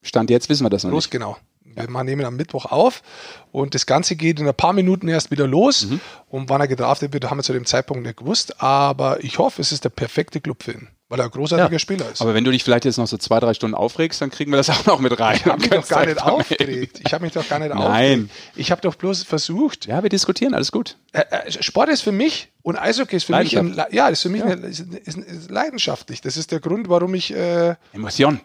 [0.06, 1.12] Stand jetzt wissen wir das noch los, nicht.
[1.12, 1.38] genau.
[1.78, 3.04] Wir machen- nehmen am Mittwoch auf
[3.52, 5.88] und das Ganze geht in ein paar Minuten erst wieder los.
[5.88, 6.00] Mhm.
[6.30, 8.62] Und wann er gedraftet wird, haben wir zu dem Zeitpunkt nicht gewusst.
[8.62, 10.88] Aber ich hoffe, es ist der perfekte Club für ihn.
[11.10, 11.78] weil er ein großartiger Ja.
[11.80, 12.20] Spieler ist.
[12.22, 14.58] Aber wenn du dich vielleicht jetzt noch so zwei, drei Stunden aufregst, dann kriegen wir
[14.58, 15.36] das auch noch mit rein.
[15.36, 17.02] ich habe mich doch gar nicht einfach aufgeregt.
[17.06, 17.82] Ich habe mich doch gar nicht Nein.
[17.82, 18.30] aufgeregt.
[18.56, 20.98] Ich habe doch bloß versucht, Ja, wir diskutieren, alles gut.
[21.60, 24.66] Sport ist für mich und Eishockey ist für mich, ein, ja, ist für mich Eine,
[24.66, 26.22] ist, ist, ist leidenschaftlich.
[26.22, 28.40] Das ist der Grund, warum ich, äh, Emotion.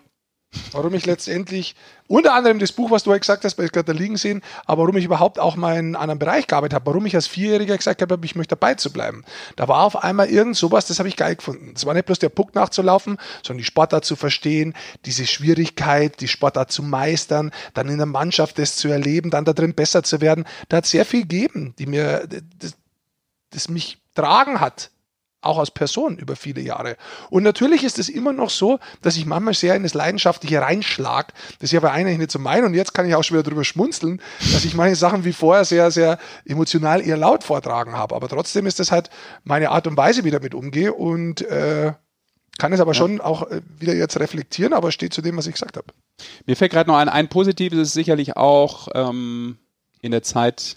[0.73, 1.75] Warum ich letztendlich
[2.07, 4.83] unter anderem das Buch, was du heute gesagt hast, ich gerade da liegen sehen, aber
[4.83, 7.77] warum ich überhaupt auch mal in einem anderen Bereich gearbeitet habe, warum ich als Vierjähriger
[7.77, 9.25] gesagt habe, ich möchte dabei zu bleiben.
[9.57, 11.73] Da war auf einmal irgend sowas, das habe ich geil gefunden.
[11.77, 14.75] Es war nicht bloß der Puck nachzulaufen, sondern die Sportart zu verstehen,
[15.05, 19.53] diese Schwierigkeit, die Sportart zu meistern, dann in der Mannschaft das zu erleben, dann da
[19.53, 20.45] drin besser zu werden.
[20.69, 22.27] Da hat sehr viel gegeben, die mir,
[22.59, 22.75] das,
[23.51, 24.91] das mich tragen hat
[25.43, 26.97] auch als Person über viele Jahre.
[27.31, 31.33] Und natürlich ist es immer noch so, dass ich manchmal sehr in das Leidenschaftliche reinschlag.
[31.59, 32.65] Das ist ja bei eigentlich nicht so mein.
[32.65, 34.21] Und jetzt kann ich auch schon wieder drüber schmunzeln,
[34.53, 38.15] dass ich manche Sachen wie vorher sehr, sehr emotional eher laut vortragen habe.
[38.15, 39.09] Aber trotzdem ist das halt
[39.45, 40.93] meine Art und Weise, wie ich damit umgehe.
[40.93, 41.93] Und äh,
[42.59, 45.55] kann es aber schon auch äh, wieder jetzt reflektieren, aber steht zu dem, was ich
[45.55, 45.87] gesagt habe.
[46.47, 49.57] Mir fällt gerade noch ein, ein positives ist sicherlich auch ähm,
[50.03, 50.77] in der Zeit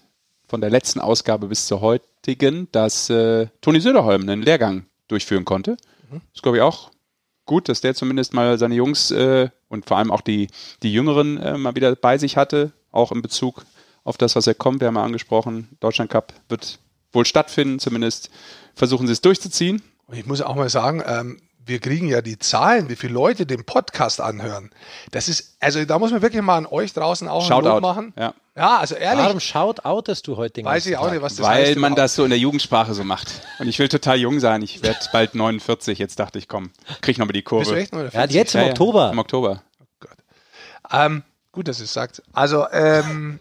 [0.54, 5.78] von der letzten Ausgabe bis zur heutigen, dass äh, Toni Söderholm einen Lehrgang durchführen konnte.
[6.32, 6.92] Das glaube ich auch
[7.48, 10.50] gut, dass der zumindest mal seine Jungs äh, und vor allem auch die,
[10.84, 13.66] die Jüngeren äh, mal wieder bei sich hatte, auch in Bezug
[14.04, 14.80] auf das, was er kommt.
[14.80, 16.78] Wir haben ja angesprochen, Deutschland Cup wird
[17.14, 18.30] wohl stattfinden, zumindest
[18.76, 19.82] versuchen sie es durchzuziehen.
[20.06, 23.46] Und ich muss auch mal sagen, ähm, wir kriegen ja die Zahlen, wie viele Leute
[23.46, 24.70] den Podcast anhören.
[25.12, 27.82] Das ist, also da muss man wirklich mal an euch draußen auch einen Lob Shoutout.
[27.82, 28.14] machen.
[28.18, 28.34] Ja.
[28.56, 31.66] Ja, also ehrlich, Warum shoutoutest du heute den weiß ich auch nicht, was das Weil
[31.70, 31.78] heißt.
[31.78, 33.42] man das so in der Jugendsprache so macht.
[33.58, 34.62] Und ich will total jung sein.
[34.62, 35.98] Ich werde bald 49.
[35.98, 36.70] Jetzt dachte ich, komm,
[37.02, 37.62] krieg noch mal die Kurve.
[37.64, 39.10] Bist du echt nur Ja, jetzt im Ja, ja, Oktober.
[39.12, 39.64] Im Oktober.
[40.92, 42.22] Ähm, gut, dass ihr es sagt.
[42.34, 43.40] Also, ähm,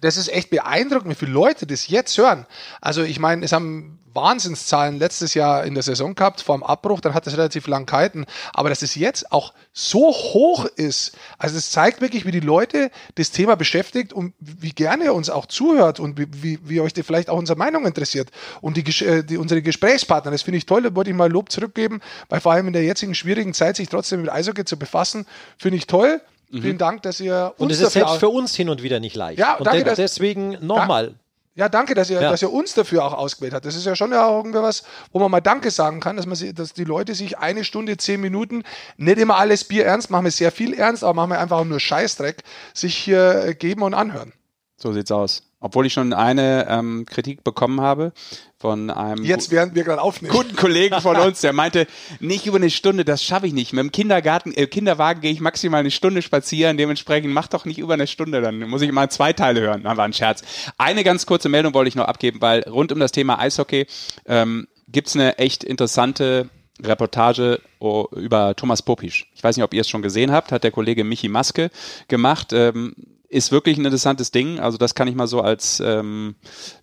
[0.00, 2.46] das ist echt beeindruckend, wie viele Leute das jetzt hören.
[2.80, 7.00] Also, ich meine, es haben Wahnsinnszahlen letztes Jahr in der Saison gehabt, vor dem Abbruch,
[7.00, 8.24] dann hat es relativ lang gehalten.
[8.52, 12.90] Aber dass es jetzt auch so hoch ist, also es zeigt wirklich, wie die Leute
[13.14, 16.94] das Thema beschäftigt und wie gerne ihr uns auch zuhört und wie, wie, wie euch
[16.96, 18.30] vielleicht auch unsere Meinung interessiert.
[18.60, 21.52] Und die, äh, die, unsere Gesprächspartner, das finde ich toll, da wollte ich mal Lob
[21.52, 25.26] zurückgeben, weil vor allem in der jetzigen schwierigen Zeit sich trotzdem mit Eishockey zu befassen,
[25.58, 26.20] finde ich toll.
[26.50, 29.16] Vielen Dank, dass ihr uns Und es ist selbst für uns hin und wieder nicht
[29.16, 29.38] leicht.
[29.38, 31.14] Ja, und danke, de dass- deswegen nochmal.
[31.54, 32.30] Ja, danke, dass ihr, Ja.
[32.30, 33.64] dass ihr uns dafür auch ausgewählt habt.
[33.64, 36.26] Das ist ja schon ja auch irgendwie was, wo man mal Danke sagen kann, dass
[36.26, 38.62] man sie, dass die Leute sich eine Stunde, zehn Minuten,
[38.98, 41.64] nicht immer alles Bier ernst, machen wir sehr viel ernst, aber machen wir einfach auch
[41.64, 42.42] nur Scheißdreck,
[42.74, 44.32] sich hier äh, geben und anhören.
[44.76, 45.42] So sieht's aus.
[45.66, 48.12] Obwohl ich schon eine ähm, Kritik bekommen habe
[48.56, 50.32] von einem Jetzt, während wir gerade aufnehmen.
[50.32, 51.88] guten Kollegen von uns, der meinte,
[52.20, 53.72] nicht über eine Stunde, das schaffe ich nicht.
[53.72, 57.78] Mit dem Kindergarten, äh, Kinderwagen gehe ich maximal eine Stunde spazieren, dementsprechend mach doch nicht
[57.78, 59.80] über eine Stunde, dann muss ich mal zwei Teile hören.
[59.82, 60.44] Na, war ein Scherz.
[60.78, 63.88] Eine ganz kurze Meldung wollte ich noch abgeben, weil rund um das Thema Eishockey
[64.26, 66.48] ähm, gibt's eine echt interessante
[66.80, 69.28] Reportage oh, über Thomas Popisch.
[69.34, 71.70] Ich weiß nicht, ob ihr es schon gesehen habt, hat der Kollege Michi Maske
[72.06, 72.52] gemacht.
[72.52, 72.94] Ähm,
[73.28, 74.60] ist wirklich ein interessantes Ding.
[74.60, 76.36] Also das kann ich mal so als ähm,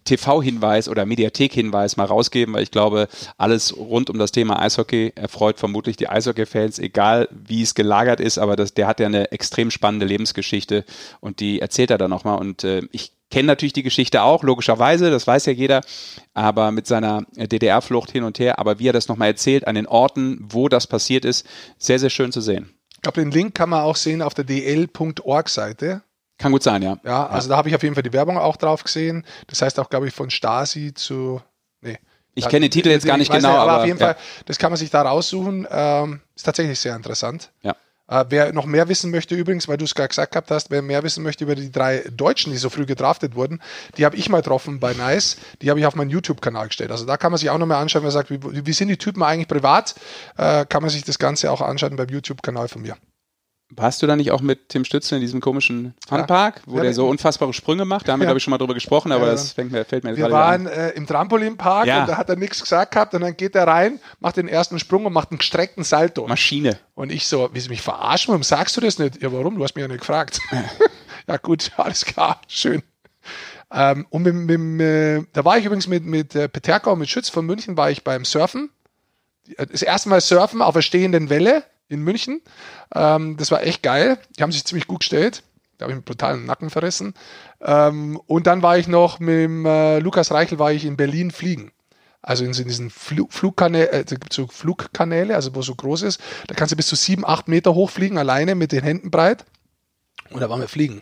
[0.05, 5.59] TV-Hinweis oder Mediathek-Hinweis mal rausgeben, weil ich glaube, alles rund um das Thema Eishockey erfreut
[5.59, 9.71] vermutlich die Eishockey-Fans, egal wie es gelagert ist, aber das, der hat ja eine extrem
[9.71, 10.85] spannende Lebensgeschichte
[11.19, 15.09] und die erzählt er dann nochmal und äh, ich kenne natürlich die Geschichte auch, logischerweise,
[15.09, 15.81] das weiß ja jeder,
[16.35, 19.87] aber mit seiner DDR-Flucht hin und her, aber wie er das nochmal erzählt, an den
[19.87, 21.47] Orten, wo das passiert ist,
[21.79, 22.75] sehr, sehr schön zu sehen.
[22.91, 26.03] Ich glaube, den Link kann man auch sehen auf der dl.org-Seite.
[26.43, 26.97] Kann gut sein, ja.
[27.05, 29.25] Ja, also da habe ich auf jeden Fall die Werbung auch drauf gesehen.
[29.47, 31.41] Das heißt auch, glaube ich, von Stasi zu.
[31.79, 31.99] Nee.
[32.35, 34.07] Ich Ja, kenne den Titel jetzt gar ich nicht genau, aber, aber auf jeden ja.
[34.07, 35.65] Fall, das kann man sich da raussuchen.
[35.71, 37.49] Ähm, ist tatsächlich sehr interessant.
[37.61, 37.77] Ja.
[38.09, 40.81] Äh, wer noch mehr wissen möchte, übrigens, weil du es gerade gesagt gehabt hast, wer
[40.81, 43.61] mehr wissen möchte über die drei Deutschen, die so früh gedraftet wurden,
[43.97, 45.37] die habe ich mal getroffen bei Nice.
[45.61, 46.91] Die habe ich auf meinen YouTube-Kanal gestellt.
[46.91, 49.23] Also da kann man sich auch nochmal anschauen, wer sagt, wie, wie sind die Typen
[49.23, 49.95] eigentlich privat,
[50.37, 52.97] äh, kann man sich das Ganze auch anschauen beim YouTube-Kanal von mir.
[53.76, 56.89] Warst du da nicht auch mit Tim Stützle in diesem komischen Funpark, wo Ja, der
[56.91, 58.07] wir- so unfassbare Sprünge macht?
[58.07, 58.30] Da haben wir, Ja.
[58.30, 60.30] glaube ich, schon mal drüber gesprochen, aber Ja, das mir, fällt mir jetzt Wir gerade
[60.30, 63.55] wieder waren äh, im Trampolinpark und da hat er nichts gesagt gehabt und dann geht
[63.55, 66.28] er rein, macht den ersten Sprung und macht einen gestreckten Salto.
[66.28, 66.78] Maschine.
[66.95, 69.21] Und ich so, wie sie mich verarschen, warum sagst du das nicht?
[69.21, 69.57] Ja, warum?
[69.57, 70.39] Du hast mich ja nicht gefragt.
[71.28, 72.84] ja, gut, alles klar, schön.
[73.71, 77.09] Ähm, und mit, mit, äh, da war ich übrigens mit, mit äh, Peterka und mit
[77.09, 78.69] Schütz von München, war ich beim Surfen.
[79.57, 82.41] Das erste Mal Surfen auf der stehenden Welle in München.
[82.93, 84.17] Ähm, das war echt geil.
[84.38, 85.43] Die haben sich ziemlich gut gestellt.
[85.77, 87.13] Da habe ich einen brutalen Nacken verrissen.
[87.61, 91.31] Ähm, und dann war ich noch mit dem, äh, Lukas Reichel war ich in Berlin
[91.31, 91.72] fliegen.
[92.22, 96.03] Also in so diesen Flu Flugkanäle, äh, da gibt's so Flugkanäle, also wo so groß
[96.03, 96.22] ist.
[96.47, 99.45] Da kannst du bis zu sieben, acht Meter hochfliegen, alleine mit den Händen breit.
[100.30, 101.01] Und da waren wir fliegen.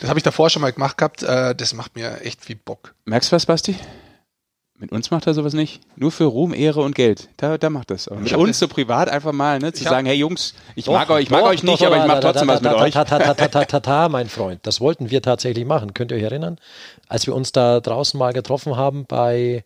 [0.00, 1.22] Das habe ich davor schon mal gemacht gehabt.
[1.22, 2.94] Äh, das macht mir echt viel Bock.
[3.04, 3.76] Merkst du was, Basti?
[4.82, 5.80] Mit uns macht er sowas nicht.
[5.94, 7.28] Nur für Ruhm, Ehre und Geld.
[7.36, 8.08] Da, da macht das.
[8.08, 11.08] Aber mit uns so privat einfach mal, ne, zu sagen, hey Jungs, ich Doch, mag
[11.08, 12.92] euch, ich mag doch, euch nicht, doch, aber ich mache trotzdem was mit euch.
[12.92, 14.58] Ta, mein Freund.
[14.64, 15.94] Das wollten wir tatsächlich machen.
[15.94, 16.58] Könnt ihr euch erinnern?
[17.06, 19.64] Als wir uns da draußen mal getroffen haben bei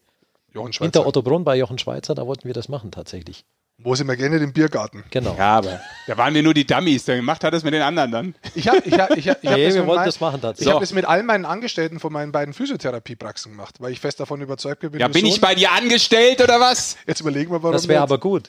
[0.53, 1.07] hinter Schweizer.
[1.07, 3.47] Otto Brunn bei Jochen Schweizer, da wollten wir das machen tatsächlich.
[3.79, 5.05] Wo sind wir gerne im Biergarten?
[5.11, 5.35] Genau.
[5.37, 7.05] Ja, aber da waren wir nur die Dummies.
[7.05, 8.35] Der gemacht hat es mit den anderen dann.
[8.55, 10.41] Ich habe ich hab, ich hab, ich hab Nee, das, mit mein- das machen ich
[10.43, 10.73] tatsächlich.
[10.75, 14.41] hab das mit all meinen Angestellten von meinen beiden Physiotherapiepraxen gemacht, weil ich fest davon
[14.41, 14.99] überzeugt bin.
[14.99, 16.97] Ja, bin so ich bei dir angestellt oder was?
[17.07, 18.49] Jetzt überlegen wir, warum Das wäre aber gut.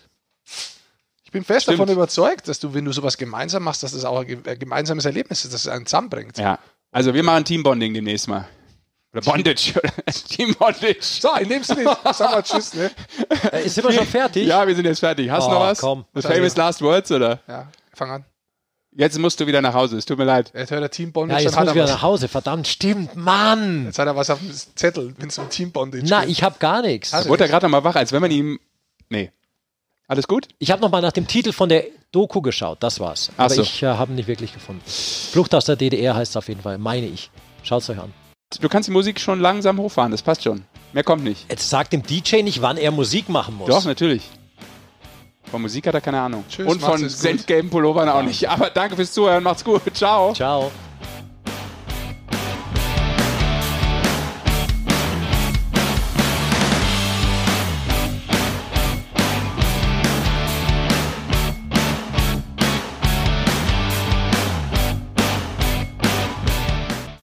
[1.26, 1.80] Ich bin fest Stimmt.
[1.80, 5.44] davon überzeugt, dass du, wenn du sowas gemeinsam machst, dass das auch ein gemeinsames Erlebnis
[5.44, 6.38] ist, dass es einen zusammenbringt.
[6.38, 6.58] Ja.
[6.94, 8.48] Also wir machen Teambonding demnächst mal.
[9.18, 9.73] Oder Bondage.
[9.77, 9.91] oder
[10.30, 10.98] Team Bondage.
[11.02, 12.73] So, in dem Sinne, sag mal Tschüss.
[12.73, 12.91] Ne?
[13.52, 14.45] Äh, sind wir schon fertig?
[14.48, 15.30] Ja, wir sind jetzt fertig.
[15.30, 15.80] Hast du Oh, noch was?
[15.80, 16.06] komm.
[16.14, 17.39] The famous last words, oder?
[17.48, 18.26] Ja, fang an.
[18.99, 19.98] Jetzt musst du wieder nach Hause.
[19.98, 20.52] Es tut mir leid.
[20.56, 21.91] Jetzt hört der Team Ja, Bondage, jetzt dann muss ich er wieder was.
[21.91, 22.27] nach Hause.
[22.27, 23.85] Verdammt, stimmt, Mann.
[23.85, 26.30] Jetzt hat er was auf dem Zettel, wenn es um Team Bondage Na, geht.
[26.31, 27.14] ich habe gar nichts.
[27.14, 28.60] Also- Wurde er gerade noch mal wach, als wenn man ihm...
[29.10, 29.31] Nee.
[30.07, 30.48] Alles gut?
[30.57, 33.30] Ich habe noch mal nach dem Titel von der Doku geschaut, das war's.
[33.38, 33.61] Ach Aber so.
[33.61, 34.81] ich äh, habe ihn nicht wirklich gefunden.
[34.88, 37.30] Flucht aus der DDR heißt es auf jeden Fall, meine ich.
[37.64, 38.11] Schaut's euch an.
[38.61, 40.11] Du kannst die Musik schon langsam hochfahren.
[40.11, 40.64] Das passt schon.
[40.94, 41.49] Mehr kommt nicht.
[41.49, 43.68] Jetzt sagt dem DJ nicht, wann er Musik machen muss.
[43.68, 44.24] Doch, natürlich.
[45.52, 46.45] Von Musik hat er keine Ahnung.
[46.49, 48.49] Tschüss, Und von senfgelben Pullovern auch nicht.
[48.49, 49.44] Aber danke fürs Zuhören.
[49.44, 49.82] Macht's gut.
[49.94, 50.34] Ciao.
[50.34, 50.72] Ciao.